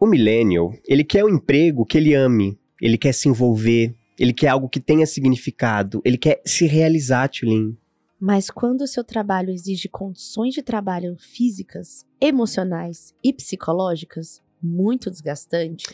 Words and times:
O 0.00 0.06
millennial, 0.06 0.72
ele 0.86 1.02
quer 1.02 1.24
um 1.24 1.28
emprego 1.28 1.84
que 1.84 1.98
ele 1.98 2.14
ame, 2.14 2.58
ele 2.80 2.96
quer 2.96 3.12
se 3.12 3.28
envolver, 3.28 3.94
ele 4.18 4.32
quer 4.32 4.48
algo 4.48 4.68
que 4.68 4.80
tenha 4.80 5.06
significado, 5.06 6.00
ele 6.04 6.16
quer 6.16 6.40
se 6.44 6.66
realizar, 6.66 7.28
Tulin. 7.28 7.76
Mas 8.20 8.50
quando 8.50 8.82
o 8.82 8.86
seu 8.86 9.04
trabalho 9.04 9.50
exige 9.50 9.88
condições 9.88 10.54
de 10.54 10.62
trabalho 10.62 11.16
físicas, 11.18 12.04
emocionais 12.20 13.14
e 13.22 13.32
psicológicas 13.32 14.40
muito 14.60 15.08
desgastantes, 15.08 15.86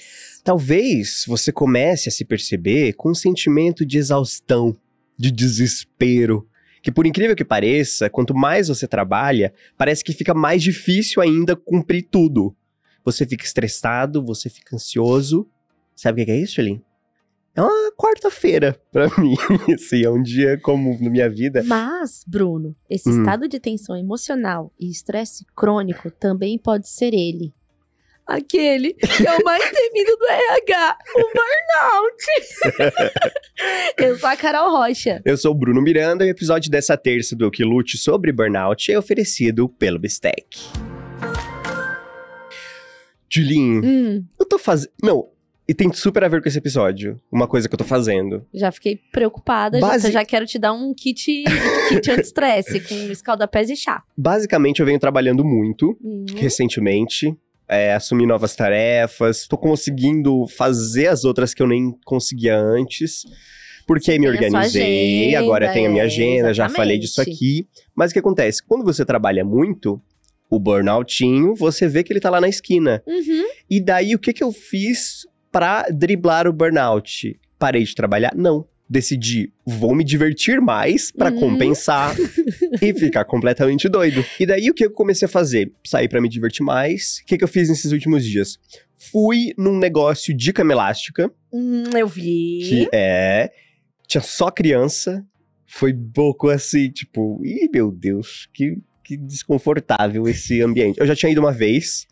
Talvez 0.44 1.24
você 1.26 1.50
comece 1.50 2.10
a 2.10 2.12
se 2.12 2.22
perceber 2.22 2.92
com 2.92 3.10
um 3.10 3.14
sentimento 3.14 3.84
de 3.86 3.96
exaustão, 3.96 4.76
de 5.16 5.30
desespero. 5.30 6.46
Que 6.82 6.92
por 6.92 7.06
incrível 7.06 7.34
que 7.34 7.44
pareça, 7.44 8.10
quanto 8.10 8.34
mais 8.34 8.68
você 8.68 8.86
trabalha, 8.86 9.54
parece 9.74 10.04
que 10.04 10.12
fica 10.12 10.34
mais 10.34 10.62
difícil 10.62 11.22
ainda 11.22 11.56
cumprir 11.56 12.02
tudo. 12.10 12.54
Você 13.04 13.26
fica 13.26 13.44
estressado, 13.44 14.24
você 14.24 14.48
fica 14.48 14.74
ansioso. 14.76 15.48
Sabe 15.94 16.22
o 16.22 16.24
que 16.24 16.30
é 16.30 16.38
isso, 16.38 16.60
Elin? 16.60 16.80
É 17.56 17.62
uma 17.62 17.92
quarta-feira 17.92 18.76
pra 18.90 19.06
mim. 19.20 19.36
Assim, 19.72 20.02
é 20.04 20.10
um 20.10 20.20
dia 20.22 20.58
como 20.58 20.98
na 21.00 21.08
minha 21.10 21.30
vida. 21.30 21.62
Mas, 21.64 22.24
Bruno, 22.26 22.74
esse 22.90 23.08
Hum. 23.10 23.20
estado 23.20 23.46
de 23.48 23.60
tensão 23.60 23.96
emocional 23.96 24.72
e 24.80 24.90
estresse 24.90 25.44
crônico 25.54 26.10
também 26.10 26.58
pode 26.58 26.88
ser 26.88 27.14
ele. 27.14 27.52
Aquele 28.26 28.94
que 28.94 29.26
é 29.28 29.36
o 29.36 29.44
mais 29.44 29.62
temido 29.70 30.16
do 30.16 30.24
RH, 30.26 30.98
o 31.14 31.20
burnout. 31.20 33.14
Eu 33.98 34.18
sou 34.18 34.28
a 34.30 34.36
Carol 34.36 34.70
Rocha. 34.70 35.20
Eu 35.26 35.36
sou 35.36 35.52
o 35.52 35.54
Bruno 35.54 35.82
Miranda 35.82 36.24
e 36.24 36.28
o 36.28 36.30
episódio 36.30 36.70
dessa 36.70 36.96
terça 36.96 37.36
do 37.36 37.44
Eu 37.44 37.50
Que 37.50 37.62
Lute 37.62 37.98
sobre 37.98 38.32
Burnout 38.32 38.90
é 38.90 38.98
oferecido 38.98 39.68
pelo 39.68 39.98
Bistec. 39.98 40.58
Julien, 43.34 43.80
Hum, 43.84 44.24
eu 44.38 44.46
tô 44.46 44.58
fazendo. 44.58 44.90
Não, 45.02 45.28
e 45.66 45.72
tem 45.74 45.92
super 45.92 46.22
a 46.24 46.28
ver 46.28 46.42
com 46.42 46.48
esse 46.48 46.58
episódio. 46.58 47.20
Uma 47.32 47.46
coisa 47.48 47.68
que 47.68 47.74
eu 47.74 47.78
tô 47.78 47.84
fazendo. 47.84 48.44
já 48.52 48.70
fiquei 48.70 48.98
preocupada, 49.12 49.80
já- 49.80 49.86
Basi- 49.86 50.12
já, 50.12 50.24
quero 50.24 50.44
te 50.46 50.58
dar 50.58 50.72
um 50.72 50.92
kit, 50.94 51.44
kit 51.88 52.10
anti-estresse 52.10 52.80
com 52.88 52.94
escalda-pés 53.10 53.70
e 53.70 53.76
chá. 53.76 54.02
Basicamente, 54.16 54.80
eu 54.80 54.86
venho 54.86 54.98
trabalhando 55.00 55.44
muito 55.44 55.96
Hum, 56.04 56.26
recentemente. 56.36 57.34
É, 57.66 57.94
assumi 57.94 58.26
novas 58.26 58.54
tarefas, 58.54 59.46
tô 59.48 59.56
conseguindo 59.56 60.46
fazer 60.48 61.06
as 61.06 61.24
outras 61.24 61.54
que 61.54 61.62
eu 61.62 61.66
nem 61.66 61.92
conseguia 62.04 62.58
antes. 62.58 63.22
Porque 63.86 64.18
me 64.18 64.28
organizei, 64.28 65.28
agenda, 65.34 65.38
agora 65.40 65.72
tenho 65.72 65.88
a 65.88 65.90
minha 65.92 66.02
é, 66.04 66.06
agenda, 66.06 66.54
já 66.54 66.68
falei 66.68 66.98
disso 66.98 67.20
aqui. 67.22 67.66
Mas 67.94 68.10
o 68.10 68.14
que 68.14 68.18
acontece? 68.18 68.62
Quando 68.62 68.84
você 68.84 69.04
trabalha 69.04 69.44
muito, 69.44 70.00
o 70.54 70.60
burnoutinho, 70.60 71.54
você 71.54 71.88
vê 71.88 72.02
que 72.02 72.12
ele 72.12 72.20
tá 72.20 72.30
lá 72.30 72.40
na 72.40 72.48
esquina. 72.48 73.02
Uhum. 73.06 73.44
E 73.70 73.80
daí, 73.80 74.14
o 74.14 74.18
que 74.18 74.32
que 74.32 74.42
eu 74.44 74.52
fiz 74.52 75.26
pra 75.50 75.84
driblar 75.90 76.46
o 76.46 76.52
burnout? 76.52 77.38
Parei 77.58 77.84
de 77.84 77.94
trabalhar? 77.94 78.32
Não. 78.34 78.66
Decidi, 78.88 79.50
vou 79.64 79.94
me 79.94 80.04
divertir 80.04 80.60
mais 80.60 81.10
pra 81.10 81.30
Uhum. 81.30 81.40
compensar 81.40 82.14
e 82.82 82.92
ficar 82.94 83.24
completamente 83.24 83.88
doido. 83.88 84.22
E 84.38 84.44
daí, 84.44 84.68
o 84.70 84.74
que 84.74 84.84
eu 84.84 84.90
comecei 84.90 85.24
a 85.26 85.28
fazer? 85.28 85.72
Saí 85.84 86.06
pra 86.08 86.20
me 86.20 86.28
divertir 86.28 86.62
mais. 86.62 87.18
O 87.22 87.26
que 87.26 87.38
que 87.38 87.44
eu 87.44 87.48
fiz 87.48 87.68
nesses 87.70 87.92
últimos 87.92 88.24
dias? 88.24 88.58
Fui 88.96 89.52
num 89.56 89.78
negócio 89.78 90.34
de 90.36 90.52
cama 90.52 90.72
elástica, 90.72 91.30
Hum, 91.52 91.84
eu 91.96 92.06
vi. 92.06 92.60
que 92.68 92.88
é... 92.92 93.50
Tinha 94.06 94.20
só 94.20 94.50
criança. 94.50 95.24
Foi 95.66 95.92
pouco 95.94 96.50
assim, 96.50 96.90
tipo... 96.90 97.40
Ih, 97.44 97.68
meu 97.72 97.90
Deus, 97.90 98.48
que, 98.52 98.76
que 99.04 99.16
desconfortável 99.16 100.26
esse 100.26 100.60
ambiente. 100.62 100.98
Eu 100.98 101.06
já 101.06 101.14
tinha 101.14 101.30
ido 101.30 101.40
uma 101.40 101.52
vez. 101.52 102.06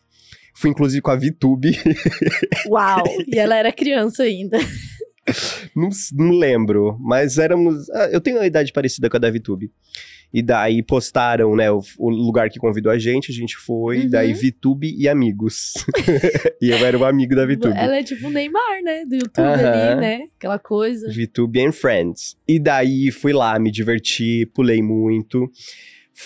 Fui, 0.54 0.68
inclusive, 0.70 1.00
com 1.00 1.10
a 1.10 1.16
VTube. 1.16 1.78
Uau! 2.68 3.02
e 3.26 3.38
ela 3.38 3.56
era 3.56 3.72
criança 3.72 4.22
ainda. 4.24 4.58
Não, 5.74 5.88
não 6.14 6.30
lembro, 6.38 6.96
mas 7.00 7.38
éramos. 7.38 7.88
ah, 7.90 8.08
Eu 8.12 8.20
tenho 8.20 8.36
uma 8.38 8.46
idade 8.46 8.72
parecida 8.72 9.08
com 9.08 9.16
a 9.16 9.20
da 9.20 9.30
VTube. 9.30 9.70
E 10.34 10.42
daí 10.42 10.82
postaram, 10.82 11.54
né, 11.54 11.70
o, 11.70 11.80
o 11.98 12.08
lugar 12.10 12.48
que 12.48 12.58
convidou 12.58 12.90
a 12.90 12.98
gente, 12.98 13.30
a 13.30 13.34
gente 13.34 13.54
foi, 13.56 14.00
Uhum. 14.00 14.08
daí 14.10 14.32
VTube 14.32 14.90
e 14.98 15.06
amigos. 15.06 15.74
e 16.60 16.70
eu 16.70 16.78
era 16.78 16.98
o 16.98 17.04
amigo 17.04 17.34
da 17.36 17.44
VTube. 17.46 17.74
Ela 17.76 17.96
é 17.98 18.02
tipo 18.02 18.26
o 18.28 18.30
Neymar, 18.30 18.82
né? 18.82 19.04
Do 19.04 19.14
YouTube 19.14 19.44
Aham. 19.46 19.68
ali, 19.70 20.00
né? 20.00 20.24
Aquela 20.38 20.58
coisa. 20.58 21.06
VTube 21.12 21.60
and 21.64 21.72
Friends. 21.72 22.34
E 22.48 22.58
daí 22.58 23.10
fui 23.10 23.32
lá, 23.34 23.58
me 23.58 23.70
diverti, 23.70 24.46
pulei 24.54 24.82
muito. 24.82 25.50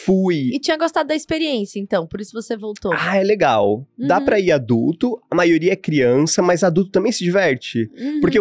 Fui. 0.04 0.50
E 0.52 0.58
tinha 0.60 0.76
gostado 0.76 1.08
da 1.08 1.14
experiência, 1.16 1.78
então, 1.80 2.06
por 2.06 2.20
isso 2.20 2.32
você 2.32 2.56
voltou. 2.56 2.92
Ah, 2.94 3.16
é 3.16 3.22
legal. 3.22 3.86
Dá 3.96 4.18
Uhum. 4.18 4.24
pra 4.24 4.38
ir 4.40 4.52
adulto, 4.52 5.20
a 5.30 5.34
maioria 5.34 5.72
é 5.72 5.76
criança, 5.76 6.42
mas 6.42 6.62
adulto 6.62 6.90
também 6.90 7.10
se 7.12 7.24
diverte. 7.24 7.90
Uhum. 7.98 8.20
Porque, 8.20 8.38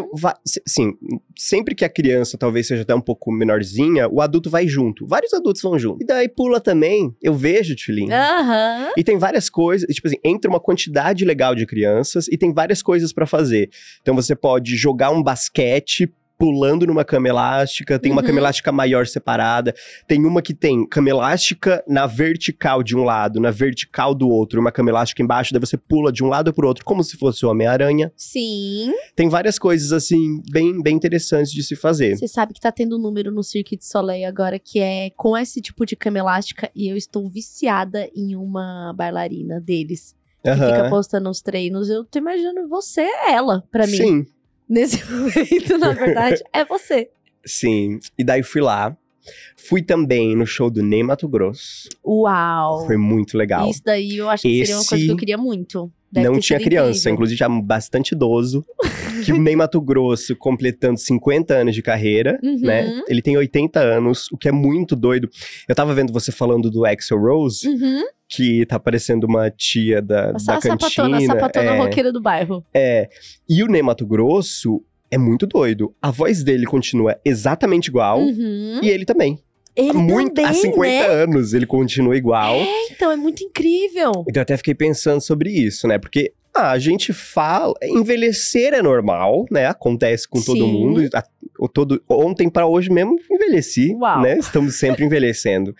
sim, 0.67 0.93
sempre 1.37 1.73
que 1.73 1.85
a 1.85 1.89
criança 1.89 2.37
talvez 2.37 2.67
seja 2.67 2.81
até 2.81 2.93
um 2.93 3.01
pouco 3.01 3.31
menorzinha, 3.31 4.07
o 4.09 4.21
adulto 4.21 4.49
vai 4.49 4.67
junto. 4.67 5.05
Vários 5.07 5.33
adultos 5.33 5.61
vão 5.61 5.77
junto. 5.79 6.03
E 6.03 6.05
daí 6.05 6.27
pula 6.27 6.59
também. 6.59 7.15
Eu 7.21 7.33
vejo, 7.33 7.75
Tulin. 7.75 8.11
Aham. 8.11 8.91
E 8.97 9.03
tem 9.03 9.17
várias 9.17 9.49
coisas, 9.49 9.87
tipo 9.95 10.07
assim, 10.07 10.17
entra 10.23 10.49
uma 10.49 10.59
quantidade 10.59 11.23
legal 11.25 11.55
de 11.55 11.65
crianças 11.65 12.27
e 12.27 12.37
tem 12.37 12.53
várias 12.53 12.81
coisas 12.81 13.13
pra 13.13 13.25
fazer. 13.25 13.69
Então 14.01 14.13
você 14.15 14.35
pode 14.35 14.75
jogar 14.75 15.09
um 15.11 15.23
basquete 15.23 16.11
pulando 16.45 16.85
numa 16.85 17.03
cama 17.03 17.27
elástica, 17.27 17.97
tem 17.97 18.11
uma 18.11 18.21
Uhum. 18.21 18.27
cama 18.27 18.39
elástica 18.39 18.71
maior 18.71 19.07
separada, 19.07 19.73
tem 20.07 20.23
uma 20.23 20.43
que 20.43 20.53
tem 20.53 20.87
cama 20.87 21.09
elástica 21.09 21.83
na 21.87 22.05
vertical 22.05 22.83
de 22.83 22.95
um 22.95 23.03
lado, 23.03 23.39
na 23.39 23.49
vertical 23.49 24.13
do 24.13 24.29
outro, 24.29 24.61
uma 24.61 24.71
cama 24.71 24.91
elástica 24.91 25.23
embaixo, 25.23 25.51
daí 25.51 25.59
você 25.59 25.75
pula 25.75 26.11
de 26.11 26.23
um 26.23 26.27
lado 26.27 26.53
pro 26.53 26.67
outro, 26.67 26.85
como 26.85 27.03
se 27.03 27.17
fosse 27.17 27.43
o 27.43 27.49
Homem-Aranha. 27.49 28.11
Sim. 28.15 28.93
Tem 29.15 29.27
várias 29.27 29.57
coisas, 29.57 29.91
assim, 29.91 30.39
bem, 30.51 30.79
bem 30.83 30.95
interessantes 30.95 31.51
de 31.51 31.63
se 31.63 31.75
fazer. 31.75 32.15
Você 32.15 32.27
sabe 32.27 32.53
que 32.53 32.59
tá 32.61 32.71
tendo 32.71 32.95
um 32.95 33.01
número 33.01 33.31
no 33.31 33.41
Cirque 33.41 33.75
de 33.75 33.85
Soleil 33.85 34.27
agora 34.27 34.59
que 34.59 34.79
é 34.79 35.09
com 35.17 35.35
esse 35.35 35.59
tipo 35.59 35.83
de 35.83 35.95
cama 35.95 36.19
elástica 36.19 36.69
e 36.75 36.87
eu 36.87 36.95
estou 36.95 37.27
viciada 37.27 38.07
em 38.15 38.35
uma 38.35 38.93
bailarina 38.95 39.59
deles. 39.59 40.13
Que 40.43 40.51
fica 40.51 40.81
Aham. 40.81 40.89
postando 40.91 41.27
os 41.27 41.41
treinos. 41.41 41.89
Eu 41.89 42.05
tô 42.05 42.19
imaginando 42.19 42.69
você 42.69 43.01
é 43.01 43.31
ela, 43.31 43.63
pra 43.71 43.87
mim. 43.87 43.97
Sim, 43.97 44.25
Nesse 44.67 45.03
momento, 45.09 45.77
na 45.77 45.91
verdade, 45.93 46.43
é 46.51 46.65
você. 46.65 47.09
sim. 47.45 47.99
E 48.17 48.23
daí 48.23 48.43
fui 48.43 48.61
lá. 48.61 48.95
Fui 49.55 49.81
também 49.81 50.35
no 50.35 50.45
show 50.45 50.69
do 50.69 50.83
Ney 50.83 51.01
Mato 51.01 51.27
Grosso. 51.27 51.89
Uau! 52.05 52.85
Foi 52.85 52.95
muito 52.97 53.35
legal. 53.37 53.67
Isso 53.69 53.81
daí 53.83 54.17
eu 54.17 54.29
acho 54.29 54.43
que 54.43 54.59
seria 54.59 54.75
uma 54.75 54.85
coisa 54.85 54.95
Esse 54.95 55.05
que 55.05 55.11
eu 55.11 55.17
queria 55.17 55.37
muito. 55.37 55.91
Deve 56.21 56.29
não 56.29 56.39
tinha 56.39 56.59
criança, 56.59 56.89
incrível. 56.99 57.13
inclusive 57.13 57.37
já 57.37 57.49
bastante 57.49 58.11
idoso. 58.13 58.65
que 59.23 59.31
o 59.33 59.37
Ney 59.41 59.55
Mato 59.55 59.79
Grosso, 59.81 60.35
completando 60.35 60.99
50 60.99 61.53
anos 61.55 61.73
de 61.73 61.81
carreira, 61.81 62.39
Uhum. 62.43 62.59
né? 62.61 63.01
Ele 63.07 63.21
tem 63.21 63.35
80 63.37 63.79
anos, 63.79 64.27
o 64.31 64.37
que 64.37 64.47
é 64.47 64.51
muito 64.51 64.95
doido. 64.95 65.29
Eu 65.67 65.73
tava 65.75 65.93
vendo 65.95 66.11
você 66.13 66.31
falando 66.31 66.69
do 66.69 66.85
Axel 66.85 67.17
Rose, 67.19 67.67
Uhum. 67.67 68.03
que 68.29 68.65
tá 68.65 68.77
parecendo 68.79 69.25
uma 69.25 69.49
tia 69.49 70.01
da, 70.01 70.37
Só 70.37 70.51
da 70.53 70.57
a 70.57 70.61
sapatona, 70.61 70.77
cantina. 71.17 71.17
a 71.17 71.21
sapatona 71.39 71.71
é, 71.71 71.77
roqueira 71.79 72.11
do 72.11 72.21
bairro. 72.21 72.63
é. 72.73 73.09
E 73.49 73.63
o 73.63 73.67
Ney 73.67 73.81
Mato 73.81 74.05
Grosso 74.05 74.83
é 75.09 75.17
muito 75.17 75.47
doido. 75.47 75.93
A 76.01 76.11
voz 76.11 76.43
dele 76.43 76.65
continua 76.65 77.17
exatamente 77.23 77.87
igual. 77.87 78.19
Uhum. 78.19 78.79
E 78.83 78.89
ele 78.89 79.05
também. 79.05 79.39
Ele 79.75 79.93
muito, 79.93 80.33
também, 80.35 80.49
há 80.49 80.53
50 80.53 80.79
né? 80.85 81.07
anos 81.07 81.53
ele 81.53 81.65
continua 81.65 82.15
igual. 82.15 82.55
É, 82.55 82.87
então, 82.91 83.11
é 83.11 83.15
muito 83.15 83.43
incrível. 83.43 84.11
Então 84.27 84.33
eu 84.37 84.41
até 84.41 84.55
fiquei 84.57 84.73
pensando 84.73 85.21
sobre 85.21 85.49
isso, 85.49 85.87
né? 85.87 85.97
Porque 85.97 86.31
ah, 86.53 86.71
a 86.71 86.79
gente 86.79 87.11
fala, 87.11 87.73
envelhecer 87.83 88.73
é 88.73 88.81
normal, 88.81 89.45
né? 89.51 89.65
Acontece 89.65 90.25
com 90.27 90.41
todo 90.41 90.59
Sim. 90.65 90.71
mundo. 90.71 91.09
A- 91.13 91.23
o 91.59 91.67
todo, 91.69 92.01
ontem 92.09 92.49
pra 92.49 92.65
hoje 92.65 92.89
mesmo 92.89 93.17
envelheci, 93.29 93.93
Uau. 93.95 94.21
né? 94.21 94.37
Estamos 94.37 94.75
sempre 94.75 95.03
envelhecendo. 95.05 95.75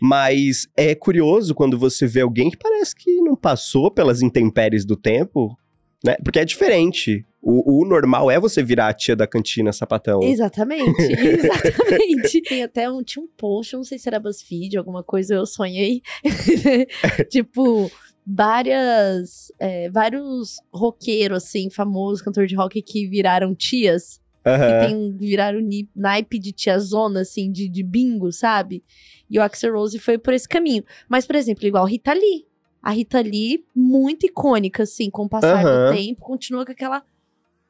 Mas 0.00 0.66
é 0.76 0.94
curioso 0.94 1.54
quando 1.54 1.78
você 1.78 2.06
vê 2.06 2.20
alguém 2.22 2.50
que 2.50 2.56
parece 2.56 2.94
que 2.94 3.20
não 3.20 3.36
passou 3.36 3.90
pelas 3.90 4.22
intempéries 4.22 4.84
do 4.84 4.96
tempo, 4.96 5.56
né? 6.04 6.16
Porque 6.22 6.38
é 6.38 6.44
diferente. 6.44 7.26
O, 7.40 7.82
o 7.82 7.86
normal 7.86 8.30
é 8.30 8.38
você 8.38 8.62
virar 8.62 8.88
a 8.88 8.94
tia 8.94 9.16
da 9.16 9.26
cantina 9.26 9.72
sapatão. 9.72 10.22
Exatamente, 10.22 11.00
exatamente. 11.02 12.42
Tem 12.42 12.62
até 12.62 12.90
um, 12.90 13.02
tinha 13.02 13.22
um 13.22 13.28
post, 13.36 13.72
eu 13.72 13.78
não 13.78 13.84
sei 13.84 13.98
se 13.98 14.08
era 14.08 14.20
BuzzFeed, 14.20 14.76
alguma 14.76 15.02
coisa, 15.02 15.34
eu 15.34 15.44
sonhei. 15.44 16.00
tipo, 17.30 17.90
várias, 18.26 19.52
é, 19.58 19.90
vários 19.90 20.60
roqueiros, 20.72 21.44
assim, 21.44 21.68
famosos, 21.68 22.22
cantor 22.22 22.46
de 22.46 22.54
rock 22.54 22.80
que 22.82 23.06
viraram 23.06 23.54
tias. 23.54 24.22
Aham. 24.46 24.58
Que 24.58 24.86
tem, 24.86 25.16
viraram 25.16 25.60
naipe 25.96 26.38
de 26.38 26.52
tiazona, 26.52 27.20
assim, 27.20 27.50
de, 27.50 27.68
de 27.68 27.82
bingo, 27.82 28.30
sabe? 28.30 28.84
E 29.28 29.38
o 29.38 29.42
Axel 29.42 29.72
Rose 29.72 29.98
foi 29.98 30.18
por 30.18 30.34
esse 30.34 30.48
caminho. 30.48 30.84
Mas, 31.08 31.26
por 31.26 31.36
exemplo, 31.36 31.66
igual 31.66 31.86
Rita 31.86 32.12
Lee. 32.12 32.46
A 32.84 32.90
Rita 32.90 33.18
Lee, 33.22 33.64
muito 33.74 34.26
icônica, 34.26 34.82
assim, 34.82 35.08
com 35.08 35.24
o 35.24 35.28
passar 35.28 35.64
Aham. 35.64 35.86
do 35.88 35.96
tempo, 35.96 36.20
continua 36.20 36.66
com 36.66 36.72
aquela 36.72 37.02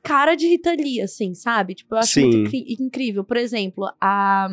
cara 0.02 0.34
de 0.34 0.48
Rita 0.48 0.72
Lee, 0.72 1.00
assim, 1.00 1.34
sabe? 1.34 1.74
Tipo, 1.76 1.94
eu 1.94 1.98
acho 2.00 2.14
Sim. 2.14 2.26
muito 2.26 2.50
incrível. 2.52 3.22
Por 3.22 3.36
exemplo, 3.36 3.88
a. 4.00 4.48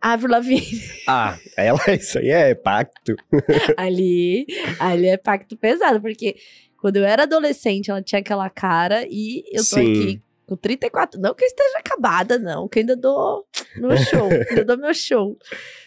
a 0.00 0.12
Avril 0.12 0.30
Lavigne. 0.30 0.80
Ah, 1.08 1.38
ela, 1.56 1.80
isso 1.92 2.18
aí 2.18 2.28
é 2.28 2.54
pacto. 2.54 3.16
ali, 3.76 4.46
ali 4.78 5.06
é 5.06 5.16
pacto 5.16 5.56
pesado, 5.56 6.00
porque 6.00 6.36
Quando 6.80 6.96
eu 6.96 7.04
era 7.04 7.24
adolescente, 7.24 7.90
ela 7.90 8.02
tinha 8.02 8.20
aquela 8.20 8.48
cara 8.48 9.06
e 9.08 9.42
eu 9.50 9.64
tô 9.64 9.76
Sim. 9.76 9.90
aqui 9.90 10.20
com 10.46 10.56
34. 10.56 11.20
Não 11.20 11.34
que 11.34 11.44
eu 11.44 11.48
esteja 11.48 11.78
acabada, 11.78 12.38
não, 12.38 12.68
que 12.68 12.78
eu 12.78 12.80
ainda 12.82 12.96
dou 12.96 13.44
meu 13.76 13.96
show. 13.98 14.28
ainda 14.50 14.64
dou 14.64 14.78
meu 14.78 14.94
show. 14.94 15.36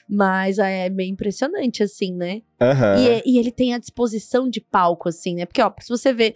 Mas 0.10 0.58
é 0.60 0.90
meio 0.90 1.12
impressionante, 1.12 1.84
assim, 1.84 2.14
né? 2.16 2.42
Aham. 2.60 2.98
E, 3.00 3.08
é- 3.10 3.24
e 3.26 3.38
ele 3.38 3.52
tem 3.52 3.74
a 3.74 3.78
disposição 3.80 4.50
de 4.50 4.60
palco, 4.60 5.08
assim, 5.10 5.36
né? 5.36 5.46
Porque, 5.46 5.62
ó, 5.62 5.72
se 5.80 5.90
você 5.90 6.12
vê 6.14 6.36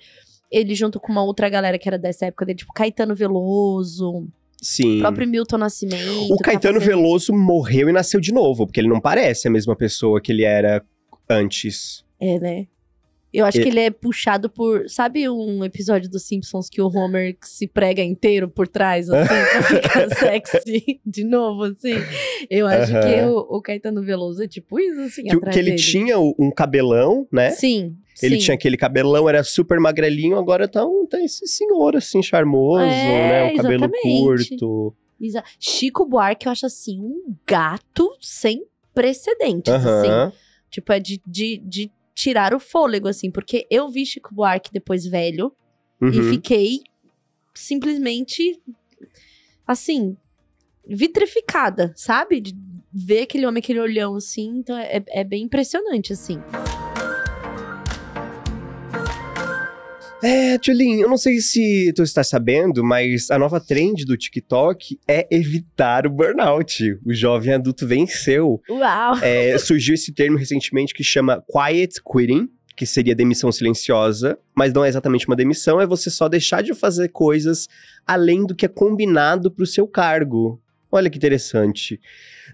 ele 0.52 0.76
junto 0.76 1.00
com 1.00 1.12
uma 1.12 1.24
outra 1.24 1.50
galera 1.50 1.80
que 1.80 1.90
era 1.90 1.98
dessa 1.98 2.28
época 2.28 2.46
dele, 2.46 2.60
tipo 2.60 2.72
Caetano 2.74 3.16
Veloso, 3.16 4.28
Sim. 4.62 4.98
o 4.98 5.02
próprio 5.02 5.28
Milton 5.28 5.58
Nascimento. 5.58 6.32
O 6.32 6.38
tá 6.38 6.46
Caetano 6.46 6.80
fazendo- 6.80 6.96
Veloso 6.98 7.34
morreu 7.34 7.90
e 7.90 7.92
nasceu 7.92 8.20
de 8.22 8.32
novo, 8.32 8.68
porque 8.68 8.80
ele 8.80 8.88
não 8.88 9.02
parece 9.02 9.48
a 9.48 9.52
mesma 9.52 9.76
pessoa 9.76 10.22
que 10.22 10.32
ele 10.32 10.44
era 10.44 10.84
antes. 11.30 12.06
É, 12.20 12.40
né? 12.40 12.68
Eu 13.34 13.46
acho 13.46 13.58
E- 13.60 13.64
que 13.64 13.70
ele 13.70 13.80
é 13.80 13.90
puxado 13.90 14.48
por. 14.50 14.88
Sabe 14.88 15.28
um 15.28 15.64
episódio 15.66 16.08
dos 16.10 16.24
Simpsons 16.24 16.70
que 16.70 16.80
o 16.82 16.88
Homer 16.88 17.36
se 17.42 17.68
prega 17.68 18.04
inteiro 18.04 18.48
por 18.48 18.68
trás, 18.68 19.10
assim, 19.10 19.28
pra 19.28 19.64
ficar 20.08 20.16
sexy 20.16 21.02
de 21.06 21.24
novo, 21.24 21.64
assim? 21.64 21.94
Eu 22.50 22.68
acho 22.68 22.92
que 22.92 22.98
Aham. 23.20 23.32
o, 23.32 23.58
o 23.58 23.62
Caetano 23.62 24.04
Veloso 24.04 24.44
é 24.44 24.48
tipo 24.48 24.80
isso, 24.80 25.00
assim, 25.02 25.24
Que, 25.24 25.40
que 25.40 25.60
ele 25.60 25.72
dele. 25.72 25.76
tinha 25.82 26.20
o- 26.20 26.36
um 26.38 26.52
cabelão, 26.52 27.28
né? 27.32 27.50
Sim. 27.52 27.96
Ele 28.22 28.36
sim. 28.36 28.42
tinha 28.44 28.56
aquele 28.56 28.78
cabelão, 28.78 29.28
era 29.28 29.44
super 29.44 29.80
magrelinho, 29.80 30.38
agora 30.38 30.68
tá, 30.68 30.86
um, 30.86 31.08
tá 31.08 31.20
esse 31.20 31.48
senhor, 31.48 31.96
assim, 31.96 32.22
charmoso, 32.22 32.84
É, 32.86 32.88
né? 32.88 33.54
Um 33.54 33.56
cabelo 33.58 33.86
exatamente. 33.86 34.20
curto. 34.60 34.96
Exa- 35.20 35.44
Chico 35.60 36.06
Buarque, 36.06 36.46
eu 36.46 36.52
acho 36.52 36.68
assim, 36.68 37.00
um 37.00 37.36
gato 37.48 38.08
sem 38.22 38.64
precedentes, 38.94 39.74
assim. 39.74 40.08
Aham. 40.10 40.32
Tipo, 40.70 40.94
é 40.94 41.00
de, 41.00 41.20
de, 41.26 41.58
de 41.66 41.92
tirar 42.14 42.54
o 42.54 42.60
fôlego, 42.60 43.08
assim, 43.08 43.32
porque 43.32 43.66
eu 43.70 43.90
vi 43.90 44.06
Chico 44.06 44.34
Buarque 44.34 44.72
depois 44.72 45.06
velho 45.06 45.54
e 46.02 46.06
Uhum. 46.06 46.30
fiquei 46.30 46.82
simplesmente 47.54 48.60
assim, 49.66 50.18
vitrificada, 50.86 51.94
sabe? 51.96 52.42
De 52.42 52.56
ver 52.94 53.24
aquele 53.24 53.46
homem, 53.46 53.60
aquele 53.62 53.80
olhão 53.80 54.16
assim, 54.16 54.58
então 54.58 54.78
é, 54.78 55.04
é 55.08 55.24
bem 55.24 55.44
impressionante, 55.44 56.14
assim. 56.14 56.40
É, 60.24 60.58
Tchulin, 60.58 61.02
eu 61.02 61.10
não 61.10 61.18
sei 61.18 61.40
se 61.42 61.92
tu 61.94 62.02
está 62.02 62.24
sabendo, 62.24 62.82
mas 62.82 63.30
a 63.30 63.38
nova 63.38 63.60
trend 63.60 64.06
do 64.06 64.16
TikTok 64.16 64.98
é 65.06 65.28
evitar 65.30 66.08
o 66.08 66.10
burnout. 66.10 66.98
O 67.06 67.14
jovem 67.14 67.54
adulto 67.54 67.86
venceu. 67.86 68.62
Uau! 68.70 69.18
É, 69.22 69.58
surgiu 69.58 69.96
esse 69.96 70.14
termo 70.14 70.38
recentemente 70.38 70.94
que 70.94 71.04
chama 71.04 71.44
quiet 71.52 71.96
quitting, 72.02 72.48
que 72.76 72.86
seria 72.86 73.14
demissão 73.14 73.52
silenciosa, 73.52 74.38
mas 74.56 74.72
não 74.72 74.86
é 74.86 74.88
exatamente 74.88 75.28
uma 75.28 75.36
demissão, 75.36 75.82
é 75.82 75.86
você 75.86 76.10
só 76.10 76.30
deixar 76.30 76.64
de 76.64 76.74
fazer 76.74 77.10
coisas 77.10 77.68
além 78.08 78.46
do 78.46 78.56
que 78.56 78.66
é 78.66 78.70
combinado 78.70 79.52
para 79.52 79.64
o 79.64 79.68
seu 79.68 79.86
cargo. 79.86 80.58
Olha 80.90 81.10
que 81.10 81.18
interessante. 81.18 82.00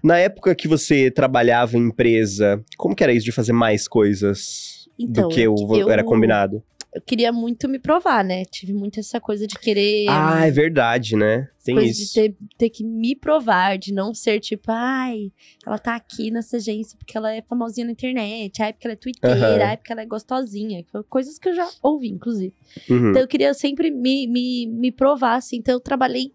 Na 0.02 0.18
época 0.18 0.54
que 0.56 0.66
você 0.66 1.08
trabalhava 1.10 1.76
em 1.76 1.82
empresa, 1.86 2.60
como 2.76 2.96
que 2.96 3.04
era 3.04 3.12
isso 3.12 3.24
de 3.26 3.32
fazer 3.32 3.52
mais 3.52 3.86
coisas 3.86 4.88
Então, 4.98 5.28
do 5.28 5.34
que 5.34 5.46
o, 5.46 5.54
eu- 5.76 5.88
era 5.90 6.02
combinado? 6.02 6.62
Eu 6.92 7.00
queria 7.00 7.32
muito 7.32 7.68
me 7.68 7.78
provar, 7.78 8.24
né? 8.24 8.44
Tive 8.44 8.72
muito 8.72 8.98
essa 8.98 9.20
coisa 9.20 9.46
de 9.46 9.56
querer. 9.56 10.06
Ah, 10.08 10.44
é 10.44 10.50
verdade, 10.50 11.14
né? 11.14 11.48
Tem 11.64 11.76
coisa 11.76 11.90
isso. 11.90 12.06
de 12.06 12.12
ter, 12.14 12.36
ter 12.58 12.70
que 12.70 12.82
me 12.82 13.14
provar, 13.14 13.78
de 13.78 13.92
não 13.92 14.12
ser 14.12 14.40
tipo, 14.40 14.64
ai, 14.72 15.30
ela 15.64 15.78
tá 15.78 15.94
aqui 15.94 16.30
nessa 16.30 16.56
agência 16.56 16.98
porque 16.98 17.16
ela 17.16 17.32
é 17.32 17.42
famosinha 17.42 17.84
na 17.84 17.92
internet, 17.92 18.60
ai, 18.60 18.72
porque 18.72 18.88
ela 18.88 18.94
é 18.94 18.96
twitteira, 18.96 19.64
Aham. 19.64 19.68
ai, 19.68 19.76
porque 19.76 19.92
ela 19.92 20.02
é 20.02 20.06
gostosinha. 20.06 20.84
Coisas 21.08 21.38
que 21.38 21.48
eu 21.48 21.54
já 21.54 21.70
ouvi, 21.80 22.08
inclusive. 22.08 22.52
Uhum. 22.88 23.10
Então 23.10 23.22
eu 23.22 23.28
queria 23.28 23.54
sempre 23.54 23.90
me, 23.90 24.26
me, 24.26 24.66
me 24.66 24.90
provar, 24.90 25.36
assim. 25.36 25.56
Então 25.58 25.74
eu 25.74 25.80
trabalhei 25.80 26.32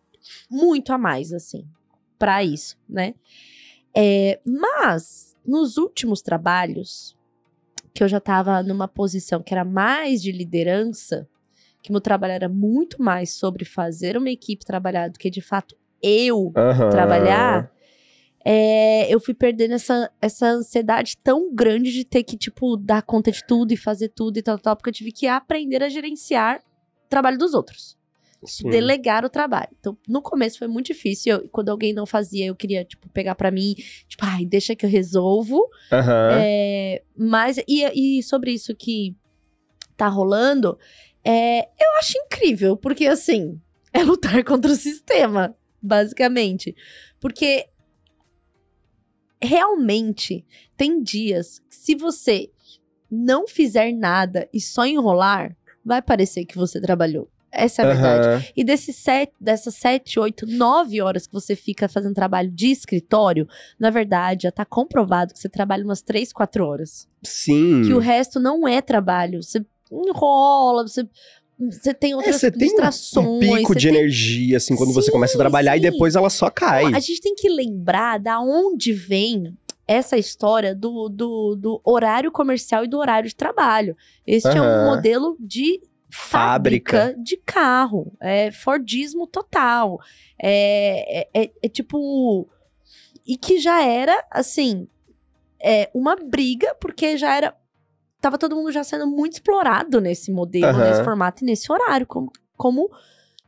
muito 0.49 0.93
a 0.93 0.97
mais, 0.97 1.33
assim, 1.33 1.65
pra 2.17 2.43
isso, 2.43 2.77
né? 2.87 3.13
É, 3.93 4.39
mas, 4.45 5.35
nos 5.45 5.77
últimos 5.77 6.21
trabalhos, 6.21 7.14
que 7.95 8.03
eu 8.03 8.09
já 8.09 8.19
tava 8.19 8.61
numa 8.61 8.89
posição 8.89 9.41
que 9.41 9.53
era 9.53 9.63
mais 9.63 10.21
de 10.21 10.29
liderança, 10.29 11.25
que 11.81 11.93
meu 11.93 12.01
trabalho 12.01 12.33
era 12.33 12.49
muito 12.49 13.01
mais 13.01 13.33
sobre 13.33 13.63
fazer 13.63 14.17
uma 14.17 14.29
equipe 14.29 14.65
trabalhar 14.65 15.09
do 15.09 15.17
que 15.17 15.29
de 15.29 15.39
fato 15.39 15.77
eu 16.03 16.51
Aham. 16.57 16.89
trabalhar, 16.89 17.71
é, 18.43 19.07
eu 19.11 19.17
fui 19.17 19.33
perdendo 19.33 19.75
essa, 19.75 20.11
essa 20.21 20.45
ansiedade 20.45 21.15
tão 21.23 21.55
grande 21.55 21.93
de 21.93 22.03
ter 22.03 22.23
que, 22.23 22.35
tipo, 22.35 22.75
dar 22.75 23.01
conta 23.01 23.31
de 23.31 23.41
tudo 23.47 23.71
e 23.71 23.77
fazer 23.77 24.09
tudo 24.09 24.37
e 24.37 24.43
tal, 24.43 24.59
tal, 24.59 24.75
porque 24.75 24.89
eu 24.89 24.93
tive 24.93 25.13
que 25.13 25.25
aprender 25.25 25.81
a 25.81 25.87
gerenciar 25.87 26.59
o 27.05 27.09
trabalho 27.09 27.37
dos 27.37 27.53
outros. 27.53 27.97
Sim. 28.45 28.69
Delegar 28.69 29.23
o 29.25 29.29
trabalho. 29.29 29.69
Então, 29.79 29.97
no 30.07 30.21
começo 30.21 30.57
foi 30.59 30.67
muito 30.67 30.87
difícil. 30.87 31.33
Eu- 31.35 31.49
quando 31.49 31.69
alguém 31.69 31.93
não 31.93 32.05
fazia, 32.05 32.45
eu 32.45 32.55
queria, 32.55 32.83
tipo, 32.85 33.09
pegar 33.09 33.35
pra 33.35 33.51
mim, 33.51 33.75
tipo, 34.07 34.23
ai, 34.25 34.45
deixa 34.45 34.75
que 34.75 34.85
eu 34.85 34.89
resolvo. 34.89 35.69
Aham. 35.91 36.29
É, 36.39 37.01
mas, 37.17 37.57
e, 37.67 38.17
e 38.19 38.23
sobre 38.23 38.51
isso 38.51 38.75
que 38.75 39.15
tá 39.97 40.07
rolando, 40.07 40.77
é, 41.23 41.61
eu 41.63 41.91
acho 41.99 42.17
incrível, 42.17 42.75
porque 42.77 43.07
assim, 43.07 43.59
é 43.93 44.03
lutar 44.03 44.43
contra 44.43 44.71
o 44.71 44.75
sistema, 44.75 45.55
basicamente. 45.81 46.75
Porque 47.19 47.67
realmente 49.41 50.45
tem 50.77 51.01
dias 51.01 51.59
que 51.59 51.75
se 51.75 51.95
você 51.95 52.49
não 53.09 53.47
fizer 53.47 53.91
nada 53.91 54.49
e 54.53 54.59
só 54.59 54.85
enrolar, 54.85 55.55
vai 55.83 56.01
parecer 56.01 56.45
que 56.45 56.57
você 56.57 56.81
trabalhou. 56.81 57.29
Essa 57.55 57.81
é 57.81 57.85
a 57.85 57.87
verdade. 57.93 58.27
Aham. 58.27 58.43
E 58.55 58.63
desses 58.63 58.95
sete, 58.97 59.33
dessas 59.39 59.75
sete, 59.75 60.19
oito, 60.19 60.45
nove 60.45 61.01
horas 61.01 61.25
que 61.25 61.33
você 61.33 61.55
fica 61.55 61.87
fazendo 61.87 62.13
trabalho 62.13 62.51
de 62.51 62.67
escritório, 62.71 63.47
na 63.79 63.89
verdade, 63.89 64.43
já 64.43 64.51
tá 64.51 64.65
comprovado 64.65 65.33
que 65.33 65.39
você 65.39 65.47
trabalha 65.49 65.83
umas 65.83 66.01
três, 66.01 66.33
quatro 66.33 66.65
horas. 66.65 67.07
Sim. 67.23 67.81
Que 67.85 67.93
o 67.93 67.99
resto 67.99 68.39
não 68.39 68.67
é 68.67 68.81
trabalho. 68.81 69.41
Você 69.41 69.65
enrola, 69.91 70.87
você, 70.87 71.07
você 71.59 71.93
tem 71.93 72.11
É, 72.11 72.15
outras 72.15 72.35
você 72.37 72.51
tem 72.51 72.67
um- 72.67 72.71
distrações. 72.71 73.39
pico 73.39 73.73
você 73.73 73.79
de 73.79 73.87
tem- 73.89 73.97
energia, 73.97 74.57
assim, 74.57 74.75
quando 74.75 74.93
você 74.93 75.07
Sim, 75.07 75.11
começa 75.13 75.35
a 75.35 75.37
trabalhar 75.39 75.77
e 75.77 75.81
sim. 75.81 75.91
depois 75.91 76.15
ela 76.15 76.29
só 76.29 76.49
cai. 76.49 76.85
A 76.93 76.99
gente 76.99 77.21
tem 77.21 77.35
que 77.35 77.49
lembrar 77.49 78.19
da 78.19 78.39
onde 78.41 78.91
vem 78.93 79.55
essa 79.87 80.17
história 80.17 80.73
do, 80.73 81.07
do, 81.09 81.55
do 81.55 81.81
horário 81.83 82.31
comercial 82.31 82.83
e 82.83 82.87
do 82.87 82.97
horário 82.97 83.29
de 83.29 83.35
trabalho. 83.35 83.95
Este 84.25 84.49
é 84.49 84.61
um 84.61 84.85
modelo 84.85 85.37
de 85.39 85.79
fábrica, 86.15 87.15
de 87.21 87.37
carro. 87.37 88.13
É 88.21 88.51
Fordismo 88.51 89.27
total. 89.27 89.99
É, 90.41 91.21
é, 91.21 91.43
é- 91.43 91.51
é 91.63 91.69
tipo. 91.69 92.47
E 93.27 93.37
que 93.37 93.59
já 93.59 93.83
era, 93.83 94.23
assim, 94.29 94.87
é 95.61 95.89
uma 95.93 96.15
briga, 96.15 96.75
porque 96.75 97.17
já 97.17 97.35
era. 97.35 97.55
Tava 98.21 98.37
todo 98.37 98.55
mundo 98.55 98.71
já 98.71 98.83
sendo 98.83 99.05
muito 99.07 99.33
explorado 99.33 99.99
nesse 100.01 100.31
modelo, 100.31 100.67
Aham. 100.67 100.89
nesse 100.89 101.03
formato 101.03 101.43
e 101.43 101.45
nesse 101.45 101.71
horário. 101.71 102.05
Como, 102.07 102.31
como 102.57 102.89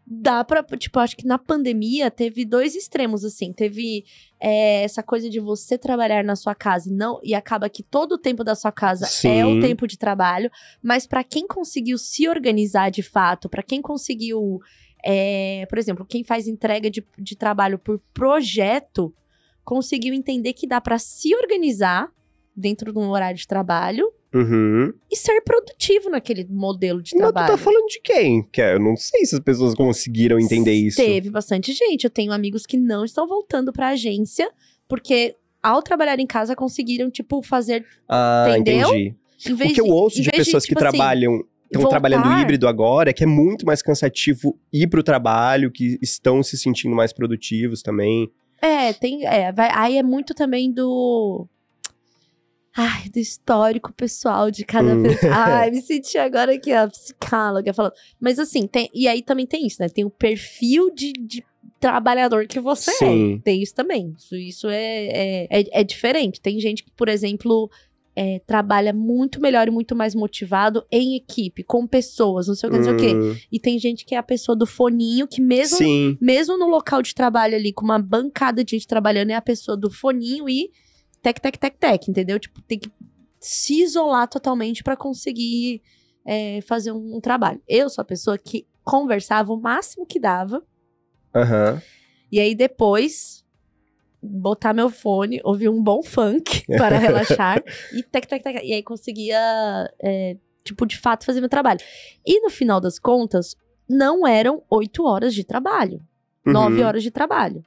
dá 0.10 0.42
pra. 0.44 0.64
Tipo, 0.64 1.00
acho 1.00 1.18
que 1.18 1.28
na 1.28 1.38
pandemia 1.38 2.10
teve 2.10 2.46
dois 2.46 2.76
extremos, 2.76 3.26
assim. 3.26 3.52
Teve 3.52 4.06
é, 4.40 4.84
essa 4.84 5.04
coisa 5.04 5.30
de 5.30 5.40
você 5.40 5.78
trabalhar 5.78 6.24
na 6.24 6.36
sua 6.38 6.56
casa 6.56 6.90
e 6.90 6.94
não 6.94 7.20
e 7.22 7.36
acaba 7.36 7.70
que 7.70 7.84
todo 7.84 8.14
o 8.14 8.18
tempo 8.18 8.44
da 8.44 8.56
sua 8.56 8.72
casa 8.72 9.06
é 9.28 9.46
o 9.46 9.56
Sim. 9.56 9.60
tempo 9.60 9.86
de 9.86 9.98
trabalho, 9.98 10.50
mas 10.82 11.06
pra 11.06 11.24
quem 11.24 11.46
conseguiu 11.46 11.98
se 11.98 12.30
organizar 12.30 12.90
de 12.90 13.04
fato, 13.04 13.50
pra 13.50 13.62
quem 13.62 13.82
conseguiu, 13.82 14.60
é, 15.04 15.66
por 15.70 15.78
exemplo, 15.78 16.06
quem 16.06 16.24
faz 16.24 16.48
entrega 16.48 16.90
de, 16.90 17.06
de 17.18 17.36
trabalho 17.36 17.78
por 17.78 18.00
projeto, 18.14 19.14
conseguiu 19.66 20.14
entender 20.14 20.54
que 20.54 20.66
dá 20.66 20.80
pra 20.80 20.98
se 20.98 21.36
organizar 21.36 22.10
dentro 22.56 22.94
de 22.94 22.98
um 22.98 23.10
horário 23.10 23.38
de 23.38 23.46
trabalho 23.46 24.10
Uhum. 24.38 24.94
e 25.12 25.16
ser 25.16 25.42
produtivo 25.42 26.10
naquele 26.10 26.46
modelo 26.50 27.02
de 27.02 27.12
Mas 27.16 27.22
tu 27.30 27.34
trabalho. 27.34 27.48
tá 27.48 27.58
falando 27.58 27.86
de 27.88 28.00
quem? 28.02 28.44
Que 28.52 28.62
eu 28.62 28.80
não 28.80 28.96
sei 28.96 29.26
se 29.26 29.36
as 29.36 29.42
pessoas 29.42 29.74
conseguiram 29.74 30.40
entender 30.40 30.74
isso. 30.74 30.98
Teve 30.98 31.30
bastante 31.30 31.74
gente. 31.74 32.04
Eu 32.04 32.10
tenho 32.10 32.32
amigos 32.32 32.66
que 32.66 32.78
não 32.78 33.04
estão 33.06 33.28
voltando 33.28 33.72
pra 33.74 33.90
agência, 33.90 34.50
porque 34.88 35.36
ao 35.64 35.82
trabalhar 35.82 36.20
em 36.20 36.28
casa 36.28 36.56
conseguiram, 36.56 37.10
tipo, 37.10 37.42
fazer. 37.42 37.86
Ah, 38.08 38.46
Entendeu? 38.58 38.90
entendi. 38.90 39.16
Em 39.50 39.54
vez 39.54 39.72
O 39.72 39.74
que 39.76 39.82
eu 39.82 39.86
de- 39.86 39.92
ouço 39.92 40.16
de 40.22 40.30
vez 40.30 40.46
pessoas 40.46 40.64
que 40.64 40.70
tipo 40.74 40.84
assim, 40.86 40.98
trabalham, 40.98 41.44
estão 41.66 41.82
voltar- 41.82 42.00
trabalhando 42.00 42.42
híbrido 42.42 42.68
agora, 42.68 43.10
é 43.10 43.14
que 43.14 43.24
é 43.24 43.28
muito 43.28 43.66
mais 43.66 43.82
cansativo 43.82 44.58
ir 44.74 44.88
pro 44.88 45.04
trabalho, 45.04 45.72
que 45.72 45.98
estão 46.02 46.42
se 46.42 46.58
sentindo 46.58 46.96
mais 46.96 47.12
produtivos 47.14 47.82
também. 47.82 48.32
É, 48.62 48.92
tem. 48.94 49.26
É, 49.28 49.52
vai, 49.52 49.70
aí 49.74 49.98
é 49.98 50.04
muito 50.04 50.34
também 50.34 50.72
do. 50.72 51.48
Ai, 52.78 53.10
do 53.10 53.18
histórico 53.18 53.92
pessoal 53.92 54.52
de 54.52 54.64
cada 54.64 54.94
Hum. 54.96 55.02
pessoa. 55.04 55.32
Ai, 55.66 55.72
me 55.72 55.82
senti 55.82 56.18
agora 56.18 56.54
aqui, 56.54 56.72
a 56.72 56.88
psicóloga 56.88 57.74
falando. 57.74 57.94
Mas 58.20 58.38
assim, 58.38 58.68
tem. 58.68 58.88
E 58.94 59.08
aí 59.08 59.22
também 59.24 59.48
tem 59.48 59.66
isso, 59.66 59.82
né? 59.82 59.90
Tem 59.90 60.06
o 60.06 60.10
perfil 60.12 60.94
de, 60.94 61.12
de 61.14 61.44
trabalhador 61.80 62.46
que 62.48 62.60
você 62.60 62.92
Sim. 62.92 63.36
é. 63.36 63.40
Tem 63.44 63.62
isso 63.62 63.74
também. 63.74 64.14
Isso, 64.18 64.36
isso 64.36 64.68
é, 64.70 65.08
é, 65.08 65.48
é, 65.62 65.80
é 65.82 65.84
diferente. 65.84 66.40
Tem 66.40 66.60
gente 66.60 66.84
que, 66.84 66.92
por 66.92 67.10
exemplo. 67.10 67.70
é, 68.20 68.40
trabalha 68.48 68.92
muito 68.94 69.40
melhor 69.40 69.68
e 69.68 69.72
muito 69.72 69.96
mais 69.96 70.16
motivado 70.16 70.84
em 70.92 71.16
equipe, 71.16 71.64
com 71.64 71.86
pessoas, 71.86 72.48
não 72.48 72.56
sei 72.56 72.68
o 72.68 72.72
que, 72.72 72.78
não 72.80 72.84
sei 72.84 72.94
o 72.94 72.98
quê. 72.98 73.14
Hum, 73.14 73.36
E 73.52 73.60
tem 73.60 73.78
gente 73.78 74.04
que 74.06 74.16
é 74.16 74.18
a 74.18 74.24
pessoa 74.24 74.56
do 74.56 74.66
foninho, 74.66 75.28
que 75.28 75.40
mesmo, 75.40 75.78
Sim. 75.78 76.18
mesmo 76.20 76.58
no 76.58 76.68
local 76.68 77.04
de 77.04 77.14
trabalho 77.14 77.56
ali, 77.56 77.72
com 77.72 77.86
uma 77.86 78.00
bancada 78.00 78.64
de 78.64 78.72
gente 78.72 78.88
trabalhando, 78.88 79.30
é 79.30 79.36
a 79.36 79.42
pessoa 79.42 79.78
do 79.78 79.92
foninho 79.92 80.50
e 80.50 80.72
tec, 81.22 81.40
tec, 81.40 81.58
tec, 81.58 81.78
tec, 81.78 82.08
entendeu? 82.10 82.40
Tipo, 82.40 82.62
tem 82.62 82.80
que 82.80 82.92
se 83.40 83.82
isolar 83.84 84.28
totalmente 84.28 84.84
pra 84.84 84.96
conseguir 84.98 85.82
é, 86.26 86.60
fazer 86.62 86.92
um, 86.92 87.18
um 87.18 87.22
trabalho. 87.22 87.62
Eu 87.68 87.90
sou 87.90 88.02
a 88.02 88.06
pessoa 88.06 88.38
que 88.38 88.66
conversava 88.84 89.52
o 89.54 89.60
máximo 89.60 90.06
que 90.06 90.20
dava, 90.20 90.64
Aham. 91.36 91.82
e 92.32 92.40
aí 92.40 92.56
depois 92.56 93.46
botar 94.22 94.74
meu 94.74 94.90
fone, 94.90 95.40
ouvir 95.44 95.70
um 95.70 95.82
bom 95.82 96.02
funk 96.02 96.66
para 96.78 96.98
relaxar 96.98 97.62
e 97.94 98.02
tec, 98.04 98.26
tec, 98.26 98.42
tec, 98.44 98.56
e 98.64 98.74
aí 98.74 98.82
conseguia, 98.84 99.38
é, 100.02 100.36
tipo, 100.64 100.86
de 100.86 100.98
fato 100.98 101.26
fazer 101.26 101.40
meu 101.40 101.50
trabalho. 101.50 101.80
E 102.26 102.42
no 102.42 102.50
final 102.50 102.82
das 102.82 102.98
contas, 102.98 103.56
não 103.88 104.26
eram 104.28 104.64
oito 104.70 105.06
horas 105.06 105.34
de 105.36 105.44
trabalho, 105.44 106.02
nove 106.46 106.82
Uhum. 106.82 106.88
horas 106.88 107.04
de 107.04 107.12
trabalho. 107.12 107.64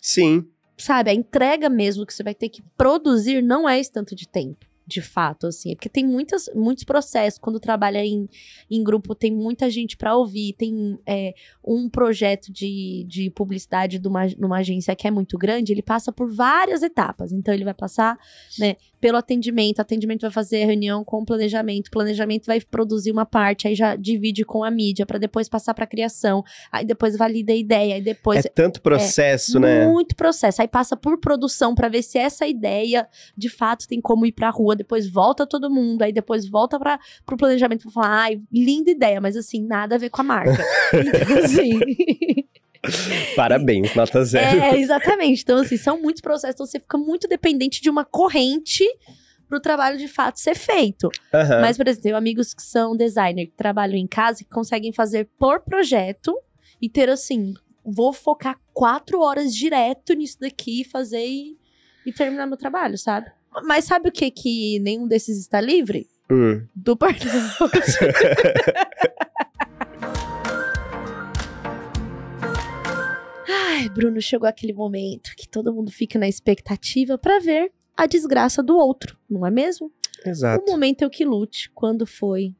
Sim. 0.00 0.46
Sabe, 0.76 1.10
a 1.10 1.14
entrega 1.14 1.68
mesmo 1.68 2.04
que 2.04 2.12
você 2.12 2.22
vai 2.22 2.34
ter 2.34 2.48
que 2.48 2.62
produzir 2.76 3.42
não 3.42 3.68
é 3.68 3.78
esse 3.78 3.90
tanto 3.90 4.14
de 4.14 4.28
tempo. 4.28 4.66
De 4.86 5.02
fato, 5.02 5.48
assim, 5.48 5.72
é 5.72 5.74
porque 5.74 5.88
tem 5.88 6.06
muitas, 6.06 6.48
muitos 6.54 6.84
processos. 6.84 7.38
Quando 7.38 7.58
trabalha 7.58 8.04
em, 8.04 8.28
em 8.70 8.84
grupo, 8.84 9.14
tem 9.14 9.32
muita 9.32 9.68
gente 9.68 9.96
para 9.96 10.16
ouvir. 10.16 10.52
Tem 10.52 10.98
é, 11.04 11.34
um 11.64 11.88
projeto 11.88 12.52
de, 12.52 13.04
de 13.08 13.30
publicidade 13.30 13.98
de 13.98 14.06
uma, 14.06 14.26
numa 14.38 14.58
agência 14.58 14.94
que 14.94 15.08
é 15.08 15.10
muito 15.10 15.36
grande, 15.36 15.72
ele 15.72 15.82
passa 15.82 16.12
por 16.12 16.32
várias 16.32 16.82
etapas. 16.82 17.32
Então, 17.32 17.52
ele 17.52 17.64
vai 17.64 17.74
passar 17.74 18.16
né, 18.58 18.76
pelo 19.00 19.18
atendimento, 19.18 19.80
atendimento 19.80 20.22
vai 20.22 20.30
fazer 20.30 20.62
a 20.62 20.66
reunião 20.66 21.04
com 21.04 21.18
o 21.18 21.24
planejamento, 21.24 21.90
planejamento 21.90 22.46
vai 22.46 22.60
produzir 22.60 23.10
uma 23.10 23.26
parte, 23.26 23.68
aí 23.68 23.74
já 23.74 23.96
divide 23.96 24.44
com 24.44 24.64
a 24.64 24.70
mídia, 24.70 25.04
para 25.04 25.18
depois 25.18 25.48
passar 25.48 25.74
para 25.74 25.86
criação, 25.86 26.44
aí 26.72 26.84
depois 26.84 27.16
valida 27.16 27.52
a 27.52 27.56
ideia, 27.56 27.94
aí 27.94 28.00
depois 28.00 28.44
É 28.44 28.48
tanto 28.48 28.80
processo, 28.80 29.58
né? 29.58 29.86
muito 29.86 30.14
processo. 30.16 30.62
Aí 30.62 30.68
passa 30.68 30.96
por 30.96 31.18
produção 31.18 31.74
pra 31.74 31.88
ver 31.88 32.02
se 32.02 32.18
essa 32.18 32.46
ideia 32.46 33.08
de 33.36 33.48
fato 33.48 33.86
tem 33.86 34.00
como 34.00 34.26
ir 34.26 34.32
pra 34.32 34.50
rua. 34.50 34.75
Depois 34.76 35.10
volta 35.10 35.46
todo 35.46 35.70
mundo. 35.70 36.02
Aí 36.02 36.12
depois 36.12 36.48
volta 36.48 36.78
para 36.78 36.98
pro 37.24 37.36
planejamento 37.36 37.82
pra 37.82 37.90
falar: 37.90 38.22
ai, 38.22 38.38
linda 38.52 38.90
ideia, 38.90 39.20
mas 39.20 39.36
assim, 39.36 39.62
nada 39.62 39.94
a 39.94 39.98
ver 39.98 40.10
com 40.10 40.20
a 40.20 40.24
marca. 40.24 40.64
então, 40.94 41.38
assim. 41.44 41.78
Parabéns, 43.34 43.94
nota 43.94 44.24
zero. 44.24 44.60
é, 44.60 44.78
exatamente. 44.78 45.42
Então, 45.42 45.58
assim, 45.58 45.76
são 45.76 46.00
muitos 46.00 46.20
processos. 46.20 46.54
Então, 46.54 46.66
você 46.66 46.78
fica 46.78 46.96
muito 46.96 47.26
dependente 47.26 47.80
de 47.80 47.90
uma 47.90 48.04
corrente 48.04 48.84
pro 49.48 49.60
trabalho 49.60 49.98
de 49.98 50.08
fato 50.08 50.40
ser 50.40 50.54
feito. 50.54 51.10
Aham. 51.32 51.60
Mas, 51.60 51.76
por 51.76 51.86
exemplo, 51.86 52.02
tenho 52.02 52.16
amigos 52.16 52.54
que 52.54 52.62
são 52.62 52.96
designer, 52.96 53.46
que 53.46 53.56
trabalham 53.56 53.96
em 53.96 54.06
casa, 54.06 54.44
que 54.44 54.50
conseguem 54.50 54.92
fazer 54.92 55.28
por 55.38 55.60
projeto 55.60 56.36
e 56.80 56.88
ter 56.88 57.08
assim, 57.08 57.54
vou 57.84 58.12
focar 58.12 58.58
quatro 58.72 59.20
horas 59.20 59.54
direto 59.54 60.12
nisso 60.14 60.38
daqui, 60.40 60.84
fazer 60.84 61.24
e, 61.24 61.56
e 62.04 62.12
terminar 62.12 62.46
meu 62.46 62.56
trabalho, 62.56 62.98
sabe? 62.98 63.30
Mas 63.64 63.84
sabe 63.84 64.08
o 64.08 64.12
que 64.12 64.30
que 64.30 64.78
nenhum 64.80 65.06
desses 65.06 65.38
está 65.38 65.60
livre? 65.60 66.08
Hum. 66.30 66.66
Do 66.74 66.96
burnout. 66.96 67.26
Ai, 73.48 73.88
Bruno, 73.90 74.20
chegou 74.20 74.48
aquele 74.48 74.72
momento 74.72 75.30
que 75.36 75.48
todo 75.48 75.72
mundo 75.72 75.92
fica 75.92 76.18
na 76.18 76.26
expectativa 76.28 77.16
pra 77.16 77.38
ver 77.38 77.70
a 77.96 78.06
desgraça 78.06 78.62
do 78.62 78.76
outro, 78.76 79.16
não 79.28 79.46
é 79.46 79.50
mesmo? 79.50 79.92
Exato. 80.24 80.64
O 80.64 80.70
momento 80.70 81.02
eu 81.02 81.10
que 81.10 81.24
lute, 81.24 81.70
quando 81.74 82.06
foi 82.06 82.54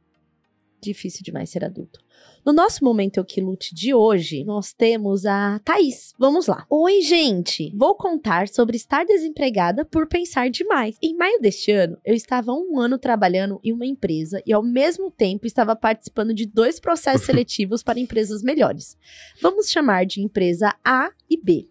difícil 0.80 1.22
demais 1.24 1.50
ser 1.50 1.64
adulto. 1.64 2.00
No 2.46 2.52
nosso 2.52 2.84
momento 2.84 3.16
eu 3.16 3.24
que 3.24 3.40
lute 3.40 3.74
de 3.74 3.92
hoje, 3.92 4.44
nós 4.44 4.72
temos 4.72 5.26
a 5.26 5.58
Thaís. 5.64 6.14
Vamos 6.16 6.46
lá. 6.46 6.64
Oi, 6.70 7.00
gente! 7.00 7.72
Vou 7.74 7.96
contar 7.96 8.46
sobre 8.46 8.76
estar 8.76 9.04
desempregada 9.04 9.84
por 9.84 10.06
pensar 10.06 10.48
demais. 10.48 10.96
Em 11.02 11.16
maio 11.16 11.40
deste 11.40 11.72
ano, 11.72 11.98
eu 12.04 12.14
estava 12.14 12.52
um 12.52 12.78
ano 12.78 13.00
trabalhando 13.00 13.58
em 13.64 13.72
uma 13.72 13.84
empresa 13.84 14.40
e 14.46 14.52
ao 14.52 14.62
mesmo 14.62 15.10
tempo 15.10 15.44
estava 15.44 15.74
participando 15.74 16.32
de 16.32 16.46
dois 16.46 16.78
processos 16.78 17.26
seletivos 17.26 17.82
para 17.82 17.98
empresas 17.98 18.44
melhores. 18.44 18.96
Vamos 19.42 19.68
chamar 19.68 20.06
de 20.06 20.22
empresa 20.22 20.72
A 20.84 21.10
e 21.28 21.36
B. 21.36 21.68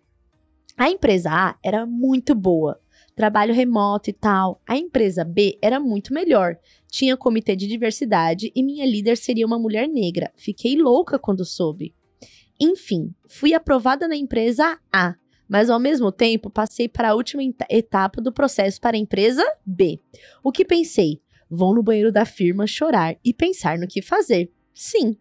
A 0.76 0.90
empresa 0.90 1.30
A 1.32 1.56
era 1.64 1.86
muito 1.86 2.36
boa, 2.36 2.82
trabalho 3.16 3.54
remoto 3.54 4.10
e 4.10 4.14
tal. 4.14 4.62
A 4.68 4.78
empresa 4.78 5.24
B 5.24 5.58
era 5.62 5.80
muito 5.80 6.14
melhor. 6.14 6.58
Tinha 6.92 7.16
comitê 7.18 7.56
de 7.56 7.68
diversidade 7.68 8.52
e 8.56 8.62
minha 8.62 8.86
líder 8.86 9.18
seria 9.18 9.46
uma 9.46 9.58
mulher 9.58 9.88
negra. 9.88 10.32
Fiquei 10.36 10.76
louca 10.78 11.18
quando 11.18 11.46
soube. 11.46 11.96
Enfim, 12.60 13.14
fui 13.28 13.54
aprovada 13.54 14.08
na 14.08 14.16
empresa 14.16 14.78
A, 14.92 15.16
mas 15.48 15.70
ao 15.70 15.80
mesmo 15.80 16.12
tempo 16.12 16.50
passei 16.50 16.88
para 16.88 17.10
a 17.10 17.16
última 17.16 17.44
eta- 17.44 17.68
etapa 17.70 18.22
do 18.22 18.32
processo 18.32 18.80
para 18.80 18.96
a 18.96 19.00
empresa 19.00 19.44
B. 19.66 20.00
O 20.44 20.52
que 20.52 20.66
pensei? 20.66 21.22
Vou 21.50 21.76
no 21.76 21.84
banheiro 21.84 22.12
da 22.12 22.26
firma 22.26 22.66
chorar 22.66 23.18
e 23.24 23.34
pensar 23.34 23.78
no 23.78 23.88
que 23.88 24.02
fazer. 24.02 24.52
Sim. 24.74 25.18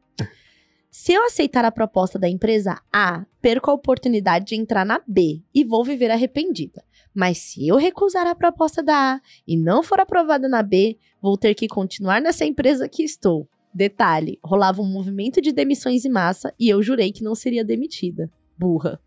Se 0.91 1.13
eu 1.13 1.25
aceitar 1.25 1.65
a 1.65 1.73
proposta 1.73 2.21
da 2.21 2.29
empresa 2.29 2.81
A, 2.93 3.27
perco 3.43 3.69
a 3.69 3.75
oportunidade 3.75 4.47
de 4.47 4.55
entrar 4.55 4.87
na 4.87 5.01
B 5.07 5.43
e 5.53 5.65
vou 5.65 5.85
viver 5.85 6.11
arrependida. 6.11 6.85
Mas 7.15 7.39
se 7.39 7.69
eu 7.69 7.77
recusar 7.77 8.27
a 8.27 8.35
proposta 8.35 8.83
da 8.83 9.15
A 9.15 9.21
e 9.47 9.57
não 9.57 9.83
for 9.83 10.01
aprovada 10.01 10.49
na 10.49 10.63
B, 10.63 10.99
vou 11.23 11.39
ter 11.39 11.55
que 11.55 11.69
continuar 11.69 12.21
nessa 12.21 12.45
empresa 12.45 12.89
que 12.89 13.05
estou. 13.05 13.49
Detalhe: 13.73 14.39
rolava 14.43 14.83
um 14.83 14.87
movimento 14.87 15.41
de 15.41 15.53
demissões 15.53 16.05
em 16.05 16.11
massa 16.11 16.53
e 16.59 16.69
eu 16.69 16.83
jurei 16.83 17.13
que 17.13 17.23
não 17.23 17.35
seria 17.35 17.65
demitida. 17.65 18.31
Burra. 18.59 19.01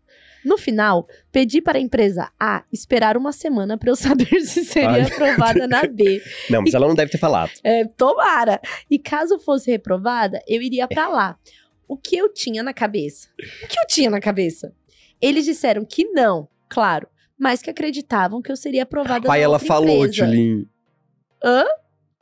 No 0.44 0.56
final, 0.56 1.06
pedi 1.32 1.60
para 1.60 1.78
a 1.78 1.80
empresa 1.80 2.30
A 2.38 2.64
esperar 2.72 3.16
uma 3.16 3.32
semana 3.32 3.76
para 3.76 3.90
eu 3.90 3.96
saber 3.96 4.40
se 4.40 4.64
seria 4.64 4.90
Ai, 4.90 5.02
aprovada 5.02 5.66
na 5.66 5.82
B. 5.82 6.22
Não, 6.48 6.62
mas 6.62 6.72
ela 6.72 6.86
não 6.86 6.94
deve 6.94 7.10
ter 7.10 7.18
falado. 7.18 7.50
É, 7.62 7.84
tomara. 7.84 8.60
E 8.90 8.98
caso 8.98 9.38
fosse 9.38 9.70
reprovada, 9.70 10.40
eu 10.46 10.62
iria 10.62 10.86
pra 10.86 11.08
lá. 11.08 11.36
O 11.86 11.96
que 11.96 12.16
eu 12.16 12.32
tinha 12.32 12.62
na 12.62 12.72
cabeça? 12.72 13.28
O 13.64 13.66
que 13.66 13.78
eu 13.78 13.86
tinha 13.86 14.10
na 14.10 14.20
cabeça? 14.20 14.72
Eles 15.20 15.44
disseram 15.44 15.84
que 15.84 16.04
não, 16.04 16.48
claro, 16.68 17.08
mas 17.38 17.62
que 17.62 17.70
acreditavam 17.70 18.42
que 18.42 18.50
eu 18.50 18.56
seria 18.56 18.82
aprovada 18.82 19.26
Pai, 19.26 19.42
ela 19.42 19.58
falou, 19.58 20.04
empresa. 20.06 20.24
Tulin. 20.26 20.66
Hã? 21.44 21.64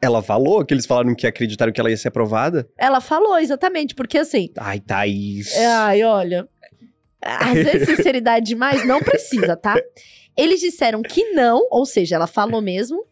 Ela 0.00 0.22
falou 0.22 0.64
que 0.64 0.74
eles 0.74 0.84
falaram 0.84 1.14
que 1.14 1.26
acreditaram 1.26 1.72
que 1.72 1.80
ela 1.80 1.90
ia 1.90 1.96
ser 1.96 2.08
aprovada? 2.08 2.68
Ela 2.76 3.00
falou, 3.00 3.38
exatamente, 3.38 3.94
porque 3.94 4.18
assim. 4.18 4.50
Ai, 4.58 4.78
Thaís. 4.78 5.56
Ai, 5.56 6.02
olha. 6.02 6.46
Às 7.22 7.54
vezes, 7.54 7.88
sinceridade 7.96 8.46
demais 8.46 8.86
não 8.86 9.00
precisa, 9.00 9.56
tá? 9.56 9.74
Eles 10.36 10.60
disseram 10.60 11.00
que 11.00 11.30
não, 11.30 11.66
ou 11.70 11.86
seja, 11.86 12.16
ela 12.16 12.26
falou 12.26 12.60
mesmo, 12.60 13.06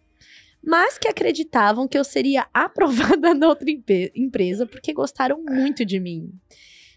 mas 0.62 0.98
que 0.98 1.08
acreditavam 1.08 1.88
que 1.88 1.98
eu 1.98 2.04
seria 2.04 2.46
aprovada 2.52 3.32
na 3.34 3.48
outra 3.48 3.68
empresa 4.14 4.66
porque 4.66 4.92
gostaram 4.92 5.42
muito 5.42 5.84
de 5.84 5.98
mim. 5.98 6.30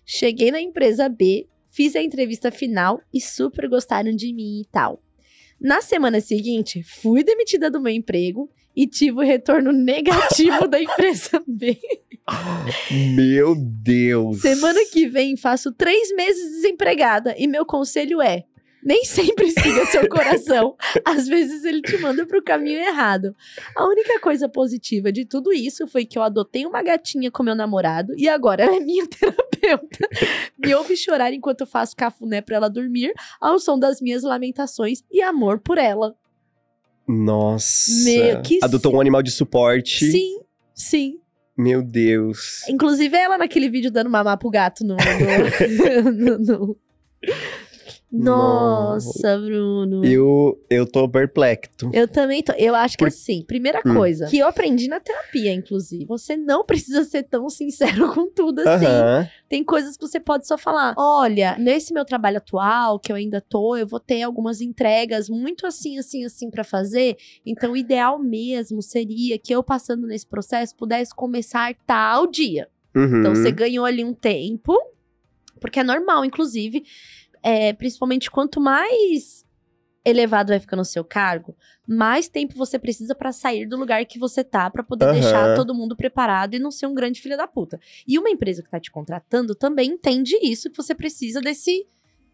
Cheguei 0.06 0.52
na 0.52 0.62
empresa 0.62 1.10
B, 1.10 1.48
fiz 1.78 1.96
a 1.96 2.02
entrevista 2.02 2.50
final 2.50 3.00
e 3.14 3.22
super 3.22 3.70
gostaram 3.70 4.12
de 4.12 4.34
mim 4.34 4.62
e 4.62 4.66
tal. 4.72 5.00
Na 5.62 5.80
semana 5.80 6.20
seguinte, 6.20 6.82
fui 6.82 7.24
demitida 7.24 7.70
do 7.70 7.80
meu 7.80 7.94
emprego 7.94 8.50
e 8.76 8.88
tive 8.88 9.18
o 9.18 9.24
retorno 9.24 9.72
negativo 9.78 10.68
da 10.68 10.82
empresa 10.82 11.40
B. 11.48 11.80
Meu 13.14 13.56
Deus. 13.56 14.42
Semana 14.42 14.80
que 14.92 15.08
vem 15.08 15.38
faço 15.38 15.72
três 15.72 16.12
meses 16.16 16.56
desempregada 16.56 17.36
e 17.38 17.46
meu 17.46 17.64
conselho 17.64 18.24
é: 18.24 18.46
nem 18.84 19.04
sempre 19.06 19.50
siga 19.52 19.86
seu 19.88 20.08
coração. 20.08 20.76
Às 21.04 21.28
vezes 21.28 21.64
ele 21.64 21.82
te 21.82 21.98
manda 21.98 22.26
pro 22.26 22.42
caminho 22.44 22.80
errado. 22.80 23.36
A 23.76 23.86
única 23.88 24.20
coisa 24.20 24.48
positiva 24.48 25.12
de 25.12 25.26
tudo 25.26 25.52
isso 25.52 25.88
foi 25.88 26.06
que 26.06 26.18
eu 26.18 26.24
adotei 26.24 26.66
uma 26.66 26.82
gatinha 26.82 27.30
com 27.32 27.44
meu 27.44 27.56
namorado 27.56 28.14
e 28.18 28.28
agora 28.30 28.64
ela 28.64 28.76
é 28.78 28.80
minha 28.80 29.06
terapeuta. 29.10 30.08
Me 30.58 30.74
ouve 30.76 30.96
chorar 30.96 31.34
enquanto 31.34 31.62
eu 31.62 31.68
faço 31.68 31.96
cafuné 31.96 32.42
pra 32.42 32.56
ela 32.58 32.70
dormir, 32.70 33.14
ao 33.42 33.60
som 33.60 33.78
das 33.78 34.00
minhas 34.02 34.24
lamentações 34.24 35.04
e 35.12 35.22
amor 35.22 35.60
por 35.60 35.78
ela. 35.78 36.16
Nossa. 37.08 37.92
Meu, 38.04 38.42
que 38.42 38.60
Adotou 38.62 38.94
um 38.96 39.02
animal 39.02 39.24
de 39.24 39.32
suporte. 39.32 40.12
Sim, 40.12 40.42
sim. 40.76 41.20
Meu 41.58 41.82
Deus. 41.82 42.68
Inclusive 42.70 43.16
ela 43.18 43.38
naquele 43.38 43.70
vídeo 43.70 43.90
dando 43.90 44.10
mamar 44.10 44.38
pro 44.38 44.50
gato 44.50 44.84
no. 44.84 44.96
no- 44.96 46.12
no- 46.12 46.38
no- 46.40 46.78
Nossa, 48.10 49.38
Bruno. 49.38 50.04
Eu, 50.06 50.58
eu 50.70 50.86
tô 50.86 51.10
perplexo. 51.10 51.90
Eu 51.92 52.08
também 52.08 52.42
tô. 52.42 52.54
Eu 52.54 52.74
acho 52.74 52.96
que 52.98 53.04
Por- 53.04 53.10
assim, 53.10 53.44
primeira 53.46 53.82
Hum. 53.86 53.96
coisa, 53.96 54.28
que 54.28 54.38
eu 54.40 54.48
aprendi 54.48 54.88
na 54.88 55.00
terapia, 55.00 55.54
inclusive. 55.54 56.06
Você 56.06 56.38
não 56.38 56.64
precisa 56.66 57.04
ser 57.04 57.24
tão 57.24 57.50
sincero 57.50 58.14
com 58.16 58.30
tudo 58.32 58.60
assim. 58.60 58.86
Aham. 58.86 59.28
Tem 59.50 59.64
coisas 59.64 59.98
que 59.98 60.08
você 60.08 60.20
pode 60.20 60.48
só 60.48 60.58
falar. 60.58 60.94
Olha, 60.98 61.58
nesse 61.58 61.94
meu 61.94 62.06
trabalho 62.06 62.38
atual, 62.38 63.00
que 63.00 63.12
eu 63.12 63.16
ainda 63.16 63.42
tô, 63.42 63.76
eu 63.76 63.86
vou 63.88 64.00
ter 64.00 64.22
algumas 64.24 64.62
entregas 64.62 65.30
muito 65.30 65.66
assim, 65.68 65.98
assim, 66.00 66.24
assim 66.26 66.50
pra 66.50 66.64
fazer. 66.64 67.18
Então, 67.46 67.74
o 67.74 67.78
ideal 67.78 68.18
mesmo 68.20 68.82
seria 68.82 69.38
que 69.38 69.54
eu, 69.54 69.62
passando 69.62 70.08
nesse 70.08 70.26
processo, 70.26 70.76
pudesse 70.76 71.14
começar 71.14 71.76
tal 71.86 72.26
dia. 72.28 72.68
Uhum. 72.96 73.20
Então, 73.20 73.36
você 73.36 73.52
ganhou 73.52 73.86
ali 73.86 74.04
um 74.04 74.14
tempo, 74.14 74.74
porque 75.60 75.80
é 75.80 75.84
normal, 75.84 76.24
inclusive, 76.26 76.84
é, 77.44 77.74
principalmente 77.74 78.30
quanto 78.32 78.60
mais 78.62 79.46
elevado 80.06 80.50
vai 80.50 80.60
ficando 80.60 80.82
o 80.82 80.86
seu 80.86 81.04
cargo, 81.04 81.54
mais 81.86 82.30
tempo 82.30 82.56
você 82.56 82.80
precisa 82.80 83.14
pra 83.14 83.34
sair 83.34 83.66
do 83.68 83.76
lugar 83.76 84.06
que 84.06 84.18
você 84.18 84.42
tá, 84.42 84.70
pra 84.70 84.82
poder 84.82 85.04
Aham. 85.06 85.14
deixar 85.20 85.56
todo 85.56 85.76
mundo 85.76 85.98
preparado 85.98 86.54
e 86.56 86.60
não 86.60 86.72
ser 86.72 86.86
um 86.88 86.94
grande 86.94 87.20
filho 87.22 87.36
da 87.36 87.46
puta. 87.46 87.78
E 88.08 88.18
uma 88.18 88.30
empresa 88.30 88.64
que 88.64 88.70
tá 88.70 88.80
te 88.80 88.90
contratando 88.90 89.54
também 89.54 89.90
entende 89.92 90.38
isso, 90.42 90.70
que 90.70 90.78
você 90.78 90.96
precisa 90.96 91.42
desse 91.42 91.86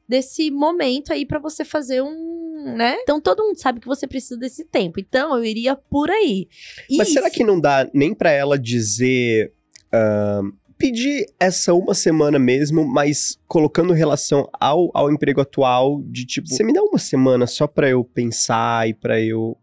desse 0.07 0.51
momento 0.51 1.13
aí 1.13 1.25
pra 1.25 1.39
você 1.39 1.63
fazer 1.63 2.03
um, 2.03 2.75
né? 2.75 2.98
Então 3.01 3.22
todo 3.22 3.41
mundo 3.43 3.57
sabe 3.57 3.79
que 3.79 3.88
você 3.88 4.05
precisa 4.05 4.38
desse 4.38 4.65
tempo. 4.65 5.00
Então 5.00 5.36
eu 5.36 5.43
iria 5.45 5.75
por 5.77 6.12
aí. 6.12 6.48
Mas 6.98 7.07
E 7.07 7.13
será 7.13 7.29
se- 7.29 7.36
que 7.36 7.43
não 7.43 7.60
dá 7.60 7.89
nem 7.93 8.13
pra 8.13 8.29
ela 8.29 8.60
dizer. 8.60 9.53
ahn, 9.91 10.51
pedir 10.83 11.33
essa 11.39 11.73
uma 11.73 11.93
semana 11.93 12.37
mesmo, 12.37 12.85
mas 12.85 13.39
colocando 13.47 13.93
relação 13.93 14.49
ao, 14.59 14.91
ao 14.93 15.09
emprego 15.09 15.39
atual, 15.39 16.01
de 16.03 16.25
tipo, 16.25 16.49
você 16.49 16.61
me 16.61 16.73
dá 16.73 16.83
uma 16.83 16.99
semana 16.99 17.47
só 17.47 17.65
pra 17.65 17.89
eu 17.89 18.03
pensar 18.03 18.89
e 18.89 18.93
pra 18.93 19.17
eu. 19.17 19.57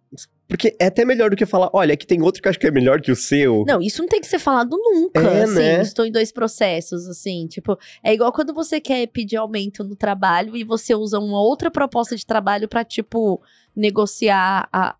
Porque 0.48 0.74
é 0.80 0.86
até 0.86 1.04
melhor 1.04 1.28
do 1.28 1.36
que 1.36 1.44
falar, 1.44 1.68
olha, 1.74 1.92
aqui 1.92 2.06
tem 2.06 2.22
outro 2.22 2.40
que 2.40 2.48
eu 2.48 2.50
acho 2.50 2.58
que 2.58 2.66
é 2.66 2.70
melhor 2.70 3.02
que 3.02 3.12
o 3.12 3.16
seu. 3.16 3.64
Não, 3.66 3.82
isso 3.82 4.00
não 4.00 4.08
tem 4.08 4.18
que 4.18 4.26
ser 4.26 4.38
falado 4.38 4.70
nunca. 4.78 5.20
É, 5.20 5.42
assim, 5.42 5.54
né? 5.54 5.82
estou 5.82 6.06
em 6.06 6.10
dois 6.10 6.32
processos, 6.32 7.06
assim. 7.06 7.46
Tipo, 7.46 7.78
é 8.02 8.14
igual 8.14 8.32
quando 8.32 8.54
você 8.54 8.80
quer 8.80 9.06
pedir 9.08 9.36
aumento 9.36 9.84
no 9.84 9.94
trabalho 9.94 10.56
e 10.56 10.64
você 10.64 10.94
usa 10.94 11.18
uma 11.18 11.42
outra 11.42 11.70
proposta 11.70 12.16
de 12.16 12.24
trabalho 12.24 12.66
pra, 12.66 12.82
tipo, 12.82 13.42
negociar 13.76 14.66
a, 14.72 14.96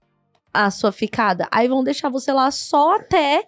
a 0.52 0.70
sua 0.70 0.92
ficada. 0.92 1.48
Aí 1.50 1.66
vão 1.66 1.82
deixar 1.82 2.10
você 2.10 2.30
lá 2.30 2.50
só 2.50 2.96
até 2.96 3.46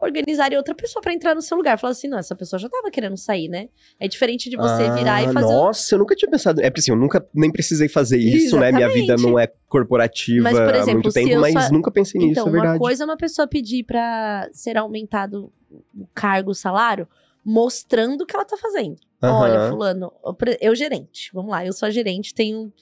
organizarem 0.00 0.56
outra 0.58 0.74
pessoa 0.74 1.00
pra 1.02 1.12
entrar 1.12 1.34
no 1.34 1.40
seu 1.40 1.56
lugar. 1.56 1.78
Falar 1.78 1.92
assim, 1.92 2.08
não, 2.08 2.18
essa 2.18 2.34
pessoa 2.34 2.58
já 2.60 2.68
tava 2.68 2.90
querendo 2.90 3.16
sair, 3.16 3.48
né? 3.48 3.68
É 3.98 4.06
diferente 4.06 4.50
de 4.50 4.56
você 4.56 4.90
virar 4.90 5.22
e 5.22 5.26
Ah, 5.26 5.32
fazer. 5.32 5.46
um- 5.46 5.50
Nossa, 5.56 5.94
eu 5.94 5.98
nunca 5.98 6.14
tinha 6.14 6.30
pensado. 6.30 6.60
É 6.60 6.68
porque 6.70 6.80
assim, 6.80 6.90
eu 6.92 6.96
nunca 6.96 7.26
nem 7.34 7.50
precisei 7.50 7.88
fazer 7.88 8.18
isso, 8.18 8.58
né? 8.58 8.70
Minha 8.72 8.88
vida 8.88 9.14
Exatamente. 9.14 9.30
não 9.30 9.38
é 9.38 9.46
corporativa 9.68 10.42
Mas, 10.44 10.58
por 10.58 10.74
há 10.74 10.78
exemplo, 10.78 10.92
muito 10.94 11.10
se 11.10 11.24
tempo, 11.24 11.40
mas 11.40 11.52
só- 11.66 11.72
nunca 11.72 11.90
pensei 11.90 12.20
nisso, 12.20 12.32
Então, 12.32 12.48
é 12.48 12.50
verdade. 12.50 12.72
uma 12.74 12.78
coisa 12.78 13.02
é 13.02 13.06
uma 13.06 13.16
pessoa 13.16 13.48
pedir 13.48 13.84
pra 13.84 14.48
ser 14.52 14.76
aumentado 14.76 15.52
o 15.94 16.06
cargo, 16.14 16.50
o 16.50 16.54
salário, 16.54 17.08
mostrando 17.44 18.22
o 18.22 18.26
que 18.26 18.34
ela 18.36 18.44
tá 18.44 18.56
fazendo. 18.56 18.96
Olha, 19.22 19.68
fulano, 19.70 20.12
eu 20.60 20.74
gerente, 20.74 21.30
vamos 21.32 21.50
lá, 21.50 21.64
eu 21.64 21.72
sou 21.72 21.90
gerente, 21.90 22.34
tenho 22.34 22.72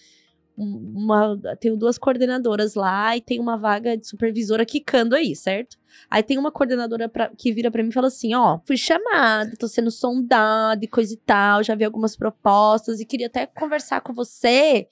uma, 0.56 1.36
tenho 1.58 1.76
duas 1.76 1.98
coordenadoras 1.98 2.74
lá 2.74 3.16
e 3.16 3.20
tem 3.20 3.40
uma 3.40 3.56
vaga 3.56 3.96
de 3.96 4.06
supervisora 4.06 4.64
quicando 4.64 5.16
aí, 5.16 5.34
certo? 5.34 5.76
Aí 6.08 6.22
tem 6.22 6.38
uma 6.38 6.52
coordenadora 6.52 7.08
pra- 7.08 7.30
que 7.36 7.52
vira 7.52 7.70
pra 7.70 7.82
mim 7.82 7.88
e 7.88 7.92
fala 7.92 8.06
assim, 8.06 8.34
ó, 8.34 8.60
fui 8.64 8.76
chamada, 8.76 9.52
tô 9.58 9.66
sendo 9.66 9.90
sondada 9.90 10.84
e 10.84 10.88
coisa 10.88 11.12
e 11.12 11.16
tal, 11.16 11.62
já 11.62 11.74
vi 11.74 11.84
algumas 11.84 12.16
propostas 12.16 13.00
e 13.00 13.04
queria 13.06 13.26
até 13.26 13.46
conversar 13.46 14.00
com 14.00 14.12
você 14.12 14.86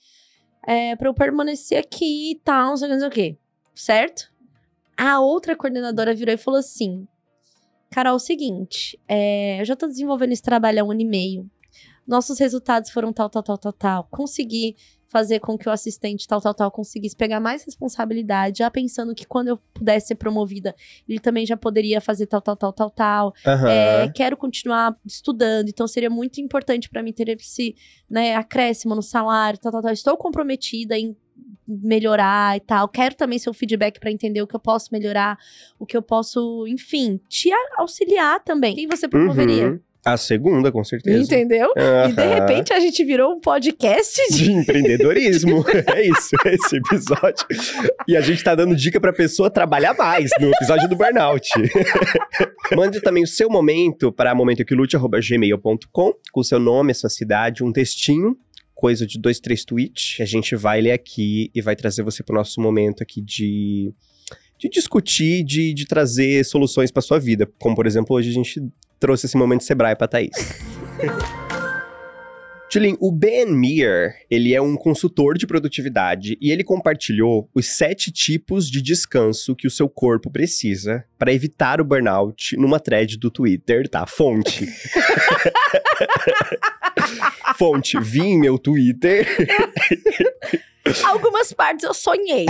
é, 0.67 0.97
pra 0.97 1.09
eu 1.09 1.15
permanecer 1.15 1.79
aqui 1.79 2.33
e 2.33 2.41
tal, 2.41 2.71
não 2.71 2.77
sei 2.77 2.89
não 2.89 2.99
sei 2.99 3.09
o 3.09 3.11
que, 3.11 3.39
certo? 3.75 4.33
A 4.97 5.21
outra 5.21 5.57
coordenadora 5.57 6.15
virou 6.15 6.35
e 6.35 6.39
falou 6.39 6.59
assim, 6.59 7.07
Carol, 7.91 8.15
é 8.15 8.17
o 8.17 8.19
seguinte, 8.19 8.99
é, 9.07 9.61
eu 9.61 9.65
já 9.65 9.77
tô 9.77 9.87
desenvolvendo 9.87 10.33
esse 10.33 10.43
trabalho 10.43 10.81
há 10.81 10.85
um 10.85 10.91
ano 10.91 11.03
e 11.03 11.07
meio. 11.07 11.51
Nossos 12.07 12.39
resultados 12.39 12.91
foram 12.91 13.13
tal, 13.13 13.31
tal, 13.31 13.43
tal, 13.43 13.59
tal, 13.59 13.73
tal. 13.73 14.09
Consegui 14.11 14.77
fazer 15.13 15.41
com 15.41 15.59
que 15.59 15.69
o 15.69 15.73
assistente 15.73 16.27
tal, 16.27 16.41
tal, 16.41 16.55
tal 16.55 16.71
conseguisse 16.71 17.15
pegar 17.15 17.39
mais 17.39 17.63
responsabilidade, 17.63 18.61
já 18.61 18.71
pensando 18.71 19.15
que 19.15 19.27
quando 19.27 19.49
eu 19.49 19.59
pudesse 19.75 20.09
ser 20.09 20.15
promovida, 20.15 20.75
ele 21.07 21.21
também 21.21 21.45
já 21.45 21.55
poderia 21.55 22.01
fazer 22.01 22.27
tal, 22.27 22.41
tal, 22.41 22.57
tal, 22.57 22.73
tal, 22.73 22.91
tal. 22.91 23.35
Aham. 23.47 23.69
É, 23.69 24.09
quero 24.09 24.39
continuar 24.39 24.97
estudando, 25.05 25.69
então 25.69 25.87
seria 25.87 26.09
muito 26.09 26.41
importante 26.41 26.89
para 26.89 27.03
mim 27.03 27.13
ter 27.13 27.29
esse 27.29 27.77
né, 28.09 28.35
acréscimo 28.35 28.95
no 28.95 29.03
salário, 29.03 29.59
tal, 29.59 29.71
tal, 29.71 29.83
tal. 29.83 29.93
Estou 29.93 30.17
comprometida 30.17 30.99
em 30.99 31.15
melhorar 31.69 32.57
e 32.57 32.61
tal. 32.61 32.89
Quero 32.89 33.15
também 33.15 33.39
seu 33.39 33.53
feedback 33.53 34.01
para 34.01 34.11
entender 34.11 34.41
o 34.41 34.47
que 34.47 34.57
eu 34.57 34.61
posso 34.61 34.89
melhorar, 34.93 35.39
o 35.79 35.85
que 35.85 35.97
eu 35.97 36.03
posso, 36.03 36.67
enfim, 36.67 37.21
te 37.29 37.51
auxiliar 37.77 38.43
também. 38.43 38.75
Quem 38.75 38.89
você 38.89 39.07
promoveria? 39.07 39.73
Uhum. 39.73 39.81
A 40.05 40.17
segunda, 40.17 40.73
com 40.73 40.83
certeza. 40.83 41.23
Entendeu? 41.23 41.73
E 41.77 42.13
de 42.13 42.27
repente 42.27 42.73
a 42.73 42.81
gente 42.81 43.05
virou 43.05 43.35
um 43.35 43.41
podcast 43.41 44.21
de. 44.33 44.45
de 44.45 44.53
empreendedorismo. 44.53 45.65
é 45.95 46.09
isso, 46.09 46.35
é 46.45 46.55
esse 46.55 46.77
episódio. 46.77 47.47
E 48.09 48.17
a 48.17 48.21
gente 48.21 48.43
tá 48.43 48.53
dando 48.55 48.75
dica 48.75 49.01
pra 49.01 49.13
pessoa 49.13 49.49
trabalhar 49.49 49.95
mais 49.95 50.31
no 50.41 50.51
episódio 50.51 50.89
do 50.89 50.97
burnout. 50.97 51.49
Mande 52.75 53.01
também 53.01 53.23
o 53.23 53.29
seu 53.29 53.49
momento 53.49 54.11
para 54.11 54.35
momentoquilute.gmail.com 54.35 56.13
com 56.33 56.41
o 56.41 56.45
seu 56.45 56.59
nome, 56.59 56.91
a 56.91 56.95
sua 56.95 57.11
cidade, 57.11 57.63
um 57.63 57.73
textinho, 57.73 58.37
coisa 58.75 59.07
de 59.07 59.21
dois, 59.21 59.39
três 59.39 59.65
tweets. 59.65 60.17
que 60.17 60.23
A 60.23 60.27
gente 60.27 60.57
vai 60.57 60.81
ler 60.81 60.93
aqui 60.93 61.49
e 61.55 61.63
vai 61.63 61.77
trazer 61.77 62.03
você 62.03 62.25
pro 62.25 62.35
nosso 62.35 62.61
momento 62.61 63.03
aqui 63.03 63.21
de... 63.21 63.95
De 64.59 64.69
discutir, 64.69 65.43
de, 65.43 65.75
de 65.75 65.87
trazer 65.87 66.45
soluções 66.45 66.93
pra 66.93 67.03
sua 67.03 67.19
vida. 67.19 67.51
Como, 67.59 67.75
por 67.75 67.85
exemplo, 67.85 68.15
hoje 68.15 68.31
a 68.31 68.33
gente 68.33 68.63
trouxe 69.03 69.27
esse 69.27 69.37
momento 69.37 69.65
Sebrae 69.65 69.97
pra 69.97 70.07
Thaís. 70.07 70.31
Tulin, 72.73 72.97
o 73.01 73.13
Ben 73.13 73.45
Meir, 73.45 74.15
ele 74.31 74.55
é 74.55 74.63
um 74.63 74.77
consultor 74.77 75.37
de 75.37 75.47
produtividade 75.47 76.39
e 76.41 76.51
ele 76.51 76.65
compartilhou 76.65 77.47
os 77.55 77.67
sete 77.67 78.11
tipos 78.11 78.67
de 78.71 78.81
descanso 78.81 79.55
que 79.55 79.67
o 79.67 79.71
seu 79.71 79.91
corpo 79.91 80.31
precisa 80.31 81.05
para 81.19 81.35
evitar 81.35 81.83
o 81.83 81.85
burnout 81.85 82.57
numa 82.57 82.81
thread 82.81 83.19
do 83.19 83.31
Twitter, 83.31 83.87
tá? 83.87 84.07
Fonte. 84.07 84.67
Fonte, 87.59 88.01
vi 88.01 88.23
em 88.23 88.41
meu 88.41 88.59
Twitter. 88.59 89.27
Algumas 91.05 91.53
partes 91.53 91.85
eu 91.85 91.93
sonhei. 91.93 92.47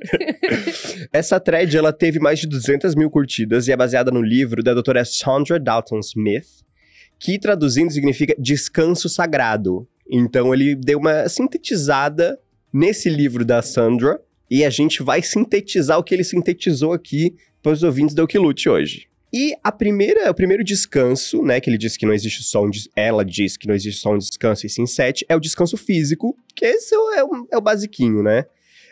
Essa 1.12 1.38
thread, 1.38 1.76
ela 1.76 1.92
teve 1.92 2.18
mais 2.18 2.38
de 2.38 2.46
200 2.46 2.94
mil 2.94 3.10
curtidas 3.10 3.68
e 3.68 3.72
é 3.72 3.76
baseada 3.76 4.10
no 4.10 4.22
livro 4.22 4.62
da 4.62 4.72
doutora 4.72 5.04
Sandra 5.04 5.60
Dalton 5.60 5.98
Smith, 5.98 6.64
que 7.24 7.38
traduzindo 7.38 7.90
significa 7.90 8.34
descanso 8.38 9.08
sagrado. 9.08 9.88
Então 10.10 10.52
ele 10.52 10.74
deu 10.74 10.98
uma 10.98 11.26
sintetizada 11.26 12.38
nesse 12.70 13.08
livro 13.08 13.46
da 13.46 13.62
Sandra 13.62 14.20
e 14.50 14.62
a 14.62 14.68
gente 14.68 15.02
vai 15.02 15.22
sintetizar 15.22 15.98
o 15.98 16.04
que 16.04 16.14
ele 16.14 16.22
sintetizou 16.22 16.92
aqui 16.92 17.34
para 17.62 17.72
os 17.72 17.82
ouvintes 17.82 18.14
do 18.14 18.22
Okilute 18.22 18.68
hoje. 18.68 19.08
E 19.32 19.54
a 19.64 19.72
primeira, 19.72 20.30
o 20.30 20.34
primeiro 20.34 20.62
descanso, 20.62 21.42
né, 21.42 21.60
que 21.60 21.70
ele 21.70 21.78
disse 21.78 21.98
que 21.98 22.04
não 22.04 22.12
existe 22.12 22.42
só 22.42 22.62
um, 22.62 22.70
ela 22.94 23.24
diz 23.24 23.56
que 23.56 23.66
não 23.66 23.74
existe 23.74 24.02
só 24.02 24.12
um 24.12 24.18
descanso 24.18 24.66
e 24.66 24.68
sim 24.68 24.84
sete, 24.84 25.24
é 25.26 25.34
o 25.34 25.40
descanso 25.40 25.78
físico, 25.78 26.36
que 26.54 26.66
esse 26.66 26.94
é 26.94 27.24
o, 27.24 27.48
é 27.50 27.56
o 27.56 27.62
basiquinho, 27.62 28.22
né? 28.22 28.44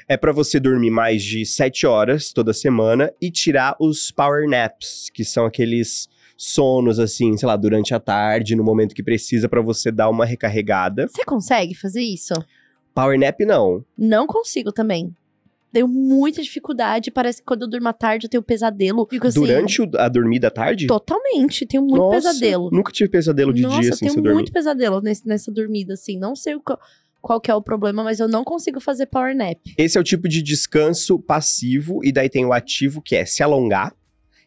É 0.08 0.16
para 0.16 0.32
você 0.32 0.58
dormir 0.58 0.90
mais 0.90 1.22
de 1.22 1.44
7 1.44 1.86
horas 1.86 2.32
toda 2.32 2.54
semana 2.54 3.12
e 3.20 3.30
tirar 3.30 3.76
os 3.78 4.10
power 4.10 4.48
naps, 4.48 5.10
que 5.12 5.22
são 5.22 5.44
aqueles 5.44 6.08
sonos 6.36 6.98
assim, 6.98 7.36
sei 7.36 7.46
lá, 7.46 7.56
durante 7.56 7.94
a 7.94 8.00
tarde, 8.00 8.54
no 8.56 8.64
momento 8.64 8.94
que 8.94 9.02
precisa 9.02 9.48
para 9.48 9.60
você 9.60 9.90
dar 9.90 10.08
uma 10.08 10.24
recarregada. 10.24 11.06
Você 11.08 11.24
consegue 11.24 11.74
fazer 11.74 12.02
isso? 12.02 12.34
Power 12.94 13.18
nap 13.18 13.40
não. 13.40 13.84
Não 13.96 14.26
consigo 14.26 14.70
também. 14.72 15.14
Tenho 15.72 15.88
muita 15.88 16.42
dificuldade. 16.42 17.10
Parece 17.10 17.38
que 17.38 17.46
quando 17.46 17.62
eu 17.62 17.68
durmo 17.68 17.88
à 17.88 17.92
tarde 17.94 18.26
eu 18.26 18.30
tenho 18.30 18.42
pesadelo. 18.42 19.06
Fico 19.08 19.26
assim. 19.26 19.40
Durante 19.40 19.80
o- 19.80 19.90
a 19.96 20.06
dormida 20.06 20.48
à 20.48 20.50
tarde? 20.50 20.86
Totalmente. 20.86 21.64
Tenho 21.64 21.82
muito 21.82 21.96
Nossa, 21.96 22.16
pesadelo. 22.28 22.68
Nunca 22.70 22.92
tive 22.92 23.08
pesadelo 23.08 23.54
de 23.54 23.62
Nossa, 23.62 23.80
dia 23.80 23.90
assim, 23.90 24.00
tenho 24.00 24.12
se 24.12 24.18
eu 24.18 24.22
dormir. 24.22 24.34
muito 24.36 24.52
pesadelo 24.52 25.00
nesse- 25.00 25.26
nessa 25.26 25.50
dormida, 25.50 25.94
assim. 25.94 26.18
Não 26.18 26.36
sei 26.36 26.54
o 26.56 26.60
co- 26.60 26.76
qual 27.22 27.40
que 27.40 27.50
é 27.50 27.54
o 27.54 27.62
problema, 27.62 28.04
mas 28.04 28.20
eu 28.20 28.28
não 28.28 28.44
consigo 28.44 28.80
fazer 28.80 29.06
power 29.06 29.34
nap. 29.34 29.56
Esse 29.78 29.96
é 29.96 30.00
o 30.00 30.04
tipo 30.04 30.28
de 30.28 30.42
descanso 30.42 31.18
passivo, 31.18 32.04
e 32.04 32.12
daí 32.12 32.28
tem 32.28 32.44
o 32.44 32.52
ativo, 32.52 33.00
que 33.00 33.16
é 33.16 33.24
se 33.24 33.42
alongar, 33.42 33.94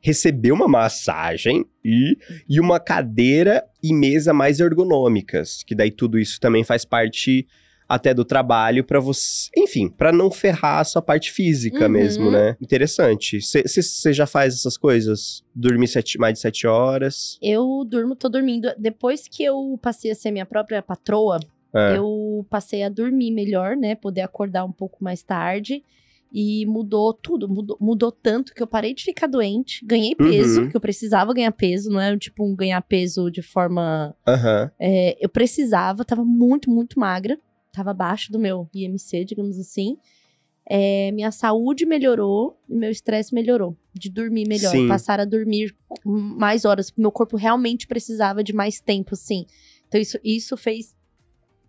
receber 0.05 0.51
uma 0.51 0.67
massagem 0.67 1.65
e, 1.83 2.15
e 2.47 2.59
uma 2.59 2.79
cadeira 2.79 3.63
e 3.81 3.91
mesa 3.91 4.33
mais 4.33 4.59
ergonômicas, 4.59 5.63
que 5.63 5.73
daí 5.73 5.89
tudo 5.89 6.19
isso 6.19 6.39
também 6.39 6.63
faz 6.63 6.85
parte 6.85 7.47
até 7.89 8.13
do 8.13 8.23
trabalho 8.25 8.83
pra 8.83 8.99
você, 8.99 9.49
enfim, 9.57 9.87
pra 9.89 10.11
não 10.11 10.29
ferrar 10.31 10.79
a 10.79 10.83
sua 10.83 11.01
parte 11.01 11.31
física 11.31 11.85
Uhum. 11.85 11.91
mesmo, 11.91 12.31
né? 12.31 12.55
Interessante. 12.61 13.39
Você 13.41 14.13
já 14.13 14.25
faz 14.27 14.53
essas 14.55 14.75
coisas? 14.77 15.43
Dormir 15.55 15.87
sete- 15.87 16.17
mais 16.19 16.33
de 16.33 16.39
sete 16.39 16.65
horas? 16.67 17.37
Eu 17.41 17.83
durmo, 17.87 18.15
tô 18.15 18.27
dormindo. 18.29 18.69
Depois 18.77 19.27
que 19.27 19.43
eu 19.43 19.77
passei 19.81 20.09
a 20.11 20.15
ser 20.15 20.31
minha 20.31 20.45
própria 20.47 20.81
patroa, 20.81 21.39
É. 21.75 21.97
eu 21.97 22.45
passei 22.49 22.81
a 22.83 22.89
dormir 22.89 23.31
melhor, 23.31 23.75
né? 23.75 23.93
Poder 23.95 24.21
acordar 24.21 24.65
um 24.65 24.71
pouco 24.71 25.03
mais 25.03 25.21
tarde. 25.21 25.83
E 26.37 26.65
mudou 26.65 27.13
tudo, 27.13 27.47
mudou, 27.47 27.77
mudou 27.79 28.11
tanto 28.11 28.53
que 28.53 28.61
eu 28.61 28.67
parei 28.67 28.93
de 28.93 29.03
ficar 29.05 29.25
doente, 29.27 29.85
ganhei 29.85 30.13
peso, 30.13 30.63
Uhum. 30.63 30.69
que 30.69 30.75
eu 30.75 30.81
precisava 30.81 31.33
ganhar 31.33 31.51
peso, 31.53 31.89
não 31.89 32.01
é 32.01 32.17
tipo 32.17 32.43
um 32.45 32.53
ganhar 32.53 32.81
peso 32.81 33.31
de 33.31 33.41
forma 33.41 34.13
Aham. 34.27 34.69
é, 34.77 35.15
eu 35.23 35.29
precisava, 35.29 36.03
tava 36.03 36.25
muito, 36.25 36.69
muito 36.69 36.99
magra. 36.99 37.39
Tava 37.71 37.91
abaixo 37.91 38.31
do 38.31 38.39
meu 38.39 38.69
IMC, 38.73 39.23
digamos 39.25 39.57
assim. 39.59 39.97
É, 40.67 41.11
minha 41.11 41.29
saúde 41.31 41.85
melhorou 41.85 42.57
e 42.69 42.73
meu 42.75 42.89
estresse 42.89 43.33
melhorou. 43.35 43.75
De 43.93 44.09
dormir 44.09 44.47
melhor. 44.47 44.71
Sim. 44.71 44.87
Passar 44.87 45.19
a 45.19 45.25
dormir 45.25 45.75
mais 46.05 46.63
horas. 46.65 46.91
Meu 46.97 47.11
corpo 47.11 47.35
realmente 47.37 47.85
precisava 47.85 48.43
de 48.43 48.53
mais 48.53 48.79
tempo, 48.79 49.13
assim. 49.13 49.45
Então, 49.87 49.99
isso, 50.01 50.17
isso 50.23 50.57
fez, 50.57 50.94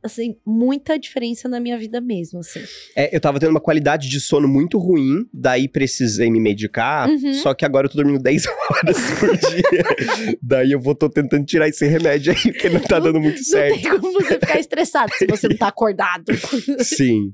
assim, 0.06 0.36
muita 0.44 0.98
diferença 0.98 1.48
na 1.48 1.60
minha 1.60 1.76
vida 1.78 2.00
mesmo, 2.00 2.40
assim. 2.40 2.60
É, 2.96 3.14
eu 3.14 3.20
tava 3.20 3.38
tendo 3.38 3.50
uma 3.50 3.60
qualidade 3.60 4.08
de 4.08 4.20
sono 4.20 4.48
muito 4.48 4.78
ruim, 4.78 5.26
daí 5.32 5.68
precisei 5.68 6.30
me 6.30 6.40
medicar, 6.40 7.08
Uhum. 7.10 7.34
só 7.34 7.52
que 7.54 7.64
agora 7.64 7.86
eu 7.86 7.90
tô 7.90 7.96
dormindo 7.96 8.18
10 8.22 8.44
horas 8.70 8.96
por 9.20 9.36
dia. 9.36 10.36
daí 10.42 10.72
eu 10.72 10.80
vou 10.80 10.94
tô 10.94 11.08
tentando 11.08 11.44
tirar 11.44 11.68
esse 11.68 11.86
remédio 11.86 12.32
aí, 12.32 12.52
porque 12.52 12.68
não 12.68 12.80
tá 12.80 12.98
dando 12.98 13.20
muito 13.20 13.36
Não 13.38 13.44
certo. 13.44 13.80
tem 13.82 13.90
como 13.90 14.12
você 14.12 14.34
ficar 14.38 14.58
estressado 14.58 15.12
se 15.16 15.26
você 15.26 15.48
não 15.48 15.56
tá 15.56 15.68
acordado. 15.68 16.32
Sim. 16.82 17.30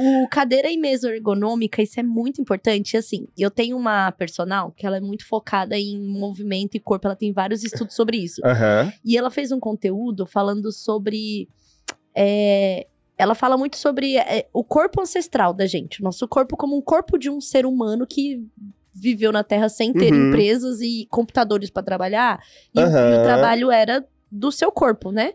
O 0.00 0.26
cadeira 0.28 0.70
e 0.70 0.78
mesa 0.78 1.14
ergonômica, 1.14 1.82
isso 1.82 2.00
é 2.00 2.02
muito 2.02 2.40
importante. 2.40 2.96
Assim, 2.96 3.26
eu 3.36 3.50
tenho 3.50 3.76
uma 3.76 4.10
personal 4.12 4.72
que 4.74 4.86
ela 4.86 4.96
é 4.96 5.00
muito 5.00 5.26
focada 5.26 5.76
em 5.78 6.00
movimento 6.00 6.76
e 6.76 6.80
corpo, 6.80 7.06
ela 7.06 7.14
tem 7.16 7.30
vários 7.30 7.62
estudos 7.62 7.94
sobre 7.94 8.16
isso. 8.16 8.40
Aham. 8.44 8.90
E 9.04 9.18
ela 9.18 9.30
fez 9.30 9.52
um 9.52 9.60
conteúdo 9.60 10.24
falando 10.24 10.72
sobre. 10.72 11.46
É, 12.14 12.86
ela 13.18 13.34
fala 13.34 13.56
muito 13.56 13.76
sobre 13.76 14.16
é, 14.16 14.48
o 14.52 14.64
corpo 14.64 15.00
ancestral 15.00 15.52
da 15.54 15.66
gente. 15.66 16.00
o 16.00 16.04
Nosso 16.04 16.26
corpo 16.28 16.56
como 16.56 16.76
um 16.76 16.82
corpo 16.82 17.18
de 17.18 17.30
um 17.30 17.40
ser 17.40 17.64
humano 17.66 18.06
que 18.06 18.44
viveu 18.94 19.32
na 19.32 19.42
Terra 19.44 19.68
sem 19.68 19.92
ter 19.92 20.12
Uhum. 20.12 20.28
empresas 20.28 20.80
e 20.80 21.06
computadores 21.10 21.70
para 21.70 21.82
trabalhar. 21.82 22.42
E, 22.74 22.78
o- 22.80 22.82
e 22.82 23.18
o 23.18 23.22
trabalho 23.22 23.70
era 23.70 24.04
do 24.30 24.50
seu 24.52 24.70
corpo, 24.72 25.10
né? 25.12 25.32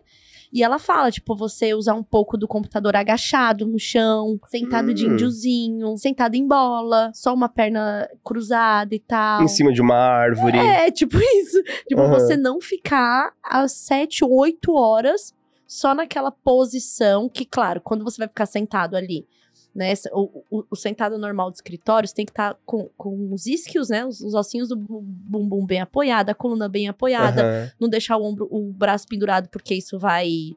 E 0.50 0.62
ela 0.62 0.78
fala, 0.78 1.10
tipo, 1.10 1.36
você 1.36 1.74
usar 1.74 1.92
um 1.94 2.02
pouco 2.02 2.36
do 2.38 2.48
computador 2.48 2.96
agachado 2.96 3.66
no 3.66 3.78
chão, 3.78 4.38
sentado 4.46 4.94
de 4.94 5.06
Hum. 5.06 5.12
índiozinho, 5.12 5.96
sentado 5.98 6.36
em 6.36 6.46
bola, 6.46 7.10
só 7.14 7.34
uma 7.34 7.50
perna 7.50 8.08
cruzada 8.24 8.94
e 8.94 8.98
tal. 8.98 9.42
Em 9.42 9.48
cima 9.48 9.72
de 9.72 9.82
uma 9.82 9.96
árvore. 9.96 10.56
É, 10.58 10.90
tipo 10.90 11.18
isso. 11.18 11.62
Tipo, 11.86 12.00
Aham. 12.00 12.14
você 12.18 12.34
não 12.36 12.60
ficar 12.62 13.32
às 13.42 13.72
7, 13.72 14.24
8 14.24 14.72
horas 14.72 15.34
só 15.68 15.94
naquela 15.94 16.32
posição 16.32 17.28
que, 17.28 17.44
claro, 17.44 17.80
quando 17.80 18.02
você 18.02 18.16
vai 18.18 18.26
ficar 18.28 18.46
sentado 18.46 18.96
ali, 18.96 19.26
né? 19.74 19.92
O, 20.12 20.42
o- 20.50 20.64
o 20.70 20.74
sentado 20.76 21.18
normal 21.18 21.50
do 21.50 21.54
escritório, 21.54 22.08
você 22.08 22.14
tem 22.14 22.24
que 22.24 22.32
estar 22.32 22.56
com, 22.64 22.88
com 22.96 23.32
os 23.32 23.46
isquios, 23.46 23.90
né? 23.90 24.04
Os, 24.06 24.20
os 24.22 24.32
ossinhos 24.34 24.68
do 24.70 24.76
bu- 24.76 25.02
bumbum 25.02 25.66
bem 25.66 25.80
apoiado, 25.80 26.30
a 26.30 26.34
coluna 26.34 26.68
bem 26.68 26.88
apoiada, 26.88 27.42
Aham. 27.42 27.70
não 27.78 27.88
deixar 27.88 28.16
o 28.16 28.24
ombro, 28.24 28.48
o 28.50 28.72
braço 28.72 29.06
pendurado, 29.06 29.48
porque 29.50 29.74
isso 29.74 29.98
vai 29.98 30.56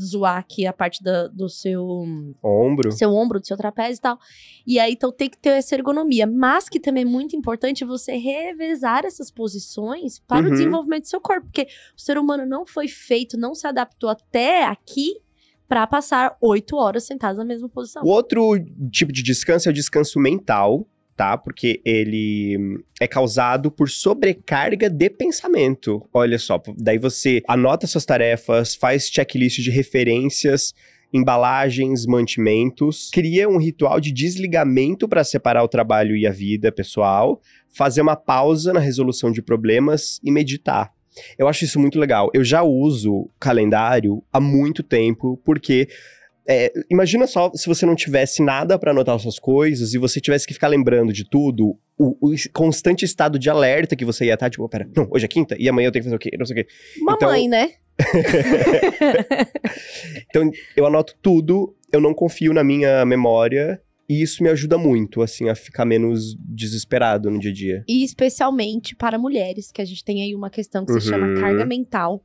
zoar 0.00 0.38
aqui 0.38 0.66
a 0.66 0.72
parte 0.72 1.02
da- 1.02 1.26
do 1.28 1.48
seu 1.48 2.04
Ombro. 2.42 2.92
seu 2.92 3.10
ombro, 3.12 3.38
do 3.40 3.46
seu 3.46 3.56
trapézio 3.56 3.98
e 3.98 4.00
tal. 4.00 4.18
E 4.66 4.78
aí, 4.78 4.92
então, 4.92 5.12
tem 5.12 5.28
que 5.28 5.38
ter 5.38 5.50
essa 5.50 5.74
ergonomia. 5.74 6.26
Mas 6.26 6.68
que 6.68 6.80
também 6.80 7.02
é 7.02 7.06
muito 7.06 7.36
importante 7.36 7.84
você 7.84 8.16
revezar 8.16 9.04
essas 9.04 9.30
posições 9.30 10.18
para 10.18 10.40
Uhum. 10.42 10.48
o 10.48 10.50
desenvolvimento 10.52 11.02
do 11.02 11.08
seu 11.08 11.20
corpo. 11.20 11.46
Porque 11.46 11.66
o 11.96 12.00
ser 12.00 12.18
humano 12.18 12.46
não 12.46 12.64
foi 12.66 12.88
feito, 12.88 13.36
não 13.38 13.54
se 13.54 13.66
adaptou 13.66 14.08
até 14.10 14.64
aqui 14.64 15.20
para 15.68 15.86
passar 15.86 16.36
oito 16.40 16.76
horas 16.76 17.04
sentado 17.04 17.36
na 17.38 17.44
mesma 17.44 17.68
posição. 17.68 18.02
O 18.04 18.08
outro 18.08 18.52
tipo 18.90 19.12
de 19.12 19.22
descanso 19.22 19.68
é 19.68 19.70
o 19.70 19.74
descanso 19.74 20.18
mental, 20.20 20.86
tá? 21.16 21.36
Porque 21.38 21.80
ele 21.84 22.56
hum, 22.58 22.82
é 23.00 23.08
causado 23.08 23.70
por 23.70 23.88
sobrecarga 23.88 24.90
de 24.90 25.08
pensamento. 25.08 26.06
Olha 26.12 26.38
só, 26.38 26.60
daí 26.76 26.98
você 26.98 27.42
anota 27.48 27.86
suas 27.86 28.04
tarefas, 28.04 28.74
faz 28.74 29.08
checklist 29.08 29.60
de 29.60 29.70
referências, 29.70 30.74
embalagens, 31.12 32.04
mantimentos, 32.04 33.10
cria 33.12 33.48
um 33.48 33.56
ritual 33.56 33.98
de 33.98 34.12
desligamento 34.12 35.08
para 35.08 35.24
separar 35.24 35.62
o 35.64 35.68
trabalho 35.68 36.14
e 36.14 36.26
a 36.26 36.30
vida 36.30 36.70
pessoal, 36.70 37.40
fazer 37.74 38.02
uma 38.02 38.16
pausa 38.16 38.72
na 38.72 38.80
resolução 38.80 39.32
de 39.32 39.40
problemas 39.40 40.20
e 40.22 40.30
meditar. 40.30 40.92
Eu 41.38 41.48
acho 41.48 41.64
isso 41.64 41.80
muito 41.80 41.98
legal. 41.98 42.30
Eu 42.34 42.44
já 42.44 42.62
uso 42.62 43.30
calendário 43.40 44.22
há 44.30 44.38
muito 44.38 44.82
tempo, 44.82 45.40
porque 45.44 45.88
é, 46.48 46.72
imagina 46.90 47.26
só 47.26 47.50
se 47.54 47.66
você 47.66 47.84
não 47.86 47.94
tivesse 47.94 48.42
nada 48.42 48.78
pra 48.78 48.90
anotar 48.92 49.18
suas 49.18 49.38
coisas 49.38 49.94
e 49.94 49.98
você 49.98 50.20
tivesse 50.20 50.46
que 50.46 50.54
ficar 50.54 50.68
lembrando 50.68 51.12
de 51.12 51.28
tudo, 51.28 51.76
o, 51.98 52.16
o 52.30 52.34
constante 52.52 53.04
estado 53.04 53.38
de 53.38 53.48
alerta 53.50 53.96
que 53.96 54.04
você 54.04 54.26
ia 54.26 54.34
estar, 54.34 54.48
tipo, 54.50 54.68
pera, 54.68 54.88
não, 54.96 55.08
hoje 55.10 55.24
é 55.24 55.28
quinta 55.28 55.56
e 55.58 55.68
amanhã 55.68 55.88
eu 55.88 55.92
tenho 55.92 56.02
que 56.04 56.10
fazer 56.10 56.16
o 56.16 56.18
quê? 56.18 56.30
Não 56.38 56.46
sei 56.46 56.60
o 56.60 56.64
quê. 56.64 56.68
Mamãe, 57.02 57.48
né? 57.48 57.70
Então, 60.28 60.50
eu 60.76 60.86
anoto 60.86 61.14
tudo, 61.22 61.74
eu 61.92 62.00
não 62.00 62.14
confio 62.14 62.52
na 62.52 62.62
minha 62.64 63.04
memória 63.04 63.80
e 64.08 64.22
isso 64.22 64.42
me 64.42 64.48
ajuda 64.48 64.78
muito, 64.78 65.20
assim, 65.22 65.48
a 65.48 65.54
ficar 65.54 65.84
menos 65.84 66.36
desesperado 66.38 67.30
no 67.30 67.38
dia 67.38 67.50
a 67.50 67.54
dia. 67.54 67.84
E 67.88 68.04
especialmente 68.04 68.94
para 68.94 69.18
mulheres, 69.18 69.72
que 69.72 69.82
a 69.82 69.84
gente 69.84 70.04
tem 70.04 70.22
aí 70.22 70.34
uma 70.34 70.50
questão 70.50 70.84
que 70.84 70.92
se 70.92 70.98
Uhum. 70.98 71.04
chama 71.14 71.40
carga 71.40 71.64
mental, 71.66 72.22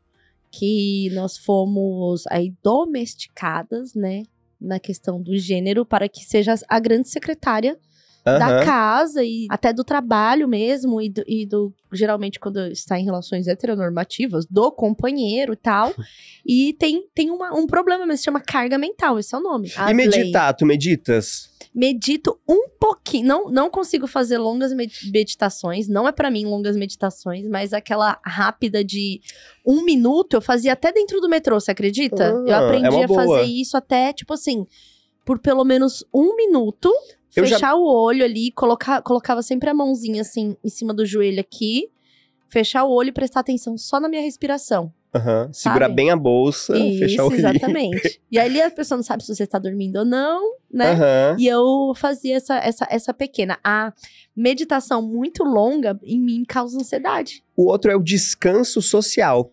que 0.52 1.10
nós 1.14 1.38
fomos 1.38 2.26
aí 2.28 2.54
domesticadas, 2.62 3.94
né? 3.96 4.24
Na 4.60 4.80
questão 4.80 5.22
do 5.22 5.36
gênero, 5.38 5.86
para 5.86 6.08
que 6.08 6.24
seja 6.24 6.54
a 6.68 6.80
grande 6.80 7.10
secretária 7.10 7.80
da 8.24 8.48
Aham. 8.58 8.66
casa 8.66 9.24
e 9.24 9.48
até 9.50 9.74
do 9.74 9.84
trabalho 9.84 10.48
mesmo, 10.48 11.02
e 11.02 11.10
do, 11.10 11.24
e 11.28 11.46
do- 11.46 11.74
geralmente 11.92 12.40
quando 12.40 12.60
está 12.68 13.00
em 13.00 13.04
relações 13.04 13.48
heteronormativas, 13.48 14.46
do 14.46 14.72
companheiro 14.72 15.54
e 15.54 15.58
tal. 15.58 15.94
E 16.44 16.74
tem, 16.74 17.08
tem 17.14 17.30
uma- 17.30 17.54
um 17.56 17.68
problema, 17.68 18.04
mas 18.04 18.20
se 18.20 18.26
chama 18.26 18.40
carga 18.42 18.76
mental, 18.76 19.20
esse 19.20 19.34
é 19.34 19.38
o 19.38 19.42
nome. 19.42 19.72
E 19.88 19.94
meditar, 19.94 20.52
tu 20.56 20.66
meditas? 20.66 21.52
Medito 21.74 22.40
um 22.50 22.68
pouquinho. 22.80 23.28
Não, 23.28 23.50
não 23.52 23.70
consigo 23.70 24.08
fazer 24.08 24.40
longas 24.40 24.74
med- 24.74 24.92
meditações. 25.14 25.88
Não 25.88 26.08
é 26.08 26.12
pra 26.12 26.32
mim 26.32 26.46
longas 26.46 26.76
meditações, 26.76 27.48
mas 27.48 27.74
aquela 27.74 28.20
rápida 28.26 28.84
de 28.84 29.22
um 29.64 29.84
minuto 29.86 30.34
eu 30.34 30.42
fazia 30.42 30.74
até 30.74 30.92
dentro 30.92 31.22
do 31.22 31.30
metrô, 31.30 31.60
você 31.60 31.70
acredita? 31.70 32.30
Ah, 32.30 32.50
eu 32.50 32.56
aprendi 32.56 32.96
é 32.96 33.04
a 33.04 33.08
fazer 33.08 33.44
isso 33.44 33.78
até, 33.78 34.12
tipo 34.12 34.34
assim, 34.34 34.66
por 35.24 35.38
pelo 35.38 35.64
menos 35.64 36.04
um 36.12 36.36
minuto. 36.36 36.92
Eu 37.36 37.46
já- 37.46 37.56
fechar 37.56 37.76
o 37.76 37.84
olho 37.86 38.24
ali, 38.26 38.52
colocar, 38.52 39.02
colocava 39.02 39.42
sempre 39.42 39.70
a 39.70 39.74
mãozinha 39.74 40.22
assim 40.22 40.56
em 40.64 40.70
cima 40.70 40.94
do 40.94 41.06
joelho 41.06 41.40
aqui. 41.40 41.90
Fechar 42.50 42.84
o 42.84 42.92
olho 42.92 43.10
e 43.10 43.14
prestar 43.14 43.40
atenção 43.40 43.78
só 43.78 44.00
na 44.00 44.10
minha 44.10 44.22
respiração. 44.22 44.92
Aham. 45.14 45.50
Segurar 45.52 45.90
bem 45.90 46.10
a 46.10 46.16
bolsa, 46.16 46.74
fechar 46.74 47.06
Isso, 47.08 47.22
o 47.24 47.26
olhinho. 47.28 47.40
exatamente. 47.50 48.22
e 48.32 48.40
aí 48.40 48.62
a 48.62 48.72
pessoa 48.72 48.98
não 48.98 49.04
sabe 49.04 49.24
se 49.26 49.34
você 49.36 49.44
está 49.44 49.60
dormindo 49.60 49.98
ou 50.00 50.06
não, 50.06 50.56
né? 50.72 50.92
Aham. 50.92 51.36
E 51.38 51.48
eu 51.48 51.94
fazia 51.96 52.38
essa, 52.38 52.56
essa, 52.58 52.88
essa 52.90 53.14
pequena. 53.14 53.58
A 53.64 53.94
meditação 54.36 55.02
muito 55.02 55.44
longa, 55.44 56.00
em 56.04 56.20
mim, 56.20 56.44
causa 56.48 56.78
ansiedade. 56.78 57.44
O 57.58 57.70
outro 57.70 57.92
é 57.92 57.96
o 57.96 58.02
descanso 58.04 58.82
social. 58.82 59.52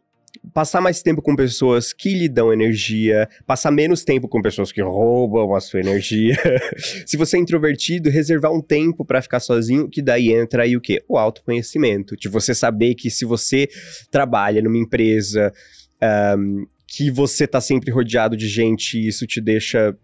Passar 0.53 0.81
mais 0.81 1.03
tempo 1.03 1.23
com 1.23 1.37
pessoas 1.37 1.93
que 1.93 2.15
lhe 2.15 2.29
dão 2.29 2.53
energia, 2.53 3.29
passar 3.47 3.71
menos 3.71 4.05
tempo 4.05 4.29
com 4.29 4.43
pessoas 4.43 4.73
que 4.73 4.83
roubam 4.83 5.55
a 5.55 5.61
sua 5.61 5.81
energia. 5.81 6.37
Se 7.07 7.17
você 7.17 7.37
é 7.37 7.41
introvertido, 7.41 8.11
reservar 8.11 8.53
um 8.53 8.61
tempo 8.61 9.05
pra 9.05 9.23
ficar 9.23 9.41
sozinho, 9.41 9.89
que 9.89 10.03
daí 10.03 10.33
entra 10.33 10.63
aí 10.63 10.77
o 10.77 10.81
quê? 10.81 11.03
O 11.09 11.19
autoconhecimento. 11.19 12.17
De 12.17 12.29
você 12.29 12.55
saber 12.55 12.95
que 12.95 13.11
se 13.11 13.25
você 13.25 13.69
trabalha 14.11 14.63
numa 14.63 14.79
empresa 14.79 15.53
ahm, 16.01 16.65
que 16.87 17.11
você 17.11 17.47
tá 17.47 17.61
sempre 17.61 17.91
rodeado 17.91 18.37
de 18.37 18.49
gente 18.49 18.99
e 18.99 19.07
isso 19.07 19.27
te 19.27 19.41
deixa 19.41 19.97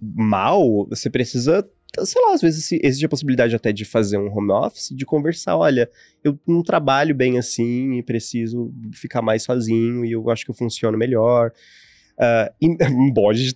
mal, 0.00 0.86
você 0.88 1.08
precisa 1.08 1.66
sei 2.04 2.20
lá, 2.22 2.34
às 2.34 2.40
vezes 2.40 2.70
existe 2.82 3.04
a 3.06 3.08
possibilidade 3.08 3.54
até 3.54 3.72
de 3.72 3.84
fazer 3.84 4.18
um 4.18 4.32
home 4.34 4.52
office, 4.52 4.90
de 4.94 5.04
conversar, 5.04 5.56
olha, 5.56 5.88
eu 6.22 6.38
não 6.46 6.62
trabalho 6.62 7.14
bem 7.14 7.38
assim 7.38 7.94
e 7.98 8.02
preciso 8.02 8.72
ficar 8.94 9.22
mais 9.22 9.42
sozinho 9.42 10.04
e 10.04 10.12
eu 10.12 10.28
acho 10.30 10.44
que 10.44 10.50
eu 10.50 10.54
funciono 10.54 10.96
melhor. 10.98 11.52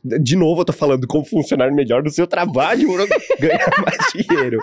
De- 0.04 0.18
de 0.18 0.36
novo, 0.36 0.60
eu 0.60 0.64
tô 0.64 0.72
falando 0.72 1.06
como 1.06 1.24
funcionar 1.24 1.70
melhor 1.72 2.02
no 2.02 2.10
seu 2.10 2.26
trabalho, 2.26 2.88
ganhar 3.38 3.70
mais 3.84 3.98
dinheiro. 4.12 4.58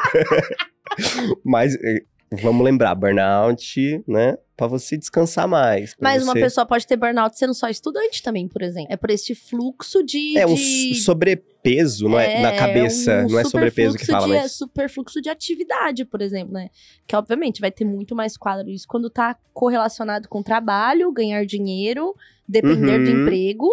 Mas 1.44 1.76
eh, 1.76 2.02
vamos 2.42 2.64
lembrar, 2.64 2.94
burnout, 2.96 4.04
né? 4.08 4.38
Pra 4.58 4.68
você 4.68 4.96
descansar 4.98 5.48
mais. 5.50 5.94
Mas 6.00 6.24
uma 6.24 6.32
você- 6.32 6.40
pessoa 6.40 6.66
pode 6.66 6.88
ter 6.88 6.96
burnout 6.96 7.38
sendo 7.38 7.54
só 7.54 7.68
estudante 7.68 8.24
também, 8.24 8.48
por 8.48 8.62
exemplo. 8.62 8.88
É 8.90 8.96
por 8.96 9.10
este 9.10 9.36
fluxo 9.36 10.02
de. 10.02 10.38
É 10.38 10.48
um 10.48 10.54
de... 10.56 10.96
sobrepeso, 10.96 12.08
não 12.08 12.18
é? 12.18 12.40
Na 12.42 12.56
cabeça, 12.56 13.26
um 13.26 13.32
não 13.32 13.40
é 13.40 13.44
sobrepeso 13.44 13.98
que 13.98 14.06
fala, 14.06 14.28
de, 14.28 14.34
mas... 14.34 14.54
superfluxo 14.54 15.22
de 15.22 15.30
atividade, 15.30 16.06
por 16.06 16.22
exemplo, 16.22 16.54
né? 16.54 16.70
Que 17.06 17.16
obviamente 17.18 17.60
vai 17.60 17.70
ter 17.70 17.84
muito 17.84 18.16
mais 18.16 18.38
quadro 18.38 18.70
isso 18.70 18.88
quando 18.88 19.10
tá 19.10 19.36
correlacionado 19.54 20.30
com 20.30 20.42
trabalho, 20.42 21.12
ganhar 21.12 21.46
dinheiro, 21.46 22.16
depender 22.48 23.00
do 23.04 23.12
Uhum. 23.12 23.22
emprego. 23.24 23.68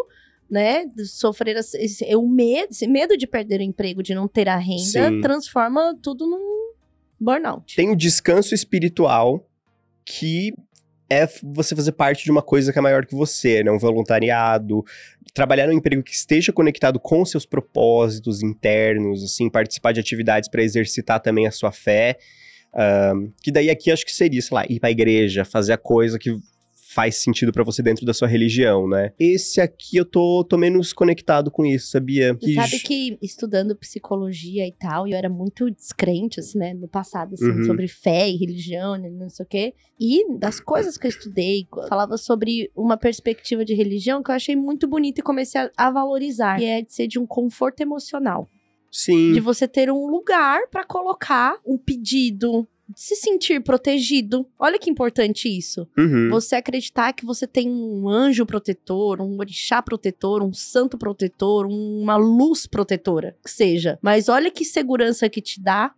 né, 0.51 0.85
sofrer 1.07 1.57
esse, 1.57 1.79
esse- 1.79 2.15
o 2.15 2.29
medo, 2.29 2.73
esse 2.73 2.87
medo 2.87 3.17
de 3.17 3.27
perder 3.27 3.61
o 3.61 3.63
emprego, 3.63 4.03
de 4.03 4.15
não 4.15 4.29
ter 4.29 4.51
a 4.51 4.59
renda, 4.59 5.09
Sim. 5.09 5.21
transforma 5.23 5.97
tudo 6.03 6.27
num 6.29 6.75
burnout. 7.19 7.75
Tem 7.75 7.89
o 7.91 7.97
descanso 7.97 8.55
espiritual, 8.55 9.49
que 10.05 10.53
é 11.13 11.29
você 11.43 11.77
fazer 11.77 11.93
parte 11.93 12.25
de 12.25 12.31
uma 12.31 12.41
coisa 12.43 12.73
que 12.73 12.79
é 12.79 12.83
maior 12.83 13.05
que 13.05 13.15
você, 13.15 13.63
né? 13.63 13.71
Um 13.71 13.79
voluntariado, 13.79 14.83
trabalhar 15.35 15.67
num 15.67 15.75
emprego 15.75 16.03
que 16.03 16.15
esteja 16.15 16.53
conectado 16.53 16.99
com 16.99 17.25
seus 17.25 17.45
propósitos 17.45 18.43
internos, 18.43 19.23
assim, 19.23 19.51
participar 19.51 19.93
de 19.93 20.01
atividades 20.01 20.49
para 20.49 20.63
exercitar 20.63 21.21
também 21.21 21.47
a 21.47 21.51
sua 21.51 21.71
fé. 21.71 22.17
Ahn, 22.75 23.29
que 23.43 23.53
daí 23.53 23.69
aqui 23.69 23.91
acho 23.91 24.07
que 24.07 24.13
seria, 24.13 24.41
sei 24.41 24.55
lá, 24.55 24.65
ir 24.67 24.81
pra 24.81 24.91
igreja, 24.91 25.45
fazer 25.45 25.75
a 25.75 25.79
coisa 25.79 26.19
que 26.19 26.35
faz 26.95 27.17
sentido 27.17 27.53
pra 27.53 27.65
você 27.65 27.83
dentro 27.83 28.05
da 28.05 28.13
sua 28.13 28.29
religião, 28.29 28.89
né? 28.89 29.13
Esse 29.19 29.61
aqui 29.61 29.97
eu 29.97 30.05
tô, 30.05 30.45
tô 30.45 30.57
menos 30.59 30.93
conectado 30.93 31.51
com 31.51 31.65
isso, 31.65 31.89
sabia? 31.91 32.35
Você 32.35 32.55
sabe 32.55 32.79
que 32.81 33.19
estudando 33.23 33.75
psicologia 33.77 34.67
e 34.67 34.73
tal, 34.73 35.07
eu 35.09 35.17
era 35.17 35.29
muito 35.29 35.71
descrente, 35.71 36.41
assim, 36.41 36.59
né, 36.59 36.75
no 36.75 36.89
passado, 36.89 37.35
assim, 37.35 37.51
Uhum. 37.51 37.65
sobre 37.65 37.89
fé 37.89 38.29
e 38.29 38.37
religião, 38.37 38.97
né, 38.97 39.09
não 39.11 39.29
sei 39.29 39.45
o 39.45 39.49
quê. 39.49 39.75
E 39.99 40.37
das 40.39 40.61
coisas 40.61 40.97
que 40.99 41.07
eu 41.07 41.11
estudei, 41.11 41.67
falava 41.89 42.17
sobre 42.17 42.71
uma 42.77 42.97
perspectiva 42.97 43.65
de 43.65 43.75
religião 43.75 44.23
que 44.23 44.31
eu 44.31 44.35
achei 44.35 44.57
muito 44.57 44.87
bonita 44.87 45.21
e 45.21 45.23
comecei 45.23 45.61
a, 45.61 45.71
a 45.77 45.91
valorizar, 45.91 46.59
que 46.59 46.65
é 46.65 46.83
de 46.83 46.93
ser 46.93 47.07
de 47.07 47.19
um 47.19 47.27
conforto 47.27 47.81
emocional. 47.81 48.49
Sim. 48.91 49.33
De 49.33 49.41
você 49.41 49.67
ter 49.67 49.91
um 49.91 50.07
lugar 50.07 50.69
pra 50.71 50.85
colocar 50.85 51.57
um 51.67 51.79
pedido, 51.79 52.69
se 52.97 53.17
sentir 53.17 53.63
protegido. 53.63 54.47
Olha 54.59 54.79
que 54.79 54.91
importante 54.91 55.49
isso. 55.49 55.89
Uhum. 55.97 56.29
Você 56.31 56.57
acreditar 56.57 57.13
que 57.13 57.25
você 57.25 57.47
tem 57.47 57.69
um 57.71 58.09
anjo 58.09 58.47
protetor, 58.47 59.21
um 59.21 59.39
orixá 59.39 59.83
protetor, 59.83 60.43
um 60.43 60.53
santo 60.53 60.97
protetor, 60.99 61.67
uma 61.67 62.17
luz 62.17 62.67
protetora, 62.67 63.37
que 63.45 63.51
seja. 63.51 63.99
Mas 64.03 64.29
olha 64.29 64.51
que 64.51 64.65
segurança 64.65 65.29
que 65.29 65.41
te 65.41 65.61
dá 65.61 65.95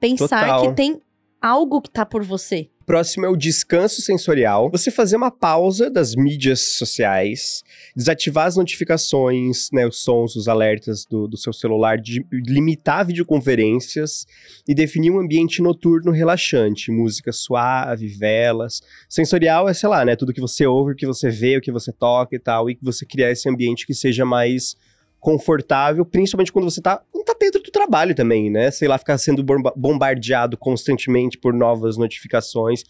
pensar 0.00 0.46
Total. 0.46 0.62
que 0.62 0.76
tem 0.76 1.00
algo 1.40 1.80
que 1.80 1.90
tá 1.90 2.04
por 2.04 2.22
você. 2.22 2.68
Próximo 2.90 3.24
é 3.24 3.28
o 3.28 3.36
descanso 3.36 4.02
sensorial. 4.02 4.68
Você 4.68 4.90
fazer 4.90 5.14
uma 5.14 5.30
pausa 5.30 5.88
das 5.88 6.16
mídias 6.16 6.72
sociais, 6.76 7.62
desativar 7.94 8.48
as 8.48 8.56
notificações, 8.56 9.68
né, 9.72 9.86
os 9.86 10.02
sons, 10.02 10.34
os 10.34 10.48
alertas 10.48 11.06
do, 11.06 11.28
do 11.28 11.36
seu 11.36 11.52
celular, 11.52 11.98
de, 11.98 12.26
limitar 12.32 13.06
videoconferências 13.06 14.26
e 14.66 14.74
definir 14.74 15.12
um 15.12 15.20
ambiente 15.20 15.62
noturno 15.62 16.10
relaxante, 16.10 16.90
música 16.90 17.30
suave, 17.30 18.08
velas. 18.08 18.82
Sensorial 19.08 19.68
é, 19.68 19.72
sei 19.72 19.88
lá, 19.88 20.04
né, 20.04 20.16
tudo 20.16 20.32
que 20.32 20.40
você 20.40 20.66
ouve, 20.66 20.90
o 20.90 20.96
que 20.96 21.06
você 21.06 21.30
vê, 21.30 21.58
o 21.58 21.60
que 21.60 21.70
você 21.70 21.92
toca 21.92 22.34
e 22.34 22.40
tal, 22.40 22.68
e 22.68 22.74
que 22.74 22.84
você 22.84 23.06
criar 23.06 23.30
esse 23.30 23.48
ambiente 23.48 23.86
que 23.86 23.94
seja 23.94 24.24
mais 24.24 24.74
confortável, 25.20 26.04
principalmente 26.04 26.50
quando 26.50 26.64
você 26.70 26.80
tá, 26.80 27.02
não 27.14 27.22
tá 27.24 27.34
dentro 27.38 27.62
do 27.62 27.70
trabalho 27.70 28.14
também, 28.14 28.50
né? 28.50 28.70
Sei 28.70 28.88
lá, 28.88 28.96
ficar 28.98 29.18
sendo 29.18 29.42
bomba- 29.44 29.72
bombardeado 29.76 30.56
constantemente 30.56 31.36
por 31.38 31.52
novas 31.52 31.96
notificações. 31.96 32.82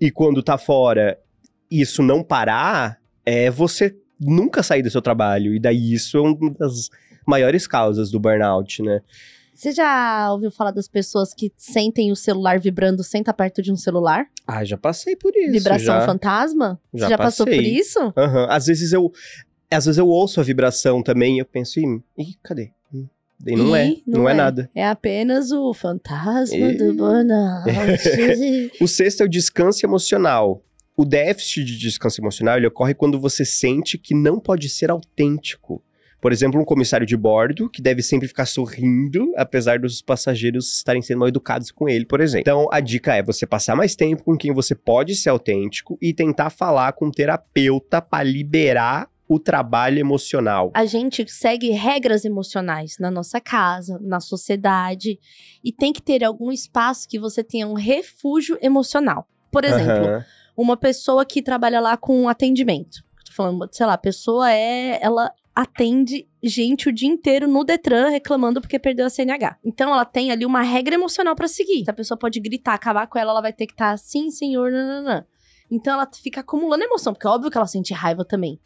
E 0.00 0.10
quando 0.10 0.42
tá 0.42 0.56
fora, 0.58 1.18
isso 1.70 2.02
não 2.02 2.22
parar, 2.22 2.98
é 3.24 3.50
você 3.50 3.94
nunca 4.18 4.62
sair 4.62 4.82
do 4.82 4.90
seu 4.90 5.02
trabalho. 5.02 5.54
E 5.54 5.60
daí 5.60 5.92
isso 5.92 6.16
é 6.16 6.20
uma 6.22 6.50
das 6.58 6.88
maiores 7.26 7.66
causas 7.66 8.10
do 8.10 8.18
burnout, 8.18 8.82
né? 8.82 9.00
Você 9.54 9.70
já 9.70 10.32
ouviu 10.32 10.50
falar 10.50 10.72
das 10.72 10.88
pessoas 10.88 11.32
que 11.32 11.52
sentem 11.56 12.10
o 12.10 12.16
celular 12.16 12.58
vibrando 12.58 13.04
sem 13.04 13.20
estar 13.20 13.32
perto 13.32 13.62
de 13.62 13.70
um 13.70 13.76
celular? 13.76 14.26
Ah, 14.46 14.64
já 14.64 14.76
passei 14.76 15.14
por 15.14 15.32
isso. 15.36 15.52
Vibração 15.52 15.94
já. 16.00 16.06
fantasma? 16.06 16.80
já 16.92 17.06
Você 17.06 17.10
já 17.10 17.18
passou 17.18 17.46
por 17.46 17.54
passei. 17.54 17.70
isso? 17.78 18.12
Aham. 18.16 18.46
Às 18.50 18.66
vezes 18.66 18.92
eu. 18.92 19.12
Às 19.70 19.86
vezes 19.86 19.98
eu 19.98 20.08
ouço 20.08 20.40
a 20.40 20.44
vibração 20.44 21.02
também 21.02 21.36
e 21.36 21.38
eu 21.40 21.46
penso, 21.46 21.80
ih 21.80 22.34
cadê? 22.42 22.70
Hum, 22.92 23.06
Daí 23.40 23.56
não 23.56 23.74
é, 23.74 23.88
Ih, 23.88 24.02
não, 24.06 24.28
é. 24.28 24.34
nada. 24.34 24.70
É 24.74 24.86
apenas 24.86 25.50
o 25.50 25.72
fantasma 25.74 26.56
Ih. 26.56 26.76
do 26.76 26.94
burnout. 26.94 27.70
O 28.80 28.88
sexto 28.88 29.22
é 29.22 29.26
o 29.26 29.28
descanso 29.28 29.84
emocional. 29.84 30.62
O 30.96 31.04
déficit 31.04 31.64
de 31.64 31.78
descanso 31.78 32.20
emocional 32.20 32.56
ele 32.56 32.66
ocorre 32.68 32.94
quando 32.94 33.18
você 33.18 33.44
sente 33.44 33.98
que 33.98 34.14
não 34.14 34.38
pode 34.38 34.68
ser 34.68 34.90
autêntico. 34.90 35.82
Por 36.20 36.32
exemplo, 36.32 36.58
um 36.58 36.64
comissário 36.64 37.06
de 37.06 37.18
bordo 37.18 37.68
que 37.68 37.82
deve 37.82 38.00
sempre 38.00 38.26
ficar 38.26 38.46
sorrindo, 38.46 39.34
apesar 39.36 39.78
dos 39.78 40.00
passageiros 40.00 40.76
estarem 40.76 41.02
sendo 41.02 41.18
mal 41.18 41.28
educados 41.28 41.70
com 41.70 41.86
ele, 41.86 42.06
por 42.06 42.18
exemplo. 42.18 42.40
Então, 42.40 42.66
a 42.72 42.80
dica 42.80 43.14
é 43.14 43.22
você 43.22 43.46
passar 43.46 43.76
mais 43.76 43.94
tempo 43.94 44.24
com 44.24 44.34
quem 44.34 44.50
você 44.50 44.74
pode 44.74 45.14
ser 45.16 45.28
autêntico 45.28 45.98
e 46.00 46.14
tentar 46.14 46.48
falar 46.48 46.94
com 46.94 47.08
um 47.08 47.10
terapeuta 47.10 48.00
para 48.00 48.24
liberar 48.24 49.10
o 49.28 49.38
trabalho 49.38 49.98
emocional. 49.98 50.70
a 50.74 50.84
gente 50.84 51.26
segue 51.30 51.70
regras 51.70 52.24
emocionais 52.24 52.96
na 52.98 53.10
nossa 53.10 53.40
casa, 53.40 53.98
na 54.02 54.20
sociedade, 54.20 55.18
e 55.62 55.72
tem 55.72 55.92
que 55.92 56.02
ter 56.02 56.22
algum 56.22 56.52
espaço 56.52 57.08
que 57.08 57.18
você 57.18 57.42
tenha 57.42 57.66
um 57.66 57.74
refúgio 57.74 58.58
emocional. 58.60 59.26
Por 59.50 59.64
exemplo, 59.64 60.06
Aham. 60.06 60.24
uma 60.56 60.76
pessoa 60.76 61.24
que 61.24 61.40
trabalha 61.40 61.80
lá 61.80 61.96
com 61.96 62.28
atendimento. 62.28 63.02
Tô 63.24 63.32
falando, 63.32 63.68
sei 63.72 63.86
lá, 63.86 63.94
a 63.94 63.98
pessoa 63.98 64.52
é, 64.52 64.98
ela 65.02 65.32
atende 65.54 66.28
gente 66.42 66.88
o 66.88 66.92
dia 66.92 67.08
inteiro 67.08 67.46
no 67.46 67.62
Detran 67.62 68.08
reclamando 68.08 68.60
porque 68.60 68.78
perdeu 68.78 69.06
a 69.06 69.10
CNH. 69.10 69.56
Então 69.64 69.92
ela 69.92 70.04
tem 70.04 70.32
ali 70.32 70.44
uma 70.44 70.62
regra 70.62 70.94
emocional 70.94 71.36
pra 71.36 71.46
seguir. 71.46 71.84
Se 71.84 71.90
a 71.90 71.94
pessoa 71.94 72.18
pode 72.18 72.40
gritar, 72.40 72.74
acabar 72.74 73.06
com 73.06 73.18
ela, 73.18 73.30
ela 73.30 73.40
vai 73.40 73.52
ter 73.52 73.66
que 73.66 73.72
estar 73.72 73.92
assim, 73.92 74.30
senhor, 74.30 74.72
nananã. 74.72 75.24
Então 75.70 75.94
ela 75.94 76.08
fica 76.12 76.40
acumulando 76.40 76.84
emoção, 76.84 77.12
porque 77.12 77.26
é 77.26 77.30
óbvio 77.30 77.50
que 77.50 77.56
ela 77.56 77.66
sente 77.66 77.94
raiva 77.94 78.24
também. 78.24 78.60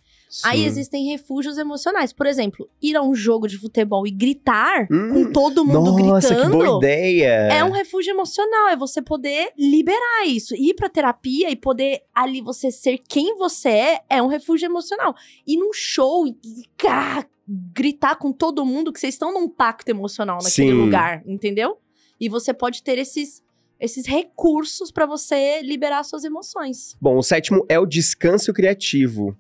Aí 0.45 0.59
Sim. 0.61 0.67
existem 0.67 1.07
refúgios 1.11 1.57
emocionais. 1.57 2.12
Por 2.12 2.27
exemplo, 2.27 2.69
ir 2.83 2.97
a 2.97 3.03
um 3.03 3.14
jogo 3.14 3.49
de 3.49 3.57
futebol 3.59 4.07
e 4.07 4.11
gritar 4.11 4.87
Hum, 4.91 5.09
com 5.25 5.33
todo 5.33 5.64
mundo 5.64 5.91
Nossa, 5.93 6.29
gritando. 6.35 6.51
que 6.51 6.64
boa 6.64 6.79
ideia! 6.79 7.29
É 7.51 7.64
um 7.64 7.71
refúgio 7.71 8.11
emocional, 8.12 8.69
é 8.69 8.77
você 8.77 9.01
poder 9.01 9.53
liberar 9.57 10.27
isso. 10.27 10.55
Ir 10.55 10.75
pra 10.75 10.88
terapia 10.88 11.51
e 11.51 11.57
poder 11.57 12.03
ali 12.14 12.41
você 12.43 12.71
ser 12.71 12.99
quem 13.09 13.37
você 13.37 13.69
é, 13.71 14.01
é 14.11 14.23
um 14.23 14.27
refúgio 14.27 14.67
emocional. 14.67 15.14
Ir 15.47 15.57
num 15.57 15.73
show 15.73 16.27
e 16.27 16.37
cá, 16.77 17.27
gritar 17.75 18.17
com 18.17 18.31
todo 18.31 18.67
mundo 18.67 18.93
que 18.93 19.01
vocês 19.01 19.14
estão 19.14 19.33
num 19.33 19.49
pacto 19.49 19.91
emocional 19.91 20.37
naquele 20.43 20.73
Sim. 20.73 20.75
lugar, 20.85 21.23
entendeu? 21.27 21.79
E 22.21 22.29
você 22.29 22.53
pode 22.53 22.83
ter 22.83 22.99
esses, 22.99 23.43
esses 23.81 24.07
recursos 24.07 24.91
pra 24.91 25.07
você 25.07 25.62
liberar 25.62 26.03
suas 26.05 26.25
emoções. 26.25 26.97
Bom, 27.01 27.17
o 27.17 27.23
sétimo 27.23 27.64
é 27.69 27.79
o 27.79 27.87
descanso 27.87 28.53
criativo. 28.53 29.35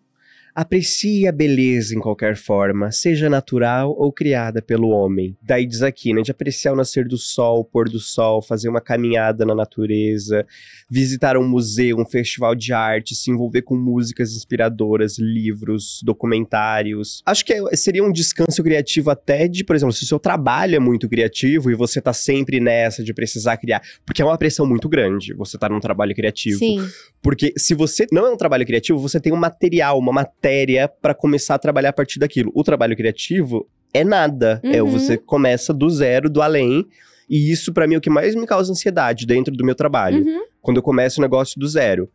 Aprecie 0.60 1.28
a 1.28 1.30
beleza 1.30 1.94
em 1.94 2.00
qualquer 2.00 2.34
forma, 2.34 2.90
seja 2.90 3.30
natural 3.30 3.94
ou 3.96 4.12
criada 4.12 4.60
pelo 4.60 4.88
homem. 4.88 5.36
Daí 5.40 5.64
diz 5.64 5.82
aqui, 5.82 6.12
né, 6.12 6.20
de 6.20 6.32
apreciar 6.32 6.72
o 6.72 6.76
nascer 6.76 7.06
do 7.06 7.16
sol, 7.16 7.60
o 7.60 7.64
pôr 7.64 7.88
do 7.88 8.00
sol, 8.00 8.42
fazer 8.42 8.68
uma 8.68 8.80
caminhada 8.80 9.46
na 9.46 9.54
natureza, 9.54 10.44
visitar 10.90 11.36
um 11.36 11.48
museu, 11.48 11.96
um 11.96 12.04
festival 12.04 12.56
de 12.56 12.72
arte, 12.72 13.14
se 13.14 13.30
envolver 13.30 13.62
com 13.62 13.76
músicas 13.76 14.32
inspiradoras, 14.34 15.16
livros, 15.16 16.00
documentários. 16.02 17.22
Acho 17.24 17.44
que 17.44 17.52
é- 17.52 17.76
seria 17.76 18.02
um 18.02 18.10
descanso 18.10 18.60
criativo 18.60 19.12
até 19.12 19.46
de, 19.46 19.62
por 19.62 19.76
exemplo, 19.76 19.92
se 19.92 20.02
o 20.02 20.08
seu 20.08 20.18
trabalho 20.18 20.74
é 20.74 20.80
muito 20.80 21.08
criativo 21.08 21.70
e 21.70 21.76
você 21.76 22.00
tá 22.00 22.12
sempre 22.12 22.58
nessa 22.58 23.04
de 23.04 23.14
precisar 23.14 23.58
criar, 23.58 23.80
porque 24.04 24.20
é 24.20 24.24
uma 24.24 24.36
pressão 24.36 24.66
muito 24.66 24.88
grande 24.88 25.34
você 25.34 25.56
tá 25.56 25.68
num 25.68 25.78
trabalho 25.78 26.16
criativo. 26.16 26.58
Sim. 26.58 26.84
Porque 27.22 27.52
se 27.56 27.74
você 27.74 28.08
não 28.10 28.26
é 28.26 28.30
um 28.32 28.36
trabalho 28.36 28.66
criativo, 28.66 28.98
você 28.98 29.20
tem 29.20 29.32
um 29.32 29.36
material, 29.36 29.96
uma 29.96 30.12
matéria 30.12 30.47
pra 31.00 31.14
começar 31.14 31.54
a 31.54 31.58
trabalhar 31.58 31.90
a 31.90 31.92
partir 31.92 32.18
daquilo. 32.18 32.50
O 32.54 32.62
trabalho 32.64 32.96
criativo 32.96 33.68
é 33.92 34.04
nada. 34.04 34.60
É 34.64 34.82
Uhum. 34.82 34.90
você 34.90 35.16
começa 35.16 35.72
do 35.72 35.88
zero, 35.90 36.28
do 36.30 36.42
além. 36.42 36.84
E 37.28 37.50
isso 37.52 37.72
pra 37.72 37.86
mim 37.86 37.94
é 37.94 37.98
o 37.98 38.00
que 38.00 38.08
mais 38.10 38.34
me 38.34 38.46
causa 38.46 38.72
ansiedade 38.72 39.26
dentro 39.26 39.54
do 39.54 39.64
meu 39.64 39.74
trabalho, 39.74 40.24
Uhum. 40.24 40.44
quando 40.62 40.78
eu 40.78 40.82
começo 40.82 41.20
o 41.20 41.22
negócio 41.22 41.60
do 41.60 41.68
zero. 41.68 42.10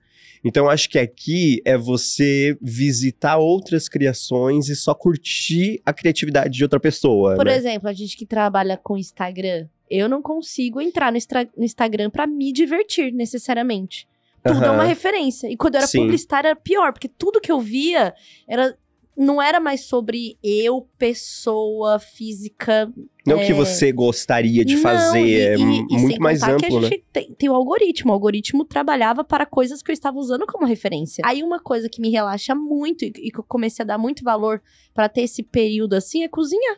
Então 0.45 0.69
acho 0.69 0.89
que 0.89 0.99
aqui 0.99 1.61
é 1.63 1.77
você 1.77 2.57
visitar 2.61 3.37
outras 3.37 3.87
criações 3.87 4.67
e 4.69 4.75
só 4.75 4.93
curtir 4.93 5.79
a 5.85 5.93
criatividade 5.93 6.57
de 6.57 6.63
outra 6.63 6.79
pessoa, 6.79 7.35
Por 7.35 7.45
né? 7.45 7.55
exemplo, 7.55 7.87
a 7.87 7.93
gente 7.93 8.17
que 8.17 8.25
trabalha 8.25 8.75
com 8.75 8.97
Instagram, 8.97 9.67
eu 9.89 10.09
não 10.09 10.21
consigo 10.21 10.81
entrar 10.81 11.13
no, 11.13 11.19
no 11.57 11.63
Instagram 11.63 12.09
pra 12.09 12.27
me 12.27 12.51
divertir 12.51 13.13
necessariamente. 13.13 14.05
Tudo 14.43 14.65
é 14.65 14.71
uma 14.71 14.83
referência. 14.83 15.47
E 15.49 15.55
quando 15.55 15.75
eu 15.75 15.79
era 15.79 15.87
Sim. 15.87 15.99
publicitária 15.99 16.49
era 16.49 16.55
pior, 16.55 16.91
porque 16.93 17.07
tudo 17.07 17.39
que 17.41 17.51
eu 17.51 17.59
via 17.59 18.13
era 18.47 18.77
não 19.15 19.39
era 19.39 19.59
mais 19.59 19.81
sobre 19.85 20.39
eu, 20.43 20.89
pessoa 20.97 21.99
física. 21.99 22.91
Não 23.27 23.37
é, 23.37 23.45
que 23.45 23.53
você 23.53 23.91
gostaria 23.91 24.65
de 24.65 24.73
Não, 24.75 24.81
fazer, 24.81 25.19
e- 25.27 25.39
é 25.39 25.55
e- 25.55 25.59
e 25.59 25.97
muito 25.97 26.07
sem 26.13 26.19
mais 26.19 26.41
amplo, 26.41 26.77
a 26.77 26.81
né? 26.81 26.87
gente 26.89 27.05
tem, 27.13 27.31
tem 27.35 27.47
o 27.49 27.53
algoritmo. 27.53 28.09
O 28.09 28.13
algoritmo 28.13 28.65
trabalhava 28.65 29.23
para 29.23 29.45
coisas 29.45 29.83
que 29.83 29.91
eu 29.91 29.93
estava 29.93 30.17
usando 30.17 30.47
como 30.47 30.65
referência. 30.65 31.21
Aí 31.25 31.43
uma 31.43 31.59
coisa 31.59 31.87
que 31.87 32.01
me 32.01 32.09
relaxa 32.09 32.55
muito 32.55 33.05
e, 33.05 33.13
e 33.17 33.31
que 33.31 33.39
eu 33.39 33.43
comecei 33.47 33.83
a 33.83 33.85
dar 33.85 33.97
muito 33.99 34.23
valor 34.23 34.59
para 34.95 35.07
ter 35.07 35.21
esse 35.21 35.43
período 35.43 35.93
assim 35.93 36.23
é 36.23 36.27
cozinhar. 36.27 36.77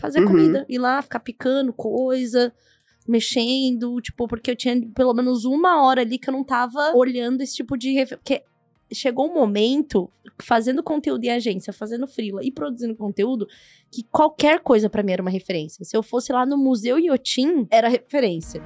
Fazer 0.00 0.20
Uhum. 0.20 0.26
comida. 0.28 0.64
Ir 0.70 0.78
lá, 0.78 1.02
ficar 1.02 1.20
picando 1.20 1.74
coisa, 1.74 2.54
mexendo, 3.06 4.00
tipo, 4.00 4.26
porque 4.28 4.50
eu 4.50 4.56
tinha 4.56 4.80
pelo 4.94 5.14
menos 5.14 5.44
uma 5.44 5.82
hora 5.84 6.00
ali 6.02 6.18
que 6.18 6.28
eu 6.28 6.32
não 6.32 6.44
tava 6.44 6.92
olhando 6.94 7.40
esse 7.40 7.54
tipo 7.56 7.76
de. 7.76 7.94
Porque 8.06 8.42
chegou 8.92 9.28
um 9.28 9.34
momento, 9.34 10.08
fazendo 10.40 10.82
conteúdo 10.82 11.24
em 11.24 11.30
agência, 11.30 11.72
fazendo 11.72 12.06
freela 12.06 12.40
e 12.44 12.52
produzindo 12.52 12.94
conteúdo, 12.94 13.48
que 13.90 14.04
qualquer 14.04 14.60
coisa 14.60 14.88
pra 14.88 15.02
mim 15.02 15.12
era 15.12 15.22
uma 15.22 15.30
referência. 15.30 15.84
Se 15.84 15.96
eu 15.96 16.02
fosse 16.02 16.32
lá 16.32 16.46
no 16.46 16.56
Museu 16.56 16.98
Iotim, 16.98 17.66
era 17.70 17.88
referência. 17.88 18.62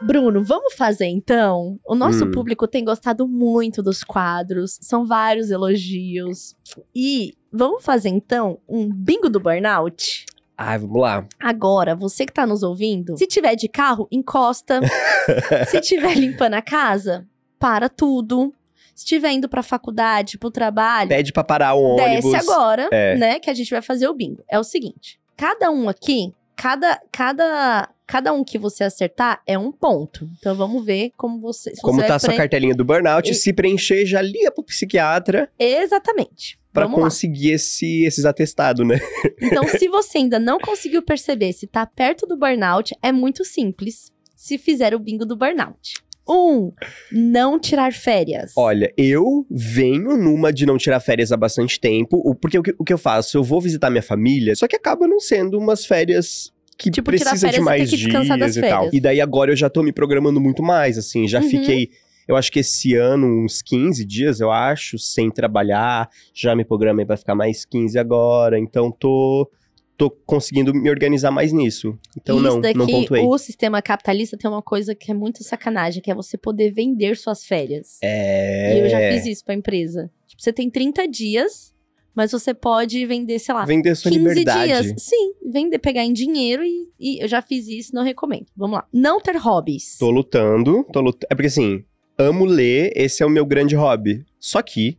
Bruno, 0.00 0.42
vamos 0.42 0.74
fazer 0.74 1.06
então? 1.06 1.78
O 1.86 1.94
nosso 1.94 2.24
Hum. 2.24 2.30
público 2.30 2.66
tem 2.66 2.84
gostado 2.84 3.26
muito 3.28 3.82
dos 3.82 4.02
quadros, 4.04 4.78
são 4.80 5.04
vários 5.04 5.50
elogios. 5.50 6.56
E 6.94 7.34
vamos 7.52 7.84
fazer 7.84 8.08
então 8.08 8.58
um 8.68 8.88
bingo 8.90 9.28
do 9.28 9.40
burnout? 9.40 10.24
Ai, 10.60 10.76
vamos 10.78 11.00
lá. 11.00 11.24
Agora, 11.38 11.94
você 11.94 12.26
que 12.26 12.32
tá 12.32 12.44
nos 12.44 12.64
ouvindo, 12.64 13.16
se 13.16 13.26
tiver 13.28 13.54
de 13.54 13.68
carro, 13.68 14.08
encosta. 14.10 14.80
se 15.68 15.80
tiver 15.80 16.14
limpando 16.18 16.54
a 16.54 16.62
casa, 16.62 17.24
para 17.58 17.88
tudo. 17.88 18.52
Se 18.94 19.06
tiver 19.06 19.30
indo 19.30 19.48
pra 19.48 19.62
faculdade, 19.62 20.36
pro 20.36 20.50
trabalho, 20.50 21.08
Pede 21.08 21.32
pra 21.32 21.44
parar 21.44 21.74
o 21.74 21.80
ônibus. 21.96 22.32
desce 22.32 22.50
agora, 22.50 22.88
É. 22.90 23.14
né? 23.16 23.38
Que 23.38 23.48
a 23.48 23.54
gente 23.54 23.70
vai 23.70 23.80
fazer 23.80 24.08
o 24.08 24.14
bingo. 24.14 24.42
É 24.50 24.58
o 24.58 24.64
seguinte: 24.64 25.20
cada 25.36 25.70
um 25.70 25.88
aqui, 25.88 26.34
cada, 26.56 27.00
cada, 27.12 27.88
cada 28.08 28.32
um 28.32 28.42
que 28.42 28.58
você 28.58 28.82
acertar 28.82 29.42
é 29.46 29.58
um 29.58 29.70
ponto. 29.70 30.26
Então 30.38 30.56
vamos 30.56 30.82
ver 30.84 31.12
como 31.14 31.38
você. 31.38 31.72
Como 31.82 32.00
você 32.00 32.06
tá 32.06 32.14
a 32.14 32.18
sua 32.18 32.34
cartelinha 32.34 32.74
do 32.74 32.84
burnout, 32.84 33.30
E- 33.30 33.34
se 33.34 33.52
preencher, 33.52 34.06
já 34.06 34.22
liga 34.22 34.50
pro 34.50 34.64
psiquiatra 34.64 35.48
Exatamente. 35.58 36.58
lá. 36.74 36.88
conseguir 36.88 37.50
esse, 37.52 38.04
esses 38.04 38.24
atestados, 38.24 38.86
né? 38.86 38.98
Então, 39.42 39.66
se 39.68 39.88
você 39.88 40.18
ainda 40.18 40.38
não 40.38 40.58
conseguiu 40.58 41.02
perceber 41.02 41.52
se 41.52 41.66
tá 41.66 41.84
perto 41.84 42.26
do 42.26 42.36
burnout, 42.36 42.94
é 43.02 43.12
muito 43.12 43.44
simples. 43.44 44.10
Se 44.34 44.56
fizer 44.56 44.94
o 44.94 44.98
bingo 44.98 45.26
do 45.26 45.36
burnout. 45.36 45.94
Um, 46.30 46.72
não 47.10 47.58
tirar 47.58 47.92
férias. 47.92 48.52
Olha, 48.56 48.92
eu 48.98 49.46
venho 49.50 50.16
numa 50.16 50.52
de 50.52 50.66
não 50.66 50.76
tirar 50.76 51.00
férias 51.00 51.32
há 51.32 51.36
bastante 51.36 51.80
tempo, 51.80 52.34
porque 52.36 52.58
o 52.58 52.62
que, 52.62 52.74
o 52.78 52.84
que 52.84 52.92
eu 52.92 52.98
faço? 52.98 53.38
Eu 53.38 53.42
vou 53.42 53.60
visitar 53.62 53.88
minha 53.90 54.02
família, 54.02 54.54
só 54.54 54.68
que 54.68 54.76
acaba 54.76 55.08
não 55.08 55.20
sendo 55.20 55.58
umas 55.58 55.86
férias 55.86 56.52
que 56.78 56.90
Tipo, 56.90 57.10
precisa 57.10 57.50
de 57.50 57.60
mais 57.60 57.90
dias 57.90 58.56
e 58.56 58.60
tal. 58.60 58.88
E 58.92 59.00
daí 59.00 59.20
agora 59.20 59.50
eu 59.52 59.56
já 59.56 59.68
tô 59.68 59.82
me 59.82 59.92
programando 59.92 60.40
muito 60.40 60.62
mais, 60.62 60.96
assim, 60.96 61.26
já 61.26 61.40
Uhum. 61.40 61.50
fiquei, 61.50 61.90
eu 62.28 62.36
acho 62.36 62.52
que 62.52 62.60
esse 62.60 62.94
ano 62.94 63.26
uns 63.26 63.60
15 63.60 64.04
dias, 64.04 64.40
eu 64.40 64.50
acho, 64.52 64.96
sem 64.98 65.30
trabalhar, 65.30 66.08
já 66.32 66.54
me 66.54 66.64
programei 66.64 67.04
pra 67.04 67.16
ficar 67.16 67.34
mais 67.34 67.64
15 67.64 67.98
agora, 67.98 68.58
então 68.58 68.90
tô 68.92 69.50
tô 69.96 70.08
conseguindo 70.24 70.72
me 70.72 70.88
organizar 70.88 71.32
mais 71.32 71.52
nisso. 71.52 71.98
Então 72.16 72.36
Isso 72.36 72.44
não, 72.44 72.60
daqui, 72.60 72.78
não 72.78 72.86
pontuei. 72.86 73.24
o 73.24 73.36
sistema 73.36 73.82
capitalista 73.82 74.36
tem 74.38 74.48
uma 74.48 74.62
coisa 74.62 74.94
que 74.94 75.10
é 75.10 75.14
muito 75.14 75.42
sacanagem, 75.42 76.00
que 76.00 76.08
é 76.08 76.14
você 76.14 76.38
poder 76.38 76.70
vender 76.70 77.16
suas 77.16 77.44
férias. 77.44 77.98
É. 78.00 78.76
E 78.76 78.78
eu 78.78 78.88
já 78.88 79.00
fiz 79.10 79.26
isso 79.26 79.44
pra 79.44 79.54
empresa. 79.54 80.08
Tipo, 80.28 80.40
você 80.40 80.52
tem 80.52 80.70
30 80.70 81.08
dias, 81.08 81.74
mas 82.14 82.32
você 82.32 82.52
pode 82.52 83.04
vender, 83.06 83.38
sei 83.38 83.54
lá, 83.54 83.64
Vender 83.64 83.94
sua 83.94 84.10
15 84.10 84.24
liberdade. 84.24 84.66
dias. 84.82 85.02
Sim, 85.02 85.32
vender, 85.50 85.78
pegar 85.78 86.04
em 86.04 86.12
dinheiro 86.12 86.62
e, 86.64 86.88
e 86.98 87.22
eu 87.22 87.28
já 87.28 87.40
fiz 87.40 87.68
isso, 87.68 87.94
não 87.94 88.02
recomendo. 88.02 88.46
Vamos 88.56 88.76
lá. 88.78 88.86
Não 88.92 89.20
ter 89.20 89.36
hobbies. 89.36 89.96
Tô 89.98 90.10
lutando, 90.10 90.84
tô 90.92 91.00
lutando. 91.00 91.26
É 91.30 91.34
porque 91.34 91.46
assim, 91.48 91.84
amo 92.18 92.44
ler, 92.44 92.92
esse 92.96 93.22
é 93.22 93.26
o 93.26 93.30
meu 93.30 93.46
grande 93.46 93.76
hobby. 93.76 94.24
Só 94.40 94.60
que 94.62 94.98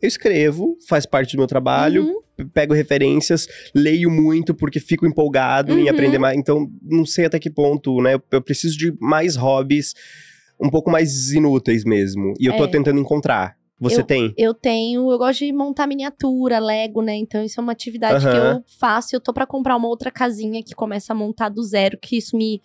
eu 0.00 0.06
escrevo, 0.08 0.76
faz 0.88 1.06
parte 1.06 1.34
do 1.36 1.38
meu 1.40 1.46
trabalho, 1.46 2.04
Uhum. 2.38 2.48
pego 2.52 2.72
referências, 2.74 3.48
leio 3.74 4.10
muito 4.10 4.54
porque 4.54 4.78
fico 4.78 5.06
empolgado 5.06 5.72
em 5.78 5.84
Uhum. 5.84 5.90
aprender 5.90 6.18
mais. 6.18 6.36
Então, 6.38 6.70
não 6.82 7.04
sei 7.06 7.24
até 7.24 7.38
que 7.38 7.50
ponto, 7.50 8.00
né? 8.02 8.16
Eu- 8.30 8.42
preciso 8.42 8.76
de 8.78 8.94
mais 9.00 9.34
hobbies 9.36 9.94
um 10.60 10.68
pouco 10.70 10.90
mais 10.90 11.32
inúteis 11.32 11.84
mesmo. 11.84 12.34
E 12.38 12.46
eu 12.46 12.56
tô 12.56 12.64
É. 12.64 12.68
tentando 12.68 13.00
encontrar. 13.00 13.56
Você 13.80 14.00
Eu- 14.00 14.04
tem? 14.04 14.34
Eu 14.36 14.52
tenho, 14.54 15.10
eu 15.10 15.18
gosto 15.18 15.40
de 15.44 15.52
montar 15.52 15.86
miniatura, 15.86 16.58
Lego, 16.58 17.00
né? 17.00 17.16
Então 17.16 17.44
isso 17.44 17.60
é 17.60 17.62
uma 17.62 17.72
atividade 17.72 18.24
que 18.24 18.30
Aham. 18.30 18.54
eu 18.56 18.64
faço. 18.78 19.14
Eu 19.14 19.20
tô 19.20 19.32
pra 19.32 19.46
comprar 19.46 19.76
uma 19.76 19.86
outra 19.88 20.10
casinha 20.10 20.62
que 20.62 20.74
começa 20.74 21.12
a 21.12 21.16
montar 21.16 21.48
do 21.48 21.62
zero, 21.62 21.96
que 22.00 22.16
isso 22.16 22.36
me 22.36 22.60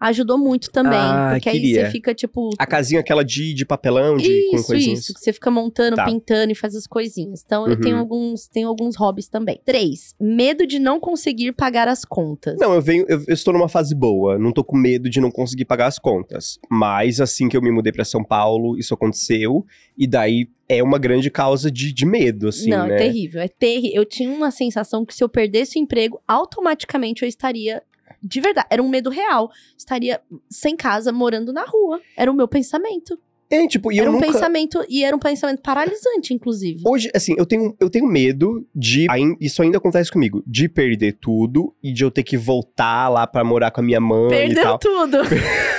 ajudou 0.00 0.38
muito 0.38 0.70
também. 0.70 0.98
Ah, 0.98 1.30
porque 1.32 1.48
aí 1.48 1.60
queria. 1.60 1.86
você 1.86 1.90
fica, 1.92 2.14
tipo, 2.14 2.50
A 2.58 2.66
casinha 2.66 3.00
aquela 3.00 3.24
de, 3.24 3.54
de 3.54 3.64
papelão, 3.64 4.16
de, 4.16 4.48
com 4.50 4.56
isso, 4.56 4.66
coisinhas. 4.66 4.98
isso, 5.00 5.14
que 5.14 5.20
você 5.20 5.32
fica 5.32 5.50
montando, 5.50 5.96
Tá. 5.96 6.04
pintando 6.04 6.52
e 6.52 6.54
faz 6.54 6.74
as 6.74 6.86
coisinhas. 6.86 7.42
Então, 7.44 7.64
eu 7.66 7.74
Uhum. 7.74 7.80
tenho 7.80 7.96
alguns, 7.96 8.46
tenho 8.48 8.68
alguns 8.68 8.96
hobbies 8.96 9.28
também. 9.28 9.60
Três, 9.64 10.14
medo 10.20 10.66
de 10.66 10.78
não 10.78 11.00
conseguir 11.00 11.52
pagar 11.52 11.88
as 11.88 12.04
contas. 12.04 12.56
Não, 12.58 12.74
eu 12.74 12.80
venho, 12.82 13.04
eu, 13.08 13.22
eu 13.26 13.34
estou 13.34 13.52
numa 13.54 13.68
fase 13.68 13.94
boa, 13.94 14.38
não 14.38 14.52
tô 14.52 14.62
com 14.64 14.76
medo 14.76 15.08
de 15.08 15.20
não 15.20 15.30
conseguir 15.30 15.64
pagar 15.64 15.86
as 15.86 15.98
contas. 15.98 16.58
Mas 16.70 17.20
assim 17.20 17.48
que 17.48 17.56
eu 17.56 17.62
me 17.62 17.70
mudei 17.70 17.92
pra 17.92 18.04
São 18.04 18.22
Paulo, 18.24 18.78
isso 18.78 18.92
aconteceu, 18.94 19.64
e 19.96 20.06
daí 20.06 20.48
é 20.68 20.82
uma 20.82 20.98
grande 20.98 21.30
causa 21.30 21.70
de, 21.70 21.92
de 21.92 22.04
medo, 22.04 22.48
assim, 22.48 22.70
não, 22.70 22.86
né? 22.88 22.94
é 22.94 22.98
terrível, 22.98 23.40
é 23.40 23.46
terrível. 23.48 23.92
Eu 23.94 24.04
tinha 24.04 24.28
uma 24.30 24.50
sensação 24.50 25.04
que 25.04 25.14
se 25.14 25.22
eu 25.22 25.28
perdesse 25.28 25.78
o 25.78 25.82
emprego, 25.82 26.20
automaticamente 26.26 27.22
eu 27.22 27.28
estaria 27.28 27.82
de 28.26 28.40
verdade, 28.40 28.66
era 28.70 28.82
um 28.82 28.88
medo 28.88 29.08
real. 29.08 29.50
Estaria 29.78 30.20
sem 30.50 30.76
casa, 30.76 31.12
morando 31.12 31.52
na 31.52 31.64
rua. 31.64 32.00
Era 32.16 32.30
o 32.30 32.34
meu 32.34 32.48
pensamento. 32.48 33.18
É, 33.48 33.64
tipo, 33.68 33.92
e 33.92 34.00
era 34.00 34.08
eu 34.08 34.10
um 34.10 34.16
nunca... 34.16 34.26
pensamento 34.26 34.84
e 34.88 35.04
era 35.04 35.14
um 35.14 35.20
pensamento 35.20 35.62
paralisante, 35.62 36.34
inclusive. 36.34 36.82
Hoje, 36.84 37.08
assim, 37.14 37.34
eu 37.38 37.46
tenho, 37.46 37.76
eu 37.78 37.88
tenho 37.88 38.06
medo 38.06 38.66
de. 38.74 39.06
Isso 39.40 39.62
ainda 39.62 39.78
acontece 39.78 40.10
comigo. 40.10 40.42
De 40.44 40.68
perder 40.68 41.16
tudo 41.20 41.72
e 41.80 41.92
de 41.92 42.02
eu 42.02 42.10
ter 42.10 42.24
que 42.24 42.36
voltar 42.36 43.08
lá 43.08 43.24
pra 43.26 43.44
morar 43.44 43.70
com 43.70 43.80
a 43.80 43.84
minha 43.84 44.00
mãe 44.00 44.26
e 44.26 44.30
Perdeu 44.30 44.62
tal. 44.64 44.78
tudo. 44.78 45.18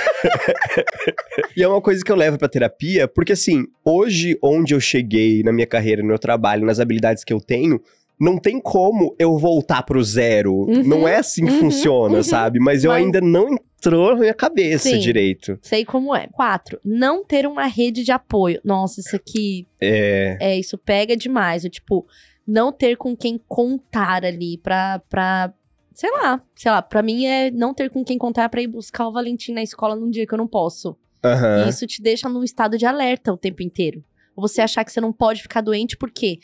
E 1.56 1.62
é 1.62 1.68
uma 1.68 1.80
coisa 1.80 2.04
que 2.04 2.10
eu 2.10 2.16
levo 2.16 2.38
pra 2.38 2.48
terapia, 2.48 3.06
porque 3.06 3.32
assim, 3.32 3.66
hoje, 3.84 4.38
onde 4.42 4.74
eu 4.74 4.80
cheguei 4.80 5.42
na 5.42 5.52
minha 5.52 5.66
carreira, 5.66 6.02
no 6.02 6.08
meu 6.08 6.18
trabalho, 6.18 6.64
nas 6.64 6.80
habilidades 6.80 7.24
que 7.24 7.32
eu 7.32 7.40
tenho, 7.40 7.80
não 8.20 8.38
tem 8.38 8.60
como 8.60 9.14
eu 9.18 9.36
voltar 9.38 9.82
pro 9.82 10.02
zero. 10.02 10.54
Uhum, 10.54 10.82
não 10.82 11.06
é 11.08 11.16
assim 11.16 11.44
que 11.44 11.52
uhum, 11.52 11.60
funciona, 11.60 12.16
uhum. 12.16 12.22
sabe? 12.22 12.58
Mas 12.58 12.84
eu 12.84 12.90
Mas- 12.90 13.04
ainda 13.04 13.20
não 13.20 13.48
entrou 13.54 14.14
na 14.14 14.20
minha 14.20 14.34
cabeça 14.34 14.88
Sim. 14.90 14.98
direito. 14.98 15.58
Sei 15.62 15.84
como 15.84 16.14
é. 16.14 16.26
Quatro, 16.32 16.80
não 16.84 17.24
ter 17.24 17.46
uma 17.46 17.66
rede 17.66 18.02
de 18.04 18.10
apoio. 18.12 18.60
Nossa, 18.64 19.00
isso 19.00 19.14
aqui 19.14 19.66
É. 19.80 20.36
É, 20.40 20.58
isso 20.58 20.76
pega 20.76 21.16
demais. 21.16 21.64
O 21.64 21.68
tipo, 21.68 22.06
não 22.46 22.72
ter 22.72 22.96
com 22.96 23.16
quem 23.16 23.40
contar 23.46 24.24
ali 24.24 24.58
pra, 24.58 25.00
pra. 25.08 25.52
Sei 25.94 26.10
lá, 26.12 26.40
sei 26.54 26.70
lá, 26.70 26.80
pra 26.80 27.02
mim 27.02 27.26
é 27.26 27.50
não 27.50 27.74
ter 27.74 27.90
com 27.90 28.04
quem 28.04 28.16
contar 28.18 28.48
pra 28.48 28.62
ir 28.62 28.68
buscar 28.68 29.08
o 29.08 29.12
Valentim 29.12 29.52
na 29.52 29.62
escola 29.62 29.96
num 29.96 30.08
dia 30.10 30.26
que 30.26 30.32
eu 30.32 30.38
não 30.38 30.46
posso. 30.46 30.96
Aham. 31.24 31.66
E 31.66 31.68
isso 31.70 31.86
te 31.86 32.00
deixa 32.00 32.28
num 32.28 32.44
estado 32.44 32.78
de 32.78 32.86
alerta 32.86 33.32
o 33.32 33.36
tempo 33.36 33.62
inteiro. 33.62 34.04
Ou 34.36 34.46
você 34.46 34.60
achar 34.60 34.84
que 34.84 34.92
você 34.92 35.00
não 35.00 35.12
pode 35.12 35.42
ficar 35.42 35.60
doente 35.60 35.96
porque. 35.96 36.38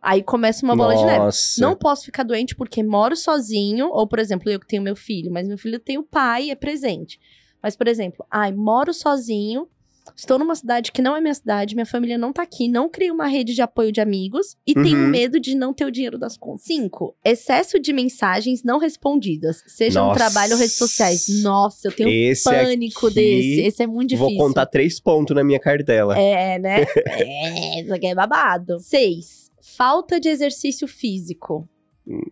Aí 0.00 0.22
começa 0.22 0.64
uma 0.64 0.76
bola 0.76 0.94
de 0.96 1.04
neve. 1.04 1.18
Nossa. 1.18 1.60
Não 1.60 1.74
posso 1.74 2.04
ficar 2.04 2.22
doente 2.22 2.54
porque 2.54 2.82
moro 2.82 3.16
sozinho, 3.16 3.88
ou, 3.90 4.06
por 4.06 4.18
exemplo, 4.18 4.50
eu 4.50 4.60
que 4.60 4.66
tenho 4.66 4.82
meu 4.82 4.94
filho, 4.94 5.32
mas 5.32 5.48
meu 5.48 5.58
filho 5.58 5.80
tem 5.80 5.98
o 5.98 6.02
pai 6.04 6.44
e 6.44 6.50
é 6.50 6.54
presente. 6.54 7.18
Mas, 7.62 7.74
por 7.76 7.88
exemplo, 7.88 8.24
ai, 8.30 8.52
moro 8.52 8.94
sozinho, 8.94 9.66
estou 10.14 10.38
numa 10.38 10.54
cidade 10.54 10.92
que 10.92 11.02
não 11.02 11.16
é 11.16 11.20
minha 11.20 11.34
cidade, 11.34 11.74
minha 11.74 11.86
família 11.86 12.16
não 12.16 12.32
tá 12.32 12.42
aqui, 12.42 12.68
não 12.68 12.88
crio 12.88 13.12
uma 13.12 13.26
rede 13.26 13.52
de 13.54 13.62
apoio 13.62 13.90
de 13.90 14.00
amigos 14.00 14.54
e 14.64 14.72
tenho 14.74 14.96
Uhum. 14.98 15.08
medo 15.08 15.40
de 15.40 15.56
não 15.56 15.74
ter 15.74 15.84
o 15.84 15.90
dinheiro 15.90 16.16
das 16.16 16.36
contas. 16.36 16.62
Cinco, 16.62 17.16
excesso 17.24 17.80
de 17.80 17.92
mensagens 17.92 18.62
não 18.62 18.78
respondidas, 18.78 19.64
seja 19.66 19.98
no 20.00 20.06
Nossa. 20.08 20.18
trabalho 20.20 20.52
ou 20.52 20.58
redes 20.60 20.76
sociais. 20.76 21.26
Nossa, 21.42 21.88
eu 21.88 21.92
tenho 21.92 22.08
Esse 22.08 22.44
pânico 22.44 23.06
aqui, 23.08 23.14
desse. 23.16 23.60
Esse 23.62 23.82
é 23.82 23.86
muito 23.88 24.10
difícil. 24.10 24.28
Vou 24.36 24.46
contar 24.46 24.66
três 24.66 25.00
pontos 25.00 25.34
na 25.34 25.42
minha 25.42 25.58
cartela. 25.58 26.16
É, 26.16 26.56
né? 26.60 26.84
é, 27.08 27.82
isso 27.82 27.92
aqui 27.92 28.06
é 28.06 28.14
babado. 28.14 28.78
Seis, 28.78 29.45
falta 29.76 30.20
de 30.20 30.28
exercício 30.28 30.86
físico. 30.86 31.68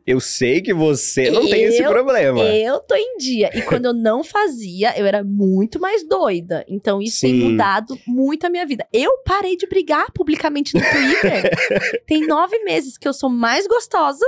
Eu 0.07 0.21
sei 0.21 0.61
que 0.63 0.73
você 0.73 1.33
não 1.33 1.49
tem 1.51 1.65
esse 1.65 1.83
Eu- 1.83 1.91
problema. 1.91 2.45
Eu 2.45 2.79
tô 2.79 2.95
em 2.95 3.17
dia. 3.19 3.51
E 3.59 3.63
quando 3.63 3.87
eu 3.87 3.93
não 3.93 4.23
fazia, 4.23 4.97
eu 4.97 5.05
era 5.05 5.25
muito 5.25 5.81
mais 5.81 6.07
doida. 6.07 6.65
Então 6.69 7.03
isso 7.03 7.23
tem 7.23 7.33
Sim. 7.33 7.51
mudado 7.51 7.99
muito 8.07 8.47
a 8.47 8.51
minha 8.51 8.65
vida. 8.65 8.87
Eu 8.93 9.19
parei 9.25 9.57
de 9.57 9.67
brigar 9.67 10.13
publicamente 10.13 10.75
no 10.77 10.81
Twitter. 10.81 11.51
tem 12.07 12.25
nove 12.25 12.57
meses 12.63 12.97
que 12.97 13.09
eu 13.09 13.13
sou 13.13 13.29
mais 13.29 13.67
gostosa 13.67 14.25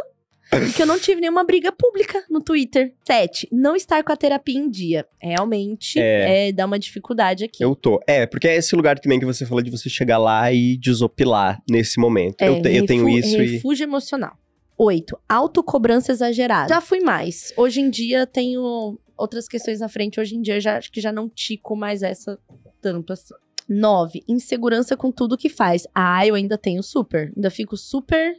que 0.74 0.82
eu 0.82 0.86
não 0.86 0.98
tive 0.98 1.20
nenhuma 1.20 1.42
briga 1.44 1.72
pública 1.72 2.24
no 2.30 2.40
Twitter. 2.40 2.94
Sete, 3.06 3.48
não 3.50 3.74
estar 3.74 4.02
com 4.04 4.12
a 4.12 4.16
terapia 4.16 4.58
em 4.58 4.70
dia. 4.70 5.06
Realmente 5.20 5.98
É. 5.98 6.48
é, 6.48 6.52
dá 6.52 6.64
uma 6.66 6.78
dificuldade 6.78 7.44
aqui. 7.44 7.62
Eu 7.64 7.74
tô. 7.74 8.00
É, 8.06 8.26
porque 8.26 8.46
é 8.48 8.56
esse 8.56 8.74
lugar 8.76 8.98
também 8.98 9.18
que 9.18 9.24
você 9.26 9.44
falou 9.44 9.62
de 9.62 9.70
você 9.70 9.88
chegar 9.88 10.18
lá 10.18 10.52
e 10.52 10.76
desopilar 10.76 11.60
nesse 11.68 11.98
momento. 12.00 12.40
É, 12.40 12.48
eu, 12.48 12.62
te- 12.62 12.72
eu 12.74 12.86
tenho 12.86 13.08
isso 13.08 13.36
e. 13.40 13.54
Refúgio 13.54 13.84
emocional. 13.84 14.36
Oito, 14.78 15.18
autocobrança 15.28 16.12
exagerada. 16.12 16.68
Já 16.68 16.80
fui 16.80 17.00
mais. 17.00 17.52
Hoje 17.56 17.80
em 17.80 17.88
dia 17.90 18.26
tenho 18.26 18.98
outras 19.16 19.48
questões 19.48 19.80
na 19.80 19.88
frente. 19.88 20.20
Hoje 20.20 20.36
em 20.36 20.42
dia 20.42 20.60
já 20.60 20.76
acho 20.76 20.92
que 20.92 21.00
já 21.00 21.10
não 21.10 21.28
tico 21.28 21.74
mais 21.74 22.02
essa 22.02 22.38
tampa. 22.80 23.14
assim. 23.14 23.34
Nove, 23.68 24.22
insegurança 24.28 24.96
com 24.96 25.10
tudo 25.10 25.36
que 25.36 25.48
faz. 25.48 25.88
Ah, 25.94 26.24
eu 26.26 26.34
ainda 26.36 26.56
tenho 26.56 26.82
super. 26.82 27.32
Ainda 27.34 27.50
fico 27.50 27.76
super 27.76 28.36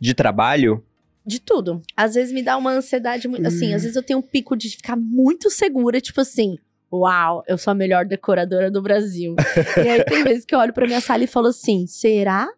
De 0.00 0.12
trabalho? 0.14 0.84
De 1.24 1.40
tudo. 1.40 1.80
Às 1.96 2.14
vezes 2.14 2.32
me 2.32 2.42
dá 2.42 2.56
uma 2.56 2.72
ansiedade 2.72 3.28
muito. 3.28 3.46
Assim, 3.46 3.72
Hum. 3.72 3.76
às 3.76 3.82
vezes 3.82 3.96
eu 3.96 4.02
tenho 4.02 4.18
um 4.18 4.22
pico 4.22 4.56
de 4.56 4.68
ficar 4.70 4.96
muito 4.96 5.50
segura, 5.50 6.00
tipo 6.00 6.20
assim. 6.20 6.56
Uau, 6.92 7.42
eu 7.48 7.56
sou 7.56 7.70
a 7.70 7.74
melhor 7.74 8.04
decoradora 8.04 8.70
do 8.70 8.82
Brasil. 8.82 9.34
e 9.84 9.88
aí 9.88 10.04
tem 10.04 10.24
vezes 10.24 10.44
que 10.44 10.54
eu 10.54 10.58
olho 10.58 10.72
pra 10.74 10.86
minha 10.86 11.00
sala 11.00 11.24
e 11.24 11.26
falo 11.26 11.46
assim: 11.48 11.86
será 11.86 12.48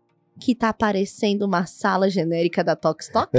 que 0.41 0.55
tá 0.55 0.73
parecendo 0.73 1.45
uma 1.47 1.67
sala 1.67 2.11
genérica 2.11 2.63
da 2.63 2.75
Tox 2.75 3.09
Talk? 3.09 3.31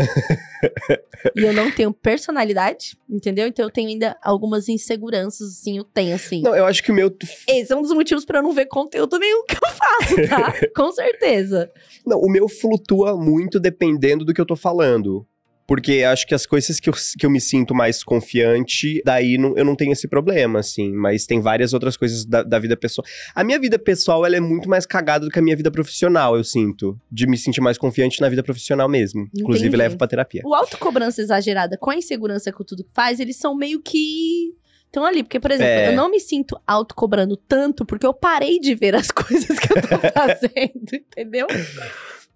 e 1.35 1.41
eu 1.41 1.53
não 1.53 1.71
tenho 1.71 1.93
personalidade, 1.93 2.97
entendeu? 3.09 3.47
Então 3.47 3.65
eu 3.65 3.71
tenho 3.71 3.89
ainda 3.89 4.17
algumas 4.23 4.69
inseguranças, 4.69 5.49
assim, 5.49 5.77
eu 5.77 5.83
tenho, 5.83 6.15
assim. 6.15 6.41
Não, 6.41 6.55
eu 6.55 6.65
acho 6.65 6.83
que 6.83 6.91
o 6.91 6.95
meu. 6.95 7.15
Esse 7.47 7.73
é 7.73 7.75
um 7.75 7.81
dos 7.81 7.91
motivos 7.91 8.25
pra 8.25 8.39
eu 8.39 8.43
não 8.43 8.53
ver 8.53 8.67
conteúdo 8.67 9.19
nenhum 9.19 9.43
que 9.45 9.55
eu 9.55 9.69
faço, 9.69 10.29
tá? 10.29 10.53
Com 10.75 10.91
certeza. 10.91 11.71
Não, 12.05 12.19
o 12.19 12.29
meu 12.29 12.47
flutua 12.47 13.15
muito 13.17 13.59
dependendo 13.59 14.23
do 14.25 14.33
que 14.33 14.41
eu 14.41 14.45
tô 14.45 14.55
falando. 14.55 15.25
Porque 15.67 16.03
acho 16.03 16.27
que 16.27 16.35
as 16.35 16.45
coisas 16.45 16.79
que 16.79 16.89
eu, 16.89 16.93
que 17.17 17.25
eu 17.25 17.29
me 17.29 17.41
sinto 17.41 17.73
mais 17.73 18.03
confiante, 18.03 19.01
daí 19.03 19.37
não, 19.37 19.57
eu 19.57 19.65
não 19.65 19.75
tenho 19.75 19.91
esse 19.91 20.07
problema, 20.07 20.59
assim. 20.59 20.91
Mas 20.91 21.25
tem 21.25 21.41
várias 21.41 21.73
outras 21.73 21.97
coisas 21.97 22.23
da, 22.23 22.43
da, 22.43 22.59
vida 22.59 22.77
pessoal. 22.77 23.05
A 23.33 23.43
minha 23.43 23.59
vida 23.59 23.79
pessoal, 23.79 24.25
ela 24.25 24.35
é 24.35 24.39
muito 24.39 24.69
mais 24.69 24.85
cagada 24.85 25.25
do 25.25 25.31
que 25.31 25.39
a 25.39 25.41
minha 25.41 25.55
vida 25.55 25.71
profissional, 25.71 26.37
eu 26.37 26.43
sinto. 26.43 26.99
De 27.11 27.25
me 27.25 27.37
sentir 27.37 27.61
mais 27.61 27.77
confiante 27.77 28.21
na 28.21 28.29
vida 28.29 28.43
profissional 28.43 28.87
mesmo. 28.87 29.21
Entendi. 29.21 29.41
Inclusive, 29.41 29.75
levo 29.75 29.97
pra 29.97 30.07
terapia. 30.07 30.41
O 30.45 30.53
autocobrança 30.53 31.21
exagerada 31.21 31.77
com 31.77 31.89
a 31.89 31.95
insegurança 31.95 32.51
com 32.51 32.63
tudo 32.63 32.83
que 32.83 32.93
faz, 32.93 33.19
eles 33.19 33.37
são 33.37 33.55
meio 33.55 33.81
que 33.81 34.53
estão 34.85 35.03
ali. 35.03 35.23
Porque, 35.23 35.39
por 35.39 35.51
exemplo, 35.51 35.71
é. 35.71 35.89
eu 35.89 35.95
não 35.95 36.09
me 36.09 36.19
sinto 36.19 36.59
autocobrando 36.65 37.35
tanto 37.35 37.85
porque 37.85 38.05
eu 38.05 38.13
parei 38.13 38.59
de 38.59 38.75
ver 38.75 38.95
as 38.95 39.09
coisas 39.11 39.59
que 39.59 39.73
eu 39.73 39.81
tô 39.81 39.97
fazendo, 40.13 40.93
entendeu? 40.93 41.47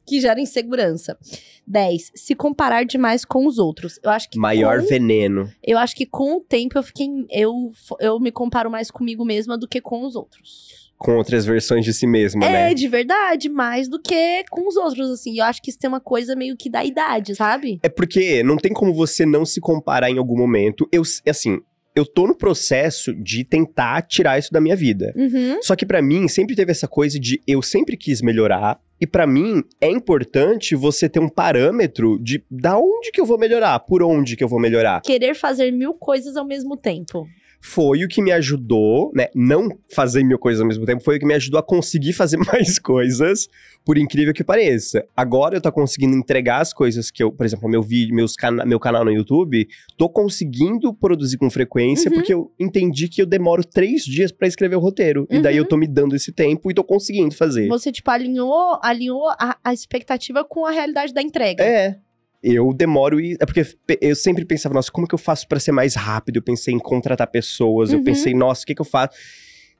Que 0.09 0.19
gera 0.19 0.41
insegurança. 0.41 1.17
10. 1.67 2.11
Se 2.15 2.33
comparar 2.33 2.83
demais 2.83 3.23
com 3.23 3.45
os 3.45 3.59
outros. 3.59 3.99
Eu 4.03 4.09
acho 4.09 4.29
que. 4.29 4.39
Maior 4.39 4.81
com, 4.81 4.87
veneno. 4.87 5.51
Eu 5.63 5.77
acho 5.77 5.95
que 5.95 6.05
com 6.05 6.37
o 6.37 6.41
tempo 6.41 6.77
eu 6.77 6.83
fiquei. 6.83 7.07
Eu, 7.29 7.71
eu 7.99 8.19
me 8.19 8.31
comparo 8.31 8.71
mais 8.71 8.89
comigo 8.89 9.23
mesma 9.23 9.57
do 9.57 9.67
que 9.67 9.79
com 9.79 10.03
os 10.03 10.15
outros. 10.15 10.89
Com 10.97 11.15
outras 11.15 11.45
versões 11.45 11.85
de 11.85 11.93
si 11.93 12.05
mesma, 12.05 12.43
é, 12.43 12.51
né? 12.51 12.71
É, 12.71 12.73
de 12.73 12.87
verdade, 12.87 13.47
mais 13.47 13.87
do 13.87 14.01
que 14.01 14.43
com 14.49 14.67
os 14.67 14.75
outros, 14.75 15.09
assim. 15.11 15.37
Eu 15.37 15.45
acho 15.45 15.61
que 15.61 15.69
isso 15.69 15.79
tem 15.79 15.87
uma 15.87 16.01
coisa 16.01 16.35
meio 16.35 16.57
que 16.57 16.69
da 16.69 16.83
idade, 16.83 17.35
sabe? 17.35 17.79
É 17.81 17.87
porque 17.87 18.43
não 18.43 18.57
tem 18.57 18.73
como 18.73 18.93
você 18.93 19.25
não 19.25 19.45
se 19.45 19.61
comparar 19.61 20.09
em 20.09 20.17
algum 20.17 20.37
momento. 20.37 20.89
Eu, 20.91 21.03
assim, 21.25 21.61
eu 21.95 22.05
tô 22.05 22.27
no 22.27 22.35
processo 22.35 23.13
de 23.13 23.45
tentar 23.45 24.01
tirar 24.01 24.39
isso 24.39 24.51
da 24.51 24.59
minha 24.59 24.75
vida. 24.75 25.13
Uhum. 25.15 25.61
Só 25.61 25.75
que 25.75 25.85
para 25.85 26.01
mim 26.01 26.27
sempre 26.27 26.55
teve 26.55 26.71
essa 26.71 26.87
coisa 26.87 27.19
de 27.19 27.41
eu 27.47 27.61
sempre 27.61 27.95
quis 27.95 28.21
melhorar, 28.21 28.79
e 28.99 29.07
para 29.07 29.25
mim 29.25 29.63
é 29.79 29.89
importante 29.89 30.75
você 30.75 31.07
ter 31.07 31.19
um 31.19 31.29
parâmetro 31.29 32.19
de 32.19 32.43
da 32.49 32.77
onde 32.77 33.11
que 33.11 33.21
eu 33.21 33.25
vou 33.25 33.37
melhorar, 33.37 33.79
por 33.79 34.03
onde 34.03 34.35
que 34.35 34.43
eu 34.43 34.47
vou 34.47 34.59
melhorar. 34.59 35.01
Querer 35.01 35.35
fazer 35.35 35.71
mil 35.71 35.93
coisas 35.93 36.35
ao 36.35 36.45
mesmo 36.45 36.75
tempo 36.75 37.27
foi 37.61 38.03
o 38.03 38.07
que 38.07 38.21
me 38.21 38.31
ajudou, 38.31 39.11
né? 39.13 39.27
Não 39.35 39.69
fazer 39.93 40.23
mil 40.23 40.39
coisas 40.39 40.61
ao 40.61 40.67
mesmo 40.67 40.85
tempo, 40.85 41.03
foi 41.03 41.17
o 41.17 41.19
que 41.19 41.25
me 41.25 41.33
ajudou 41.33 41.59
a 41.59 41.63
conseguir 41.63 42.13
fazer 42.13 42.37
mais 42.51 42.79
coisas, 42.79 43.47
por 43.85 43.97
incrível 43.97 44.33
que 44.33 44.43
pareça. 44.43 45.05
Agora 45.15 45.57
eu 45.57 45.61
tô 45.61 45.71
conseguindo 45.71 46.15
entregar 46.15 46.61
as 46.61 46.73
coisas 46.73 47.11
que 47.11 47.21
eu, 47.21 47.31
por 47.31 47.45
exemplo, 47.45 47.69
meu 47.69 47.81
vídeo, 47.81 48.15
meus 48.15 48.35
cana 48.35 48.65
meu 48.65 48.79
canal 48.79 49.03
no 49.03 49.11
YouTube, 49.11 49.67
tô 49.97 50.09
conseguindo 50.09 50.93
produzir 50.93 51.37
com 51.37 51.49
frequência, 51.49 52.09
uhum. 52.09 52.15
porque 52.15 52.33
eu 52.33 52.51
entendi 52.59 53.07
que 53.07 53.21
eu 53.21 53.25
demoro 53.25 53.63
três 53.63 54.03
dias 54.03 54.31
para 54.31 54.47
escrever 54.47 54.75
o 54.75 54.79
roteiro. 54.79 55.27
Uhum. 55.29 55.37
E 55.37 55.41
daí 55.41 55.57
eu 55.57 55.63
uhum. 55.63 55.69
tô 55.69 55.77
me 55.77 55.87
dando 55.87 56.15
esse 56.15 56.31
tempo 56.31 56.71
e 56.71 56.73
tô 56.73 56.83
conseguindo 56.83 57.35
fazer. 57.35 57.67
Você, 57.67 57.91
tipo, 57.91 58.09
alinhou, 58.09 58.79
alinhou 58.81 59.29
a, 59.29 59.57
a 59.63 59.73
expectativa 59.73 60.43
com 60.43 60.65
a 60.65 60.71
realidade 60.71 61.13
da 61.13 61.21
entrega. 61.21 61.63
É 61.63 61.97
eu 62.41 62.73
demoro 62.73 63.19
e. 63.19 63.37
É 63.39 63.45
porque 63.45 63.65
eu 64.01 64.15
sempre 64.15 64.45
pensava, 64.45 64.73
nossa, 64.73 64.91
como 64.91 65.07
que 65.07 65.15
eu 65.15 65.19
faço 65.19 65.47
para 65.47 65.59
ser 65.59 65.71
mais 65.71 65.95
rápido? 65.95 66.37
Eu 66.37 66.41
pensei 66.41 66.73
em 66.73 66.79
contratar 66.79 67.27
pessoas, 67.27 67.89
uhum. 67.89 67.97
eu 67.97 68.03
pensei, 68.03 68.33
nossa, 68.33 68.63
o 68.63 68.65
que, 68.65 68.75
que 68.75 68.81
eu 68.81 68.85
faço? 68.85 69.17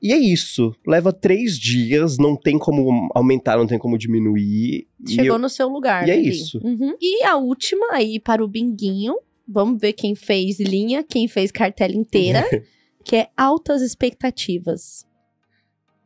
E 0.02 0.12
é 0.12 0.18
isso. 0.18 0.74
Leva 0.86 1.12
três 1.12 1.58
dias, 1.58 2.16
não 2.16 2.34
tem 2.34 2.58
como 2.58 3.08
aumentar, 3.14 3.58
não 3.58 3.66
tem 3.66 3.78
como 3.78 3.98
diminuir. 3.98 4.86
Chegou 5.06 5.36
eu... 5.36 5.38
no 5.38 5.48
seu 5.48 5.68
lugar. 5.68 6.08
E 6.08 6.10
é 6.10 6.16
isso. 6.16 6.58
Uhum. 6.64 6.94
E 7.00 7.22
a 7.24 7.36
última 7.36 7.92
aí 7.92 8.18
para 8.18 8.42
o 8.42 8.48
binguinho. 8.48 9.16
Vamos 9.52 9.80
ver 9.80 9.94
quem 9.94 10.14
fez 10.14 10.60
linha, 10.60 11.02
quem 11.02 11.26
fez 11.26 11.50
cartela 11.50 11.94
inteira. 11.94 12.46
que 13.04 13.16
é 13.16 13.28
altas 13.36 13.82
expectativas. 13.82 15.06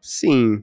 Sim. 0.01 0.63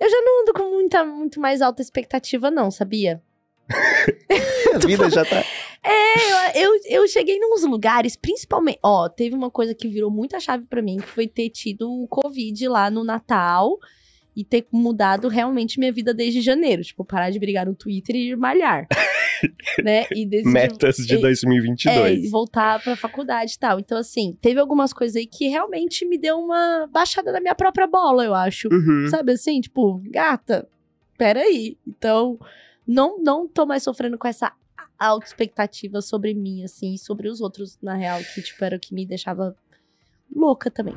Eu 0.00 0.10
já 0.10 0.20
não 0.20 0.42
ando 0.42 0.52
com 0.52 0.70
muita, 0.70 1.04
muito 1.04 1.40
mais 1.40 1.62
alta 1.62 1.80
expectativa, 1.80 2.50
não, 2.50 2.70
sabia? 2.70 3.22
a 4.74 4.78
vida 4.86 5.10
já 5.10 5.24
tá. 5.24 5.42
É, 5.82 6.64
eu, 6.64 6.70
eu 6.88 7.08
cheguei 7.08 7.38
nos 7.38 7.62
lugares, 7.62 8.16
principalmente. 8.16 8.78
Ó, 8.82 9.08
teve 9.08 9.34
uma 9.34 9.50
coisa 9.50 9.74
que 9.74 9.86
virou 9.86 10.10
muita 10.10 10.40
chave 10.40 10.64
para 10.64 10.80
mim, 10.80 10.96
que 10.96 11.06
foi 11.06 11.26
ter 11.26 11.50
tido 11.50 11.90
o 11.90 12.08
Covid 12.08 12.68
lá 12.68 12.90
no 12.90 13.04
Natal 13.04 13.78
e 14.36 14.42
ter 14.42 14.66
mudado 14.72 15.28
realmente 15.28 15.78
minha 15.78 15.92
vida 15.92 16.12
desde 16.14 16.40
janeiro. 16.40 16.82
Tipo, 16.82 17.04
parar 17.04 17.30
de 17.30 17.38
brigar 17.38 17.66
no 17.66 17.74
Twitter 17.74 18.16
e 18.16 18.30
ir 18.30 18.36
malhar. 18.36 18.86
né? 19.84 20.06
E 20.14 20.26
decidir, 20.26 20.52
Metas 20.52 20.96
de 20.96 21.18
2022. 21.18 21.96
É, 21.96 22.14
e 22.14 22.28
voltar 22.30 22.82
pra 22.82 22.96
faculdade 22.96 23.52
e 23.54 23.58
tal. 23.58 23.78
Então, 23.78 23.98
assim, 23.98 24.36
teve 24.40 24.58
algumas 24.58 24.92
coisas 24.92 25.16
aí 25.16 25.26
que 25.26 25.48
realmente 25.48 26.06
me 26.06 26.18
deu 26.18 26.38
uma 26.38 26.88
baixada 26.90 27.30
na 27.30 27.40
minha 27.40 27.54
própria 27.54 27.86
bola, 27.86 28.24
eu 28.24 28.34
acho. 28.34 28.68
Uhum. 28.72 29.08
Sabe 29.10 29.32
assim? 29.32 29.60
Tipo, 29.60 30.00
gata, 30.10 30.66
peraí. 31.18 31.76
Então 31.86 32.38
não, 32.86 33.18
não 33.22 33.48
tô 33.48 33.64
mais 33.66 33.82
sofrendo 33.82 34.18
com 34.18 34.28
essa 34.28 34.52
alta 34.98 35.26
expectativa 35.26 36.00
sobre 36.00 36.34
mim, 36.34 36.62
assim, 36.62 36.94
e 36.94 36.98
sobre 36.98 37.28
os 37.28 37.40
outros, 37.40 37.78
na 37.82 37.94
real, 37.94 38.20
que, 38.34 38.42
tipo, 38.42 38.64
era 38.64 38.76
o 38.76 38.80
que 38.80 38.94
me 38.94 39.06
deixava 39.06 39.56
louca 40.34 40.70
também. 40.70 40.94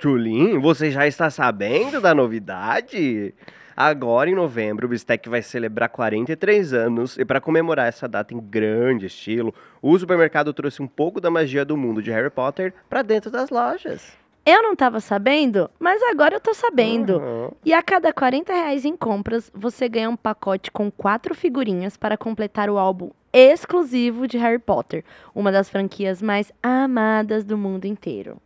Tulin, 0.00 0.58
você 0.58 0.90
já 0.90 1.06
está 1.06 1.28
sabendo 1.30 2.00
da 2.00 2.14
novidade? 2.14 3.34
Agora, 3.76 4.28
em 4.28 4.34
novembro, 4.34 4.86
o 4.86 4.90
Bistec 4.90 5.28
vai 5.28 5.42
celebrar 5.42 5.88
43 5.88 6.72
anos 6.72 7.16
e, 7.18 7.24
para 7.24 7.40
comemorar 7.40 7.86
essa 7.86 8.08
data 8.08 8.34
em 8.34 8.40
grande 8.40 9.06
estilo, 9.06 9.54
o 9.80 9.98
supermercado 9.98 10.52
trouxe 10.52 10.82
um 10.82 10.86
pouco 10.86 11.20
da 11.20 11.30
magia 11.30 11.64
do 11.64 11.76
mundo 11.76 12.02
de 12.02 12.10
Harry 12.10 12.30
Potter 12.30 12.74
para 12.88 13.02
dentro 13.02 13.30
das 13.30 13.50
lojas. 13.50 14.19
Eu 14.44 14.62
não 14.62 14.72
estava 14.72 15.00
sabendo, 15.00 15.70
mas 15.78 16.02
agora 16.02 16.36
eu 16.36 16.40
tô 16.40 16.54
sabendo. 16.54 17.18
Uhum. 17.18 17.50
E 17.64 17.74
a 17.74 17.82
cada 17.82 18.12
40 18.12 18.52
reais 18.52 18.84
em 18.84 18.96
compras, 18.96 19.50
você 19.54 19.88
ganha 19.88 20.08
um 20.08 20.16
pacote 20.16 20.70
com 20.70 20.90
quatro 20.90 21.34
figurinhas 21.34 21.96
para 21.96 22.16
completar 22.16 22.70
o 22.70 22.78
álbum 22.78 23.10
exclusivo 23.32 24.26
de 24.26 24.38
Harry 24.38 24.58
Potter, 24.58 25.04
uma 25.34 25.52
das 25.52 25.68
franquias 25.68 26.20
mais 26.20 26.52
amadas 26.62 27.44
do 27.44 27.56
mundo 27.56 27.84
inteiro. 27.84 28.38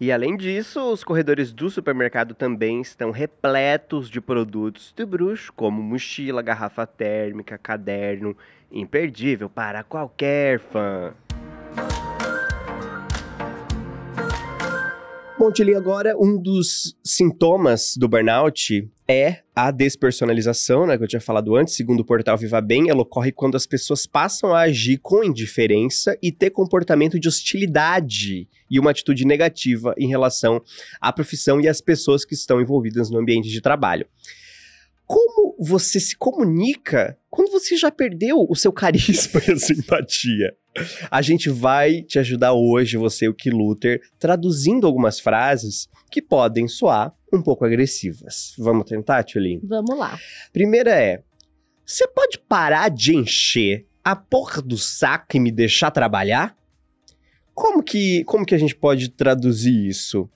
E 0.00 0.12
além 0.12 0.36
disso, 0.36 0.80
os 0.92 1.02
corredores 1.02 1.52
do 1.52 1.68
supermercado 1.68 2.34
também 2.34 2.80
estão 2.80 3.10
repletos 3.10 4.08
de 4.08 4.20
produtos 4.20 4.92
do 4.96 5.06
bruxo, 5.06 5.52
como 5.52 5.82
mochila, 5.82 6.40
garrafa 6.40 6.86
térmica, 6.86 7.58
caderno, 7.58 8.36
imperdível 8.70 9.50
para 9.50 9.82
qualquer 9.82 10.60
fã. 10.60 11.12
Tilly, 15.52 15.74
agora 15.74 16.14
um 16.18 16.36
dos 16.36 16.96
sintomas 17.02 17.94
do 17.96 18.08
burnout 18.08 18.86
é 19.08 19.38
a 19.54 19.70
despersonalização, 19.70 20.84
né, 20.84 20.98
que 20.98 21.04
eu 21.04 21.08
tinha 21.08 21.20
falado 21.20 21.56
antes, 21.56 21.74
segundo 21.74 22.00
o 22.00 22.04
portal 22.04 22.36
Viva 22.36 22.60
Bem, 22.60 22.90
ela 22.90 23.00
ocorre 23.00 23.32
quando 23.32 23.56
as 23.56 23.64
pessoas 23.64 24.04
passam 24.04 24.52
a 24.52 24.62
agir 24.62 24.98
com 24.98 25.24
indiferença 25.24 26.18
e 26.20 26.30
ter 26.30 26.50
comportamento 26.50 27.18
de 27.18 27.28
hostilidade 27.28 28.48
e 28.68 28.78
uma 28.78 28.90
atitude 28.90 29.24
negativa 29.24 29.94
em 29.96 30.08
relação 30.08 30.60
à 31.00 31.12
profissão 31.12 31.60
e 31.60 31.68
às 31.68 31.80
pessoas 31.80 32.24
que 32.24 32.34
estão 32.34 32.60
envolvidas 32.60 33.08
no 33.08 33.18
ambiente 33.18 33.48
de 33.48 33.60
trabalho. 33.60 34.06
Como 35.08 35.56
você 35.58 35.98
se 35.98 36.14
comunica 36.14 37.18
quando 37.30 37.50
você 37.50 37.78
já 37.78 37.90
perdeu 37.90 38.46
o 38.46 38.54
seu 38.54 38.70
carisma 38.70 39.40
e 39.48 39.52
a 39.52 39.56
simpatia? 39.56 40.54
A 41.10 41.22
gente 41.22 41.48
vai 41.48 42.02
te 42.02 42.18
ajudar 42.18 42.52
hoje, 42.52 42.98
você, 42.98 43.26
o 43.26 43.32
Ki 43.32 43.48
Luther, 43.48 44.02
traduzindo 44.18 44.86
algumas 44.86 45.18
frases 45.18 45.88
que 46.10 46.20
podem 46.20 46.68
soar 46.68 47.14
um 47.32 47.40
pouco 47.40 47.64
agressivas. 47.64 48.52
Vamos 48.58 48.84
tentar, 48.84 49.24
Tchulin? 49.24 49.60
Vamos 49.64 49.98
lá. 49.98 50.18
Primeira 50.52 50.90
é: 50.90 51.22
você 51.86 52.06
pode 52.06 52.38
parar 52.38 52.90
de 52.90 53.16
encher 53.16 53.86
a 54.04 54.14
porra 54.14 54.60
do 54.60 54.76
saco 54.76 55.38
e 55.38 55.40
me 55.40 55.50
deixar 55.50 55.90
trabalhar? 55.90 56.54
Como 57.54 57.82
que, 57.82 58.24
como 58.24 58.44
que 58.44 58.54
a 58.54 58.58
gente 58.58 58.76
pode 58.76 59.08
traduzir 59.08 59.88
isso? 59.88 60.28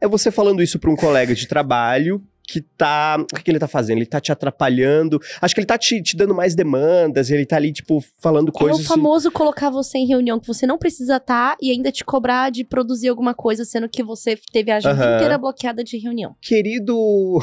É 0.00 0.08
você 0.08 0.30
falando 0.30 0.62
isso 0.62 0.78
para 0.78 0.90
um 0.90 0.96
colega 0.96 1.34
de 1.34 1.46
trabalho 1.46 2.26
que 2.46 2.60
tá. 2.60 3.16
O 3.32 3.42
que 3.42 3.50
ele 3.50 3.58
tá 3.58 3.66
fazendo? 3.66 3.98
Ele 3.98 4.06
tá 4.06 4.20
te 4.20 4.30
atrapalhando. 4.30 5.20
Acho 5.40 5.54
que 5.54 5.60
ele 5.60 5.66
tá 5.66 5.78
te, 5.78 6.02
te 6.02 6.16
dando 6.16 6.34
mais 6.34 6.54
demandas, 6.54 7.30
ele 7.30 7.46
tá 7.46 7.56
ali, 7.56 7.72
tipo, 7.72 8.04
falando 8.20 8.52
coisas. 8.52 8.80
É 8.80 8.82
o 8.82 8.86
famoso 8.86 9.30
colocar 9.30 9.70
você 9.70 9.98
em 9.98 10.06
reunião 10.06 10.38
que 10.38 10.46
você 10.46 10.66
não 10.66 10.78
precisa 10.78 11.16
estar 11.16 11.52
tá, 11.52 11.56
e 11.60 11.70
ainda 11.70 11.90
te 11.90 12.04
cobrar 12.04 12.50
de 12.50 12.64
produzir 12.64 13.08
alguma 13.08 13.34
coisa, 13.34 13.64
sendo 13.64 13.88
que 13.88 14.02
você 14.02 14.38
teve 14.52 14.70
a 14.70 14.76
agenda 14.76 15.08
uhum. 15.08 15.16
inteira 15.16 15.38
bloqueada 15.38 15.82
de 15.82 15.96
reunião. 15.96 16.36
Querido. 16.40 16.94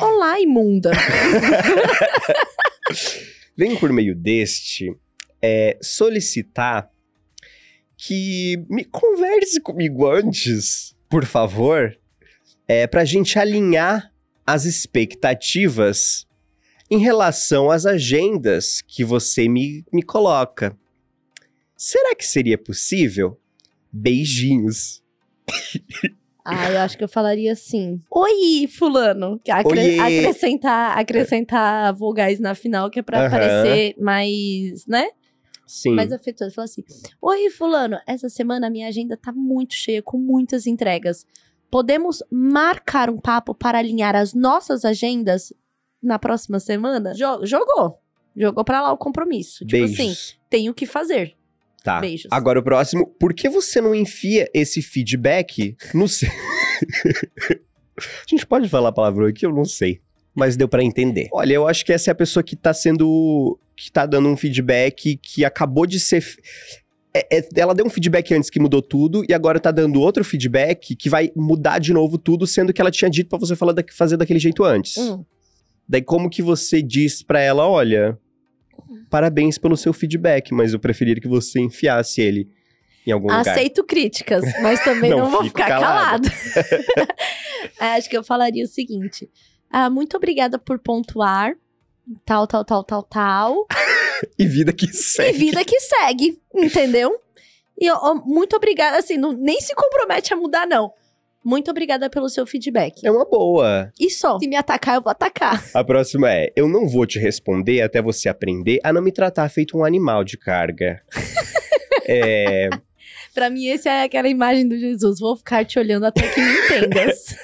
Olá, 0.00 0.40
imunda. 0.40 0.90
Vem 3.56 3.76
por 3.76 3.90
meio 3.90 4.14
deste 4.14 4.94
é, 5.40 5.78
solicitar 5.80 6.90
que 7.96 8.62
me 8.68 8.84
converse 8.84 9.60
comigo 9.60 10.06
antes, 10.06 10.94
por 11.08 11.24
favor, 11.24 11.96
é 12.68 12.86
pra 12.86 13.04
gente 13.04 13.38
alinhar 13.38 14.12
as 14.46 14.64
expectativas 14.64 16.26
em 16.90 16.98
relação 16.98 17.70
às 17.70 17.84
agendas 17.84 18.80
que 18.80 19.04
você 19.04 19.48
me, 19.48 19.84
me 19.92 20.02
coloca. 20.02 20.76
Será 21.76 22.14
que 22.14 22.24
seria 22.24 22.56
possível? 22.56 23.38
Beijinhos. 23.92 25.02
Ah, 26.48 26.70
eu 26.70 26.78
acho 26.78 26.96
que 26.96 27.02
eu 27.02 27.08
falaria 27.08 27.50
assim. 27.50 28.00
Oi, 28.08 28.68
fulano. 28.68 29.40
Acre 29.50 29.80
Oiê. 29.80 29.98
acrescentar, 29.98 30.96
acrescentar 30.96 31.92
vogais 31.92 32.38
na 32.38 32.54
final, 32.54 32.88
que 32.88 33.00
é 33.00 33.02
pra 33.02 33.28
parecer 33.28 33.96
mais, 33.98 34.86
né? 34.86 35.08
Sim. 35.66 35.90
Mais 35.96 36.12
afetuoso. 36.12 36.54
Fala 36.54 36.66
assim: 36.66 36.84
Oi, 37.20 37.50
fulano. 37.50 37.98
Essa 38.06 38.28
semana 38.28 38.68
a 38.68 38.70
minha 38.70 38.86
agenda 38.86 39.16
tá 39.16 39.32
muito 39.32 39.74
cheia, 39.74 40.00
com 40.00 40.18
muitas 40.18 40.68
entregas. 40.68 41.26
Podemos 41.70 42.22
marcar 42.30 43.10
um 43.10 43.18
papo 43.18 43.54
para 43.54 43.78
alinhar 43.78 44.14
as 44.14 44.32
nossas 44.34 44.84
agendas 44.84 45.52
na 46.02 46.18
próxima 46.18 46.60
semana? 46.60 47.12
Jo- 47.14 47.44
jogou. 47.44 47.98
Jogou 48.36 48.64
pra 48.64 48.82
lá 48.82 48.92
o 48.92 48.96
compromisso. 48.98 49.64
Tipo 49.64 49.86
Beijos. 49.86 49.98
assim, 49.98 50.14
tenho 50.50 50.72
que 50.74 50.86
fazer. 50.86 51.34
Tá. 51.82 52.00
Beijos. 52.00 52.28
Agora 52.30 52.58
o 52.58 52.62
próximo, 52.62 53.06
por 53.06 53.32
que 53.32 53.48
você 53.48 53.80
não 53.80 53.94
enfia 53.94 54.48
esse 54.52 54.82
feedback 54.82 55.76
no 55.94 56.06
seu. 56.08 56.28
a 57.98 58.28
gente 58.28 58.46
pode 58.46 58.68
falar 58.68 58.92
palavrão 58.92 59.26
aqui? 59.26 59.46
Eu 59.46 59.52
não 59.54 59.64
sei. 59.64 60.00
Mas 60.34 60.56
deu 60.56 60.68
pra 60.68 60.82
entender. 60.84 61.28
Olha, 61.32 61.54
eu 61.54 61.66
acho 61.66 61.84
que 61.84 61.92
essa 61.92 62.10
é 62.10 62.12
a 62.12 62.14
pessoa 62.14 62.42
que 62.42 62.54
tá 62.54 62.74
sendo. 62.74 63.58
que 63.74 63.90
tá 63.90 64.04
dando 64.04 64.28
um 64.28 64.36
feedback 64.36 65.16
que 65.16 65.44
acabou 65.44 65.86
de 65.86 65.98
ser. 65.98 66.22
É- 67.18 67.38
é- 67.38 67.48
ela 67.56 67.74
deu 67.74 67.86
um 67.86 67.90
feedback 67.90 68.32
antes 68.34 68.50
que 68.50 68.58
mudou 68.60 68.82
tudo 68.82 69.24
e 69.28 69.32
agora 69.34 69.58
tá 69.60 69.70
dando 69.70 70.00
outro 70.00 70.24
feedback 70.24 70.94
que 70.96 71.08
vai 71.08 71.30
mudar 71.36 71.78
de 71.78 71.92
novo 71.92 72.18
tudo, 72.18 72.46
sendo 72.46 72.72
que 72.72 72.80
ela 72.80 72.90
tinha 72.90 73.10
dito 73.10 73.28
pra 73.28 73.38
você 73.38 73.54
falar 73.56 73.72
da- 73.72 73.84
fazer 73.96 74.16
daquele 74.16 74.38
jeito 74.38 74.64
antes. 74.64 74.96
Hum. 74.96 75.24
Daí 75.88 76.02
como 76.02 76.28
que 76.28 76.42
você 76.42 76.82
diz 76.82 77.22
pra 77.22 77.40
ela, 77.40 77.66
olha, 77.68 78.18
parabéns 79.10 79.56
pelo 79.58 79.76
seu 79.76 79.92
feedback, 79.92 80.52
mas 80.52 80.72
eu 80.72 80.78
preferiria 80.78 81.20
que 81.20 81.28
você 81.28 81.60
enfiasse 81.60 82.20
ele 82.20 82.48
em 83.06 83.12
algum 83.12 83.28
lugar. 83.28 83.48
Aceito 83.48 83.84
críticas, 83.84 84.42
mas 84.62 84.82
também 84.82 85.10
Não 85.10 85.18
não, 85.18 85.30
vou 85.30 85.44
ficar 85.44 85.68
calado. 85.68 86.28
calado. 86.28 87.08
Acho 87.78 88.10
que 88.10 88.16
eu 88.16 88.24
falaria 88.24 88.64
o 88.64 88.68
seguinte: 88.68 89.28
ah, 89.70 89.88
muito 89.88 90.16
obrigada 90.16 90.58
por 90.58 90.78
pontuar. 90.78 91.54
Tal, 92.24 92.46
tal, 92.46 92.64
tal, 92.64 92.84
tal, 92.84 93.02
tal. 93.02 93.66
E 94.38 94.46
vida 94.46 94.72
que 94.72 94.86
E 94.86 94.92
segue. 94.94 95.38
vida 95.38 95.62
que 95.64 95.78
segue, 95.78 96.38
entendeu? 96.54 97.20
E 97.78 97.90
ó, 97.90 98.14
muito 98.14 98.56
obrigada, 98.56 98.96
assim, 98.98 99.18
não- 99.18 99.32
nem 99.32 99.60
se 99.60 99.74
compromete 99.74 100.32
a 100.32 100.36
mudar, 100.36 100.66
não. 100.66 100.90
Muito 101.44 101.70
obrigada 101.70 102.08
pelo 102.08 102.28
seu 102.30 102.46
feedback. 102.46 103.06
É 103.06 103.10
uma 103.10 103.24
boa. 103.26 103.92
E 104.00 104.08
só, 104.10 104.38
se 104.38 104.48
me 104.48 104.56
atacar, 104.56 104.94
eu 104.96 105.02
vou 105.02 105.10
atacar. 105.10 105.62
A 105.74 105.84
próxima 105.84 106.32
é: 106.32 106.50
eu 106.56 106.66
não 106.66 106.88
vou 106.88 107.06
te 107.06 107.18
responder 107.18 107.82
até 107.82 108.00
você 108.00 108.28
aprender 108.28 108.80
a 108.82 108.90
não 108.92 109.02
me 109.02 109.12
tratar 109.12 109.48
feito 109.50 109.76
um 109.76 109.84
animal 109.84 110.24
de 110.24 110.36
carga. 110.38 111.02
é, 112.08 112.70
Pra 113.34 113.50
mim, 113.50 113.68
essa 113.68 113.90
é 113.90 114.02
aquela 114.04 114.28
imagem 114.28 114.66
do 114.66 114.78
Jesus. 114.78 115.20
Vou 115.20 115.36
ficar 115.36 115.64
te 115.64 115.78
olhando 115.78 116.06
até 116.06 116.26
que 116.26 116.40
me 116.40 116.56
entendas. 116.66 117.36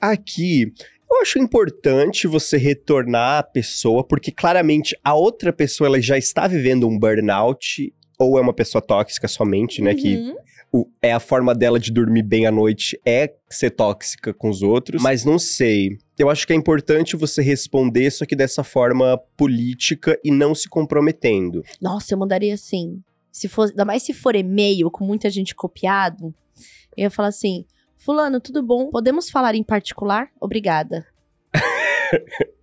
aqui, 0.00 0.72
eu 1.16 1.22
acho 1.22 1.38
importante 1.38 2.26
você 2.26 2.56
retornar 2.56 3.38
a 3.38 3.42
pessoa, 3.42 4.02
porque 4.06 4.30
claramente 4.32 4.96
a 5.04 5.14
outra 5.14 5.52
pessoa 5.52 5.86
ela 5.88 6.00
já 6.00 6.16
está 6.18 6.46
vivendo 6.46 6.88
um 6.88 6.98
burnout. 6.98 7.92
Ou 8.18 8.38
é 8.38 8.40
uma 8.40 8.52
pessoa 8.54 8.80
tóxica 8.80 9.26
somente, 9.26 9.82
né? 9.82 9.94
Que 9.94 10.16
Uhum. 10.16 10.36
o- 10.72 10.86
é 11.02 11.12
a 11.12 11.18
forma 11.18 11.54
dela 11.54 11.80
de 11.80 11.90
dormir 11.90 12.22
bem 12.22 12.46
à 12.46 12.52
noite 12.52 12.96
é 13.04 13.34
ser 13.50 13.70
tóxica 13.70 14.32
com 14.32 14.48
os 14.48 14.62
outros. 14.62 15.02
Mas 15.02 15.24
não 15.24 15.38
sei. 15.40 15.98
Eu 16.16 16.30
acho 16.30 16.46
que 16.46 16.52
é 16.52 16.56
importante 16.56 17.16
você 17.16 17.42
responder, 17.42 18.10
só 18.12 18.24
que 18.24 18.36
dessa 18.36 18.62
forma 18.62 19.18
política 19.36 20.16
e 20.22 20.30
não 20.30 20.54
se 20.54 20.68
comprometendo. 20.68 21.64
Nossa, 21.80 22.14
eu 22.14 22.18
mandaria 22.18 22.54
assim. 22.54 23.02
Se 23.32 23.48
for, 23.48 23.68
ainda 23.70 23.84
mais 23.84 24.04
se 24.04 24.12
for 24.12 24.36
e-mail 24.36 24.88
com 24.90 25.04
muita 25.04 25.28
gente 25.28 25.52
copiado, 25.54 26.32
eu 26.96 27.02
ia 27.04 27.10
falar 27.10 27.28
assim: 27.28 27.64
Fulano, 28.02 28.40
tudo 28.40 28.64
bom? 28.64 28.90
Podemos 28.90 29.30
falar 29.30 29.54
em 29.54 29.62
particular? 29.62 30.28
Obrigada. 30.40 31.06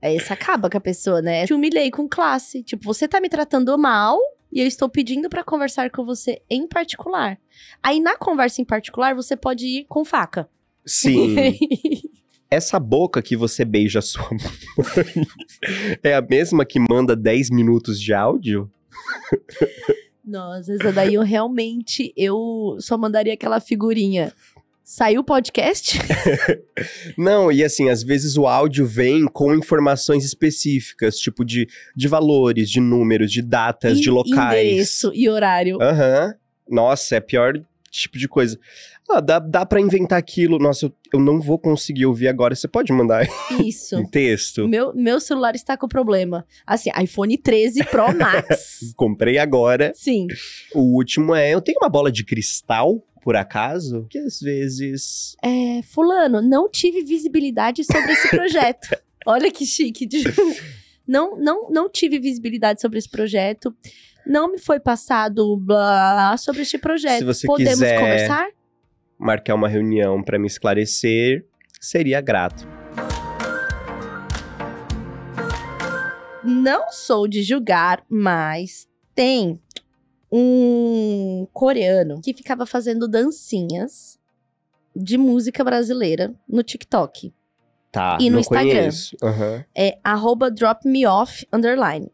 Aí 0.01 0.17
isso 0.17 0.33
acaba 0.33 0.69
com 0.69 0.77
a 0.77 0.81
pessoa, 0.81 1.21
né? 1.21 1.45
Te 1.45 1.53
humilhei 1.53 1.89
com 1.89 2.09
classe. 2.09 2.61
Tipo, 2.61 2.83
você 2.83 3.07
tá 3.07 3.21
me 3.21 3.29
tratando 3.29 3.77
mal 3.77 4.19
e 4.51 4.59
eu 4.59 4.67
estou 4.67 4.89
pedindo 4.89 5.29
pra 5.29 5.41
conversar 5.41 5.89
com 5.91 6.03
você 6.03 6.41
em 6.49 6.67
particular. 6.67 7.39
Aí 7.81 8.01
na 8.01 8.17
conversa 8.17 8.61
em 8.61 8.65
particular, 8.65 9.15
você 9.15 9.37
pode 9.37 9.65
ir 9.65 9.85
com 9.87 10.03
faca. 10.03 10.49
Sim. 10.85 11.35
Essa 12.51 12.77
boca 12.77 13.21
que 13.21 13.37
você 13.37 13.63
beija 13.63 13.99
a 13.99 14.01
sua 14.01 14.27
mãe 14.31 15.25
é 16.03 16.15
a 16.15 16.21
mesma 16.21 16.65
que 16.65 16.79
manda 16.81 17.15
10 17.15 17.49
minutos 17.51 18.01
de 18.01 18.13
áudio? 18.13 18.69
Nossa, 20.25 20.73
essa 20.73 20.91
daí 20.91 21.13
eu 21.13 21.21
realmente 21.21 22.13
eu 22.17 22.75
só 22.79 22.97
mandaria 22.97 23.33
aquela 23.33 23.61
figurinha. 23.61 24.33
Saiu 24.91 25.21
o 25.21 25.23
podcast? 25.23 25.99
Não, 27.15 27.51
e 27.51 27.63
assim, 27.63 27.89
às 27.89 28.01
vezes 28.01 28.37
o 28.37 28.47
áudio 28.47 28.87
vem 28.87 29.27
com 29.27 29.53
informações 29.53 30.25
específicas, 30.25 31.19
tipo 31.19 31.45
de, 31.45 31.67
de 31.95 32.07
valores, 32.07 32.71
de 32.71 32.79
números, 32.79 33.31
de 33.31 33.43
datas, 33.43 33.99
de 33.99 34.07
E 34.07 34.11
locais. 34.11 34.65
Endereço 34.65 35.11
e 35.13 35.29
horário. 35.29 35.79
Aham. 35.79 36.33
Nossa, 36.67 37.17
é 37.17 37.19
pior 37.19 37.53
tipo 37.91 38.17
de 38.17 38.27
coisa. 38.27 38.57
Ah, 39.09 39.19
dá, 39.19 39.39
dá 39.39 39.65
pra 39.65 39.81
inventar 39.81 40.19
aquilo. 40.19 40.59
Nossa, 40.59 40.85
eu, 40.85 40.93
eu 41.13 41.19
não 41.19 41.41
vou 41.41 41.57
conseguir 41.57 42.05
ouvir 42.05 42.27
agora. 42.27 42.53
Você 42.53 42.67
pode 42.67 42.93
mandar 42.93 43.27
Isso. 43.59 43.95
em 43.95 44.05
texto? 44.05 44.67
Meu, 44.67 44.93
meu 44.93 45.19
celular 45.19 45.55
está 45.55 45.75
com 45.75 45.87
problema. 45.87 46.45
Assim, 46.65 46.91
iPhone 47.01 47.35
13 47.35 47.85
Pro 47.85 48.15
Max. 48.15 48.93
Comprei 48.95 49.39
agora. 49.39 49.91
Sim. 49.95 50.27
O 50.75 50.95
último 50.95 51.33
é: 51.33 51.51
eu 51.51 51.61
tenho 51.61 51.79
uma 51.81 51.89
bola 51.89 52.11
de 52.11 52.23
cristal, 52.23 53.03
por 53.21 53.35
acaso, 53.35 54.05
que 54.09 54.17
às 54.17 54.39
vezes. 54.39 55.35
É, 55.43 55.81
fulano, 55.83 56.41
não 56.41 56.69
tive 56.69 57.03
visibilidade 57.03 57.83
sobre 57.83 58.11
esse 58.13 58.29
projeto. 58.29 58.95
Olha 59.25 59.51
que 59.51 59.65
chique. 59.65 60.05
de- 60.05 60.23
Não, 61.07 61.37
não, 61.37 61.69
não 61.69 61.89
tive 61.89 62.19
visibilidade 62.19 62.79
sobre 62.81 62.99
esse 62.99 63.09
projeto. 63.09 63.75
Não 64.25 64.51
me 64.51 64.59
foi 64.59 64.79
passado 64.79 65.57
blá, 65.57 66.35
sobre 66.37 66.61
este 66.61 66.77
projeto. 66.77 67.19
Se 67.19 67.25
você 67.25 67.47
Podemos 67.47 67.73
quiser- 67.79 67.99
conversar? 67.99 68.47
Marcar 69.17 69.55
uma 69.55 69.67
reunião 69.67 70.23
pra 70.23 70.37
me 70.39 70.47
esclarecer, 70.47 71.45
seria 71.81 72.21
grato. 72.21 72.67
Não 76.43 76.89
sou 76.91 77.27
de 77.27 77.43
julgar, 77.43 78.03
mas 78.09 78.87
tem 79.13 79.59
um 80.31 81.47
coreano 81.53 82.21
que 82.21 82.33
ficava 82.33 82.65
fazendo 82.65 83.07
dancinhas 83.07 84.19
de 84.95 85.17
música 85.17 85.63
brasileira 85.63 86.33
no 86.47 86.63
TikTok. 86.63 87.33
Tá. 87.91 88.17
E 88.19 88.29
no 88.29 88.33
não 88.33 88.39
Instagram. 88.39 88.89
Aham. 89.23 89.65
É 89.75 89.97
arroba 90.03 90.51
dropmeoff 90.51 91.47
underline. 91.51 92.11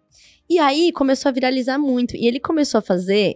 E 0.49 0.59
aí 0.59 0.91
começou 0.91 1.30
a 1.30 1.34
viralizar 1.34 1.78
muito. 1.78 2.16
E 2.16 2.28
ele 2.28 2.39
começou 2.39 2.80
a 2.80 2.82
fazer 2.82 3.36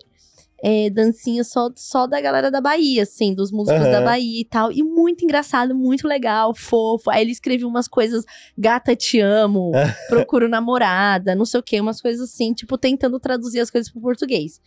é, 0.63 0.89
dancinha 0.89 1.43
só, 1.43 1.69
só 1.75 2.05
da 2.07 2.19
galera 2.19 2.49
da 2.51 2.59
Bahia, 2.61 3.03
assim, 3.03 3.33
dos 3.33 3.51
músicos 3.51 3.81
Aham. 3.81 3.91
da 3.91 4.01
Bahia 4.01 4.41
e 4.41 4.45
tal. 4.45 4.71
E 4.71 4.83
muito 4.83 5.23
engraçado, 5.23 5.73
muito 5.75 6.07
legal, 6.07 6.53
fofo. 6.53 7.09
Aí 7.09 7.21
ele 7.21 7.31
escreveu 7.31 7.67
umas 7.67 7.87
coisas, 7.87 8.25
gata 8.57 8.95
te 8.95 9.19
amo, 9.19 9.71
procuro 10.09 10.49
namorada, 10.49 11.35
não 11.35 11.45
sei 11.45 11.59
o 11.59 11.63
quê, 11.63 11.79
umas 11.79 12.01
coisas 12.01 12.29
assim, 12.29 12.53
tipo, 12.53 12.77
tentando 12.77 13.19
traduzir 13.19 13.59
as 13.59 13.69
coisas 13.69 13.91
pro 13.91 14.01
português. 14.01 14.61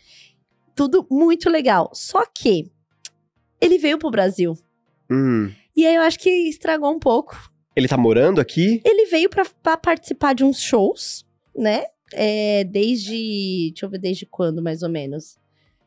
Tudo 0.74 1.06
muito 1.10 1.50
legal. 1.50 1.90
Só 1.92 2.24
que 2.26 2.70
ele 3.60 3.78
veio 3.78 3.98
pro 3.98 4.10
Brasil. 4.10 4.56
Hum. 5.10 5.50
E 5.76 5.86
aí 5.86 5.94
eu 5.94 6.02
acho 6.02 6.18
que 6.18 6.30
estragou 6.48 6.90
um 6.90 6.98
pouco 6.98 7.50
Ele 7.76 7.86
tá 7.88 7.96
morando 7.96 8.40
aqui? 8.40 8.80
ele 8.84 9.06
veio 9.06 9.28
pra, 9.30 9.44
pra 9.62 9.76
participar 9.76 10.34
de 10.34 10.44
uns 10.44 10.60
shows, 10.60 11.24
né? 11.56 11.84
É, 12.14 12.64
desde. 12.64 13.70
Deixa 13.70 13.86
eu 13.86 13.90
ver 13.90 13.98
desde 13.98 14.26
quando, 14.26 14.62
mais 14.62 14.82
ou 14.82 14.88
menos. 14.88 15.38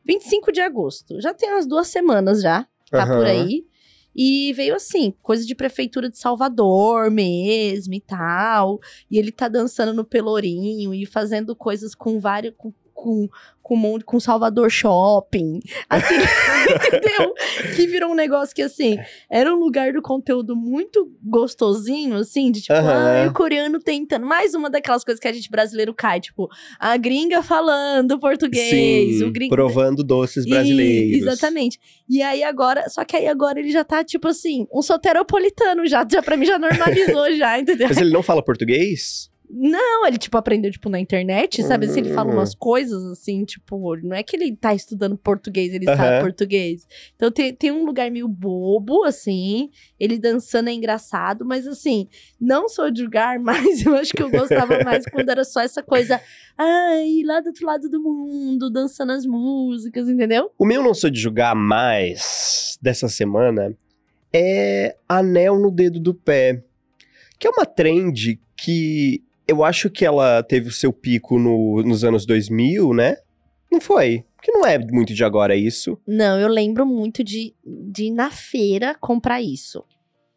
25 0.06 0.52
de 0.52 0.60
agosto. 0.60 1.20
Já 1.20 1.34
tem 1.34 1.50
umas 1.50 1.66
duas 1.66 1.88
semanas 1.88 2.40
já. 2.40 2.66
Tá 2.90 3.02
Aham. 3.02 3.16
por 3.16 3.26
aí. 3.26 3.66
E 4.14 4.52
veio 4.54 4.74
assim, 4.74 5.12
coisa 5.20 5.44
de 5.44 5.54
prefeitura 5.54 6.08
de 6.08 6.16
Salvador 6.16 7.10
mesmo 7.10 7.92
e 7.92 8.00
tal. 8.00 8.80
E 9.10 9.18
ele 9.18 9.30
tá 9.30 9.46
dançando 9.48 9.92
no 9.92 10.04
Pelourinho 10.04 10.94
e 10.94 11.04
fazendo 11.04 11.54
coisas 11.54 11.94
com 11.94 12.18
vários. 12.18 12.54
Com, 12.56 12.72
com 13.06 13.28
com, 13.62 13.74
um 13.74 13.78
monte- 13.78 14.04
com 14.04 14.20
Salvador 14.20 14.70
Shopping. 14.70 15.58
Assim, 15.90 16.14
entendeu? 16.86 17.34
Que 17.74 17.84
virou 17.88 18.12
um 18.12 18.14
negócio 18.14 18.54
que, 18.54 18.62
assim, 18.62 18.96
era 19.28 19.52
um 19.52 19.58
lugar 19.58 19.92
do 19.92 20.00
conteúdo 20.00 20.54
muito 20.54 21.10
gostosinho, 21.24 22.14
assim, 22.14 22.52
de 22.52 22.60
tipo, 22.60 22.74
Aham. 22.74 23.24
ah, 23.24 23.28
o 23.28 23.32
coreano 23.32 23.80
tentando. 23.80 24.24
Mais 24.24 24.54
uma 24.54 24.70
daquelas 24.70 25.02
coisas 25.02 25.18
que 25.20 25.26
a 25.26 25.32
gente 25.32 25.50
brasileiro 25.50 25.92
cai, 25.92 26.20
tipo, 26.20 26.48
a 26.78 26.96
gringa 26.96 27.42
falando 27.42 28.20
português, 28.20 29.18
Sim, 29.18 29.24
o 29.24 29.32
gringo. 29.32 29.52
provando 29.52 30.04
doces 30.04 30.46
E- 30.46 30.48
brasileiros. 30.50 31.22
exatamente. 31.26 31.80
E 32.08 32.22
aí 32.22 32.44
agora, 32.44 32.88
só 32.88 33.04
que 33.04 33.16
aí 33.16 33.26
agora 33.26 33.58
ele 33.58 33.72
já 33.72 33.82
tá, 33.82 34.04
tipo 34.04 34.28
assim, 34.28 34.68
um 34.72 34.80
soteropolitano, 34.80 35.84
já, 35.88 36.06
já 36.08 36.22
pra 36.22 36.36
mim 36.36 36.46
já 36.46 36.56
normalizou 36.56 37.32
já, 37.34 37.58
entendeu? 37.58 37.88
Mas 37.88 37.98
ele 37.98 38.10
não 38.12 38.22
fala 38.22 38.44
português? 38.44 39.28
Não, 39.48 40.06
ele, 40.06 40.18
tipo, 40.18 40.36
aprendeu, 40.36 40.70
tipo, 40.70 40.88
na 40.88 40.98
internet, 40.98 41.62
sabe? 41.62 41.88
Se 41.88 41.98
ele 42.00 42.08
fala 42.10 42.30
Hum. 42.30 42.34
umas 42.34 42.54
coisas, 42.54 43.04
assim, 43.06 43.44
tipo, 43.44 43.96
não 43.96 44.16
é 44.16 44.22
que 44.22 44.36
ele 44.36 44.54
tá 44.56 44.74
estudando 44.74 45.16
português, 45.16 45.72
ele 45.72 45.88
Aham. 45.88 45.96
sabe 45.96 46.20
português. 46.20 46.86
Então 47.14 47.30
tem, 47.30 47.54
tem 47.54 47.70
um 47.70 47.84
lugar 47.84 48.10
meio 48.10 48.28
bobo, 48.28 49.04
assim, 49.04 49.70
ele 49.98 50.18
dançando 50.18 50.68
é 50.68 50.72
engraçado, 50.72 51.44
mas 51.44 51.66
assim, 51.66 52.08
não 52.40 52.68
sou 52.68 52.90
de 52.90 53.00
julgar, 53.00 53.38
mas 53.40 53.84
eu 53.86 53.94
acho 53.94 54.12
que 54.12 54.22
eu 54.22 54.30
gostava 54.30 54.82
mais 54.84 55.04
quando 55.06 55.28
era 55.30 55.44
só 55.44 55.60
essa 55.60 55.82
coisa, 55.82 56.20
ai, 56.58 57.22
lá 57.24 57.40
do 57.40 57.46
outro 57.48 57.66
lado 57.66 57.88
do 57.88 58.00
mundo, 58.02 58.70
dançando 58.70 59.12
as 59.12 59.24
músicas, 59.24 60.08
entendeu? 60.08 60.50
O 60.58 60.66
meu 60.66 60.82
não 60.82 60.92
sou 60.94 61.08
de 61.10 61.20
julgar 61.20 61.54
mais 61.54 62.78
dessa 62.82 63.08
semana 63.08 63.76
é 64.32 64.96
anel 65.08 65.58
no 65.58 65.70
dedo 65.70 65.98
do 66.00 66.12
pé. 66.12 66.62
Que 67.38 67.46
é 67.46 67.50
uma 67.50 67.66
trend 67.66 68.40
que 68.56 69.22
eu 69.46 69.64
acho 69.64 69.88
que 69.90 70.04
ela 70.04 70.42
teve 70.42 70.68
o 70.68 70.72
seu 70.72 70.92
pico 70.92 71.38
no- 71.38 71.82
nos 71.82 72.04
anos 72.04 72.24
2000, 72.26 72.92
né? 72.94 73.16
Não 73.70 73.80
foi. 73.80 74.24
Que 74.42 74.52
não 74.52 74.64
é 74.64 74.78
muito 74.78 75.12
de 75.14 75.24
agora 75.24 75.56
isso. 75.56 75.98
Não, 76.06 76.38
eu 76.38 76.48
lembro 76.48 76.86
muito 76.86 77.24
de, 77.24 77.54
de 77.64 78.04
ir 78.04 78.10
na 78.10 78.30
feira 78.30 78.94
comprar 79.00 79.40
isso. 79.42 79.84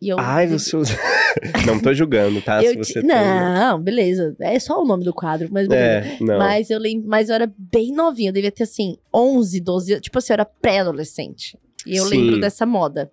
E 0.02 0.10
eu, 0.10 0.18
Ai, 0.20 0.48
você 0.48 0.76
usa. 0.78 0.98
não 1.68 1.80
tô 1.80 1.94
julgando, 1.94 2.42
tá? 2.42 2.64
eu 2.64 2.74
tá- 2.76 3.02
Não, 3.04 3.82
beleza. 3.82 4.36
É 4.40 4.58
só 4.60 4.82
o 4.82 4.86
nome 4.86 5.04
do 5.04 5.14
quadro, 5.14 5.50
mas 5.52 5.68
beleza. 5.68 6.08
É. 6.08 6.38
Mas 6.38 6.70
eu 6.70 6.80
lembro, 6.80 7.08
mas 7.08 7.30
eu 7.30 7.36
era 7.36 7.52
bem 7.58 7.92
novinha, 7.94 8.30
eu 8.30 8.34
devia 8.34 8.52
ter 8.52 8.64
assim, 8.64 8.98
11, 9.14 9.60
12 9.60 9.92
anos, 9.94 10.04
tipo 10.04 10.18
assim, 10.18 10.32
eu 10.32 10.36
era 10.36 10.46
pré-adolescente. 10.46 11.58
E 11.86 11.96
eu 11.98 12.06
Sim. 12.06 12.10
lembro 12.18 12.40
dessa 12.40 12.66
moda. 12.66 13.12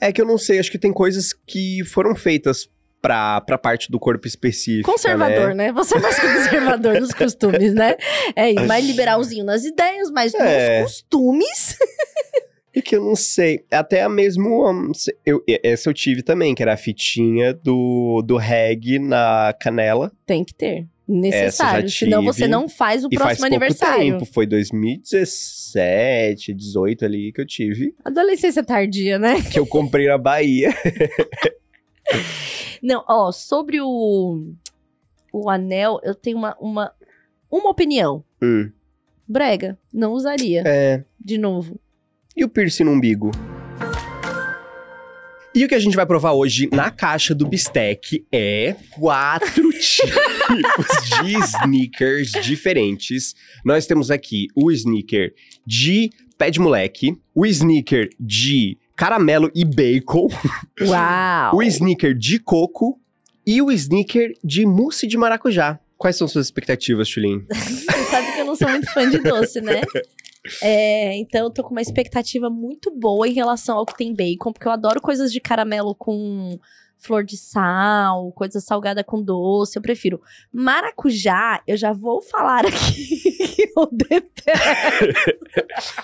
É 0.00 0.12
que 0.12 0.20
eu 0.20 0.26
não 0.26 0.36
sei, 0.38 0.58
acho 0.58 0.70
que 0.70 0.78
tem 0.78 0.92
coisas 0.92 1.32
que 1.32 1.82
foram 1.84 2.14
feitas 2.14 2.68
pra, 3.00 3.40
pra 3.40 3.56
parte 3.58 3.90
do 3.90 3.98
corpo 3.98 4.26
específica. 4.26 4.90
Conservador, 4.90 5.54
né? 5.54 5.66
né? 5.66 5.72
Você 5.72 5.96
é 5.96 6.00
mais 6.00 6.18
conservador 6.18 7.00
nos 7.00 7.12
costumes, 7.12 7.74
né? 7.74 7.96
É, 8.34 8.52
mais 8.66 8.84
liberalzinho 8.86 9.44
nas 9.44 9.64
ideias, 9.64 10.10
mas 10.10 10.34
É. 10.34 10.82
nos 10.82 10.92
costumes. 10.92 11.76
E 12.74 12.82
que 12.82 12.94
eu 12.94 13.02
não 13.02 13.16
sei. 13.16 13.64
Até 13.70 14.02
a 14.02 14.08
mesmo. 14.08 14.70
hum, 14.70 14.92
eu, 15.24 15.42
essa 15.64 15.88
eu 15.88 15.94
tive 15.94 16.22
também, 16.22 16.54
que 16.54 16.62
era 16.62 16.74
a 16.74 16.76
fitinha 16.76 17.54
do, 17.54 18.20
do 18.22 18.36
reggae 18.36 18.98
na 18.98 19.54
canela. 19.58 20.12
Tem 20.26 20.44
que 20.44 20.52
ter. 20.54 20.86
Necessário. 21.08 21.88
Senão 21.88 22.22
você 22.22 22.46
não 22.46 22.68
faz 22.68 23.02
o 23.02 23.08
e 23.10 23.16
faz 23.16 23.38
próximo 23.38 23.48
pouco 23.48 23.64
aniversário. 23.64 24.12
tempo. 24.18 24.26
Foi 24.26 24.46
2017, 24.46 26.52
18 26.52 27.04
ali 27.06 27.32
que 27.32 27.40
eu 27.40 27.46
tive. 27.46 27.94
Adolescência 28.04 28.62
tardia, 28.62 29.18
né? 29.18 29.40
Que 29.40 29.58
eu 29.58 29.66
comprei 29.66 30.06
na 30.08 30.18
Bahia. 30.18 30.74
Não, 32.82 33.04
ó, 33.08 33.32
sobre 33.32 33.80
o, 33.80 34.52
o 35.32 35.50
anel, 35.50 35.98
eu 36.02 36.14
tenho 36.14 36.36
uma, 36.38 36.56
uma, 36.60 36.92
uma 37.50 37.70
opinião. 37.70 38.24
Hum, 38.42 38.70
Brega, 39.28 39.76
não 39.92 40.12
usaria. 40.12 40.62
é. 40.66 41.04
De 41.18 41.36
novo. 41.38 41.80
E 42.36 42.44
o 42.44 42.48
piercing 42.48 42.84
no 42.84 42.92
umbigo? 42.92 43.30
E 45.54 45.64
o 45.64 45.68
que 45.68 45.74
a 45.74 45.78
gente 45.78 45.96
vai 45.96 46.04
provar 46.04 46.32
hoje 46.34 46.68
na 46.70 46.90
caixa 46.90 47.34
do 47.34 47.48
Bistec 47.48 48.26
é 48.30 48.76
quatro 48.90 49.70
tipos 49.72 51.22
de 51.22 51.32
sneakers 51.42 52.30
diferentes. 52.44 53.34
Nós 53.64 53.86
temos 53.86 54.10
aqui 54.10 54.48
o 54.54 54.70
sneaker 54.70 55.34
de 55.66 56.10
pé 56.36 56.50
de 56.50 56.60
moleque, 56.60 57.16
o 57.34 57.46
sneaker 57.46 58.10
de 58.20 58.76
caramelo 58.96 59.50
e 59.54 59.64
bacon, 59.64 60.28
Uau! 60.80 61.56
o 61.56 61.62
sneaker 61.62 62.16
de 62.16 62.38
coco 62.38 62.98
e 63.46 63.60
o 63.60 63.70
sneaker 63.70 64.32
de 64.42 64.64
mousse 64.64 65.06
de 65.06 65.16
maracujá. 65.16 65.78
Quais 65.98 66.16
são 66.16 66.26
suas 66.26 66.46
expectativas, 66.46 67.08
Tulin? 67.08 67.44
Você 67.52 68.04
sabe 68.10 68.32
que 68.32 68.40
eu 68.40 68.46
não 68.46 68.56
sou 68.56 68.68
muito 68.68 68.90
fã 68.92 69.08
de 69.08 69.18
doce, 69.18 69.60
né? 69.60 69.82
É, 70.62 71.16
então 71.16 71.44
eu 71.44 71.50
tô 71.50 71.62
com 71.62 71.70
uma 71.70 71.82
expectativa 71.82 72.48
muito 72.48 72.90
boa 72.90 73.26
em 73.28 73.32
relação 73.32 73.76
ao 73.76 73.86
que 73.86 73.96
tem 73.96 74.14
bacon, 74.14 74.52
porque 74.52 74.68
eu 74.68 74.72
adoro 74.72 75.00
coisas 75.00 75.32
de 75.32 75.40
caramelo 75.40 75.94
com 75.94 76.58
flor 76.98 77.22
de 77.24 77.36
sal, 77.36 78.32
coisa 78.32 78.60
salgada 78.60 79.04
com 79.04 79.22
doce, 79.22 79.78
eu 79.78 79.82
prefiro. 79.82 80.20
Maracujá, 80.52 81.62
eu 81.66 81.76
já 81.76 81.92
vou 81.92 82.20
falar 82.22 82.64
aqui 82.66 83.06
que 83.56 83.72
eu 83.76 83.88
detesto. 83.92 85.38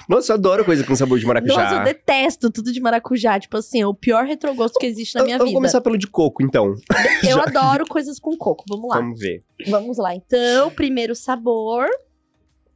Nossa, 0.08 0.32
eu 0.32 0.36
adoro 0.36 0.64
coisa 0.64 0.84
com 0.84 0.94
sabor 0.94 1.18
de 1.18 1.26
maracujá. 1.26 1.62
Nossa, 1.62 1.76
eu 1.76 1.84
detesto 1.84 2.50
tudo 2.50 2.72
de 2.72 2.80
maracujá. 2.80 3.40
Tipo 3.40 3.56
assim, 3.56 3.80
é 3.80 3.86
o 3.86 3.94
pior 3.94 4.24
retrogosto 4.24 4.78
que 4.78 4.86
existe 4.86 5.14
na 5.16 5.24
minha 5.24 5.36
eu 5.36 5.44
vida. 5.44 5.54
começar 5.56 5.80
pelo 5.80 5.98
de 5.98 6.06
coco, 6.06 6.42
então. 6.42 6.74
Eu 7.22 7.36
já- 7.36 7.42
adoro 7.44 7.86
coisas 7.86 8.18
com 8.18 8.36
coco. 8.36 8.64
Vamos 8.68 8.88
lá. 8.88 8.96
Vamos 8.96 9.18
ver. 9.18 9.42
Vamos 9.68 9.98
lá, 9.98 10.14
então. 10.14 10.70
Primeiro 10.70 11.14
sabor. 11.14 11.86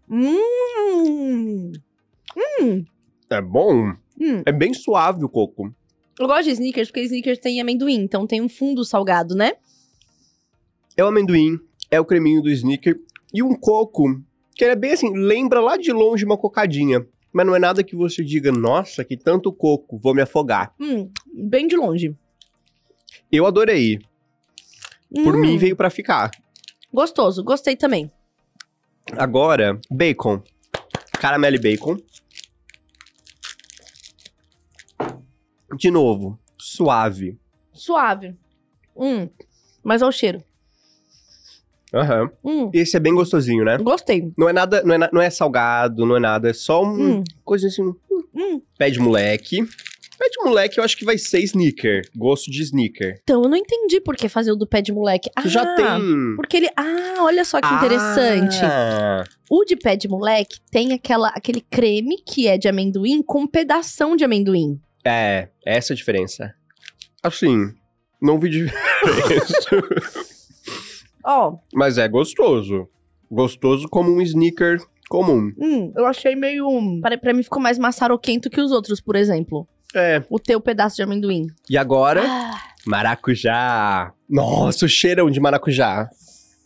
Hum. 0.08 1.72
É 3.30 3.40
bom? 3.40 3.92
Hum. 4.20 4.42
É 4.46 4.52
bem 4.52 4.72
suave 4.72 5.24
o 5.24 5.28
coco. 5.28 5.72
Eu 6.18 6.26
gosto 6.26 6.44
de 6.44 6.50
sneakers 6.50 6.88
porque 6.88 7.02
sneakers 7.02 7.38
tem 7.38 7.60
amendoim, 7.60 7.94
então 8.00 8.26
tem 8.26 8.40
um 8.40 8.48
fundo 8.48 8.84
salgado, 8.84 9.34
né? 9.34 9.52
É 10.96 11.04
o 11.04 11.08
amendoim, 11.08 11.58
é 11.90 12.00
o 12.00 12.04
creminho 12.04 12.40
do 12.42 12.50
sneaker 12.50 12.98
e 13.34 13.42
um 13.42 13.54
coco, 13.54 14.22
que 14.54 14.64
é 14.64 14.74
bem 14.74 14.92
assim, 14.92 15.12
lembra 15.14 15.60
lá 15.60 15.76
de 15.76 15.92
longe 15.92 16.24
uma 16.24 16.38
cocadinha. 16.38 17.06
Mas 17.32 17.46
não 17.46 17.54
é 17.54 17.58
nada 17.58 17.84
que 17.84 17.94
você 17.94 18.24
diga, 18.24 18.50
nossa, 18.50 19.04
que 19.04 19.14
tanto 19.14 19.52
coco, 19.52 19.98
vou 19.98 20.14
me 20.14 20.22
afogar. 20.22 20.74
Hum, 20.80 21.10
bem 21.34 21.66
de 21.66 21.76
longe. 21.76 22.16
Eu 23.30 23.44
adorei. 23.44 23.98
Por 25.12 25.36
Hum, 25.36 25.40
mim 25.40 25.58
veio 25.58 25.76
pra 25.76 25.90
ficar. 25.90 26.30
Gostoso, 26.90 27.44
gostei 27.44 27.76
também. 27.76 28.10
Agora, 29.12 29.78
bacon. 29.90 30.42
Caramelo 31.20 31.56
e 31.56 31.60
bacon. 31.60 31.98
De 35.76 35.90
novo, 35.90 36.38
suave. 36.58 37.38
Suave. 37.72 38.34
Hum. 38.96 39.28
Mas 39.82 40.02
olha 40.02 40.08
o 40.08 40.12
cheiro. 40.12 40.42
Aham. 41.94 42.30
Hum. 42.44 42.70
Esse 42.74 42.96
é 42.96 43.00
bem 43.00 43.14
gostosinho, 43.14 43.64
né? 43.64 43.78
Gostei. 43.78 44.32
Não 44.36 44.48
é 44.48 44.52
nada, 44.52 44.82
não 44.82 44.94
é, 44.94 44.98
na- 44.98 45.10
não 45.12 45.22
é 45.22 45.30
salgado, 45.30 46.04
não 46.04 46.16
é 46.16 46.20
nada, 46.20 46.50
é 46.50 46.52
só 46.52 46.82
um 46.84 47.18
Hum. 47.18 47.24
coisa 47.44 47.68
assim, 47.68 47.82
Hum. 48.34 48.60
Pé 48.76 48.90
de 48.90 48.98
moleque. 48.98 49.62
Pé 50.18 50.28
de 50.30 50.42
moleque 50.44 50.78
eu 50.78 50.84
acho 50.84 50.96
que 50.96 51.04
vai 51.04 51.16
ser 51.18 51.40
sneaker. 51.40 52.08
Gosto 52.16 52.50
de 52.50 52.62
sneaker. 52.62 53.20
Então, 53.22 53.42
eu 53.42 53.48
não 53.48 53.56
entendi 53.56 54.00
por 54.00 54.16
que 54.16 54.28
fazer 54.28 54.50
o 54.50 54.56
do 54.56 54.66
pé 54.66 54.80
de 54.82 54.92
moleque. 54.92 55.30
Ah, 55.36 55.42
Que 55.42 55.48
já 55.48 55.74
tem. 55.74 56.36
Porque 56.36 56.56
ele. 56.56 56.68
Ah, 56.76 57.16
olha 57.20 57.44
só 57.44 57.60
que 57.60 57.66
interessante. 57.74 58.58
Ah, 58.62 59.24
O 59.50 59.64
de 59.64 59.76
pé 59.76 59.94
de 59.96 60.08
moleque 60.08 60.58
tem 60.70 60.92
aquela, 60.92 61.28
aquele 61.28 61.60
creme 61.60 62.16
que 62.22 62.46
é 62.48 62.56
de 62.58 62.66
amendoim 62.68 63.22
com 63.22 63.46
pedação 63.46 64.16
de 64.16 64.24
amendoim. 64.24 64.80
É, 65.08 65.48
essa 65.64 65.92
é 65.92 65.94
a 65.94 65.96
diferença. 65.96 66.54
Assim, 67.22 67.72
não 68.20 68.38
vi 68.38 68.50
diferença. 68.50 69.68
Ó, 71.24 71.56
Mas 71.74 71.98
é 71.98 72.06
gostoso. 72.08 72.88
Gostoso 73.30 73.88
como 73.88 74.10
um 74.12 74.20
sneaker 74.22 74.78
comum. 75.08 75.52
hum, 75.58 75.92
eu 75.96 76.06
achei 76.06 76.36
meio. 76.36 76.68
Pra, 77.00 77.18
pra 77.18 77.32
mim 77.34 77.42
ficou 77.42 77.60
mais 77.60 77.78
maçaroquento 77.78 78.48
que 78.48 78.60
os 78.60 78.70
outros, 78.70 79.00
por 79.00 79.16
exemplo. 79.16 79.66
É. 79.94 80.22
O 80.30 80.38
teu 80.38 80.60
pedaço 80.60 80.96
de 80.96 81.02
amendoim. 81.02 81.46
E 81.70 81.76
agora, 81.76 82.22
Ah, 82.24 82.60
maracujá. 82.86 84.12
Nossa, 84.28 84.84
o 84.86 84.88
cheirão 84.88 85.30
de 85.30 85.40
maracujá. 85.40 86.08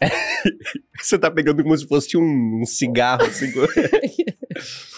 Você 1.00 1.18
tá 1.18 1.30
pegando 1.30 1.62
como 1.62 1.76
se 1.76 1.86
fosse 1.86 2.16
um, 2.16 2.60
um 2.62 2.64
cigarro. 2.66 3.22
Assim. 3.24 3.50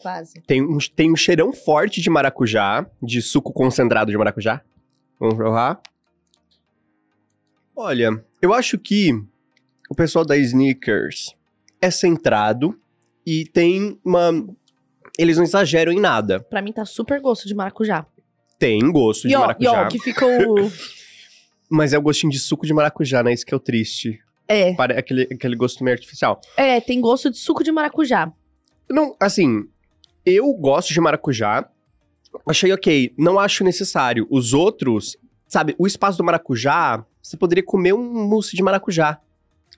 quase. 0.00 0.40
tem, 0.46 0.62
um, 0.62 0.78
tem 0.94 1.12
um 1.12 1.16
cheirão 1.16 1.52
forte 1.52 2.00
de 2.00 2.08
maracujá, 2.10 2.86
de 3.02 3.20
suco 3.22 3.52
concentrado 3.52 4.10
de 4.10 4.16
maracujá. 4.18 4.62
Vamos 5.18 5.34
provar. 5.36 5.80
Olha, 7.76 8.22
eu 8.42 8.52
acho 8.52 8.78
que 8.78 9.12
o 9.88 9.94
pessoal 9.94 10.24
da 10.24 10.36
Sneakers 10.36 11.34
é 11.80 11.90
centrado 11.90 12.78
e 13.26 13.44
tem 13.46 13.98
uma. 14.04 14.30
Eles 15.18 15.36
não 15.36 15.44
exageram 15.44 15.92
em 15.92 16.00
nada. 16.00 16.40
Pra 16.40 16.62
mim 16.62 16.72
tá 16.72 16.84
super 16.84 17.20
gosto 17.20 17.46
de 17.46 17.54
maracujá. 17.54 18.06
Tem 18.58 18.80
gosto 18.92 19.22
de 19.28 19.34
E 19.34 19.36
e 19.36 19.38
maracujá. 19.38 19.84
ó, 19.84 19.88
que 19.88 19.98
ficou. 19.98 20.28
Mas 21.70 21.92
é 21.92 21.98
o 21.98 22.02
gostinho 22.02 22.32
de 22.32 22.38
suco 22.38 22.66
de 22.66 22.72
maracujá, 22.74 23.22
né? 23.22 23.32
Isso 23.32 23.46
que 23.46 23.54
é 23.54 23.56
o 23.56 23.60
triste. 23.60 24.18
É. 24.48 24.74
Para 24.74 24.98
aquele, 24.98 25.22
aquele 25.32 25.54
gosto 25.54 25.84
meio 25.84 25.94
artificial. 25.94 26.40
É, 26.56 26.80
tem 26.80 27.00
gosto 27.00 27.30
de 27.30 27.38
suco 27.38 27.62
de 27.62 27.70
maracujá. 27.70 28.32
Não, 28.90 29.14
assim, 29.20 29.68
eu 30.24 30.52
gosto 30.54 30.92
de 30.92 31.00
maracujá. 31.00 31.68
Achei 32.46 32.72
ok. 32.72 33.12
Não 33.18 33.38
acho 33.38 33.64
necessário. 33.64 34.26
Os 34.30 34.52
outros, 34.52 35.16
sabe, 35.48 35.74
o 35.78 35.86
espaço 35.86 36.18
do 36.18 36.24
maracujá, 36.24 37.04
você 37.22 37.36
poderia 37.36 37.62
comer 37.64 37.92
um 37.92 38.28
mousse 38.28 38.56
de 38.56 38.62
maracujá. 38.62 39.18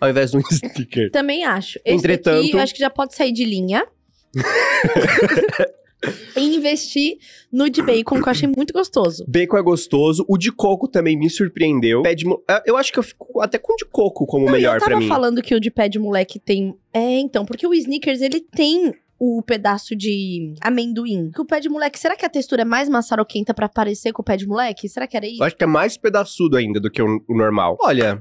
Ao 0.00 0.08
invés 0.10 0.32
de 0.32 0.36
um 0.36 0.42
sticker. 0.50 1.10
Também 1.10 1.44
acho. 1.44 1.78
Esse 1.84 1.96
Entretanto- 1.96 2.42
daqui, 2.46 2.58
acho 2.58 2.74
que 2.74 2.80
já 2.80 2.90
pode 2.90 3.14
sair 3.14 3.32
de 3.32 3.44
linha. 3.44 3.86
e 6.36 6.56
investir 6.56 7.18
no 7.52 7.70
de 7.70 7.80
bacon, 7.82 8.20
que 8.20 8.28
eu 8.28 8.30
achei 8.30 8.48
muito 8.48 8.72
gostoso. 8.72 9.24
Bacon 9.28 9.56
é 9.56 9.62
gostoso. 9.62 10.24
O 10.28 10.36
de 10.36 10.50
coco 10.50 10.88
também 10.88 11.16
me 11.16 11.30
surpreendeu. 11.30 12.02
Pé 12.02 12.14
de 12.14 12.24
Ah, 12.48 12.62
Eu 12.66 12.76
acho 12.76 12.92
que 12.92 12.98
eu 12.98 13.02
fico 13.02 13.40
até 13.40 13.58
com 13.58 13.74
o 13.74 13.76
de 13.76 13.84
coco 13.84 14.26
como 14.26 14.44
o 14.44 14.46
Não, 14.46 14.52
melhor 14.52 14.76
eu 14.76 14.80
tava 14.80 14.90
pra 14.92 15.00
mim. 15.00 15.06
falando 15.08 15.40
que 15.42 15.54
o 15.54 15.60
de 15.60 15.70
pé 15.70 15.88
de 15.88 15.98
moleque 16.00 16.38
tem. 16.40 16.74
É, 16.92 17.18
então, 17.20 17.44
porque 17.46 17.66
o 17.66 17.72
Snickers 17.72 18.20
ele 18.20 18.40
tem 18.40 18.92
o 19.24 19.40
pedaço 19.40 19.94
de 19.94 20.52
amendoim. 20.60 21.30
Que 21.30 21.40
o 21.40 21.44
pé 21.44 21.60
de 21.60 21.68
moleque, 21.68 21.96
será 21.96 22.16
que 22.16 22.26
a 22.26 22.28
textura 22.28 22.62
é 22.62 22.64
mais 22.64 22.88
maçaroquenta 22.88 23.54
pra 23.54 23.68
parecer 23.68 24.12
com 24.12 24.20
o 24.20 24.24
pé 24.24 24.36
de 24.36 24.48
moleque? 24.48 24.88
Será 24.88 25.06
que 25.06 25.16
era 25.16 25.24
isso? 25.24 25.40
Eu 25.40 25.46
acho 25.46 25.54
que 25.54 25.62
é 25.62 25.66
mais 25.66 25.96
pedaçudo 25.96 26.56
ainda 26.56 26.80
do 26.80 26.90
que 26.90 27.00
o, 27.00 27.22
o 27.28 27.36
normal. 27.36 27.78
Olha, 27.80 28.20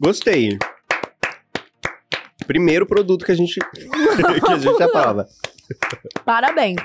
gostei. 0.00 0.58
Primeiro 2.46 2.86
produto 2.86 3.26
que 3.26 3.32
a 3.32 3.34
gente, 3.34 3.60
que 3.60 4.52
a 4.52 4.58
gente 4.58 4.82
aprova. 4.82 5.28
Parabéns. 6.24 6.80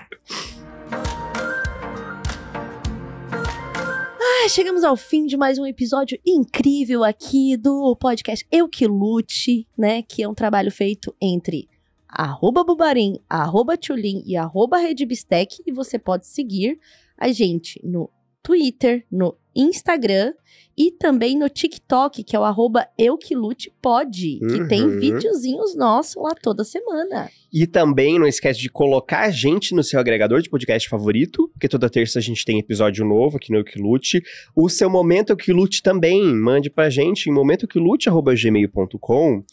Ah, 4.19 4.49
chegamos 4.49 4.83
ao 4.83 4.97
fim 4.97 5.25
de 5.25 5.37
mais 5.37 5.57
um 5.57 5.65
episódio 5.65 6.19
incrível 6.27 7.01
aqui 7.01 7.55
do 7.55 7.95
podcast 7.95 8.45
Eu 8.51 8.67
Que 8.67 8.85
Lute, 8.87 9.65
né? 9.77 10.01
Que 10.01 10.23
é 10.23 10.27
um 10.27 10.33
trabalho 10.33 10.69
feito 10.69 11.15
entre 11.21 11.69
arroba 12.17 12.63
Bubarim, 12.63 13.19
arroba 13.29 13.77
Tchulin 13.77 14.23
e 14.25 14.35
arroba 14.35 14.79
Rede 14.79 15.05
Bistec. 15.05 15.61
E 15.65 15.71
você 15.71 15.97
pode 15.99 16.27
seguir 16.27 16.79
a 17.17 17.31
gente 17.31 17.79
no 17.83 18.09
Twitter, 18.43 19.05
no 19.11 19.35
Instagram 19.55 20.33
e 20.77 20.91
também 20.91 21.37
no 21.37 21.49
TikTok, 21.49 22.23
que 22.23 22.35
é 22.35 22.39
o 22.39 22.43
arroba 22.45 22.87
Eu 22.97 23.17
Que 23.17 23.35
Lute 23.35 23.71
Pode, 23.81 24.39
que 24.39 24.67
tem 24.67 24.83
Uhum. 24.83 24.99
videozinhos 24.99 25.75
nossos 25.75 26.15
lá 26.15 26.33
toda 26.41 26.63
semana. 26.63 27.29
E 27.51 27.65
também 27.67 28.17
não 28.19 28.27
esquece 28.27 28.59
de 28.59 28.69
colocar 28.69 29.21
a 29.21 29.29
gente 29.31 29.73
no 29.75 29.83
seu 29.83 29.99
agregador 29.99 30.41
de 30.41 30.49
podcast 30.49 30.87
favorito, 30.87 31.49
porque 31.53 31.67
toda 31.67 31.89
terça 31.89 32.19
a 32.19 32.21
gente 32.21 32.45
tem 32.45 32.59
episódio 32.59 33.03
novo 33.03 33.37
aqui 33.37 33.51
no 33.51 33.59
Equilute. 33.59 34.21
O 34.55 34.69
seu 34.69 34.89
Momento 34.89 35.33
Equilute 35.33 35.81
também, 35.81 36.23
mande 36.35 36.69
pra 36.69 36.89
gente 36.89 37.29
em 37.29 37.33
momentoequilute.gmail.com. 37.33 39.43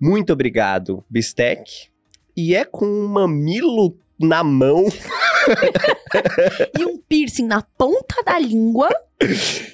Muito 0.00 0.32
obrigado, 0.32 1.02
Bistec. 1.08 1.93
E 2.36 2.54
é 2.54 2.64
com 2.64 2.86
um 2.86 3.06
mamilo 3.06 3.96
na 4.18 4.42
mão 4.42 4.84
e 6.78 6.84
um 6.84 6.98
piercing 6.98 7.46
na 7.46 7.62
ponta 7.62 8.22
da 8.24 8.38
língua. 8.38 8.88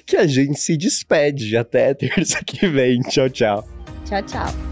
que 0.05 0.15
a 0.17 0.27
gente 0.27 0.59
se 0.59 0.77
despede. 0.77 1.55
Até 1.57 1.93
terça 1.93 2.43
que 2.43 2.67
vem. 2.67 3.01
Tchau, 3.01 3.29
tchau. 3.29 3.67
Tchau, 4.05 4.21
tchau. 4.23 4.70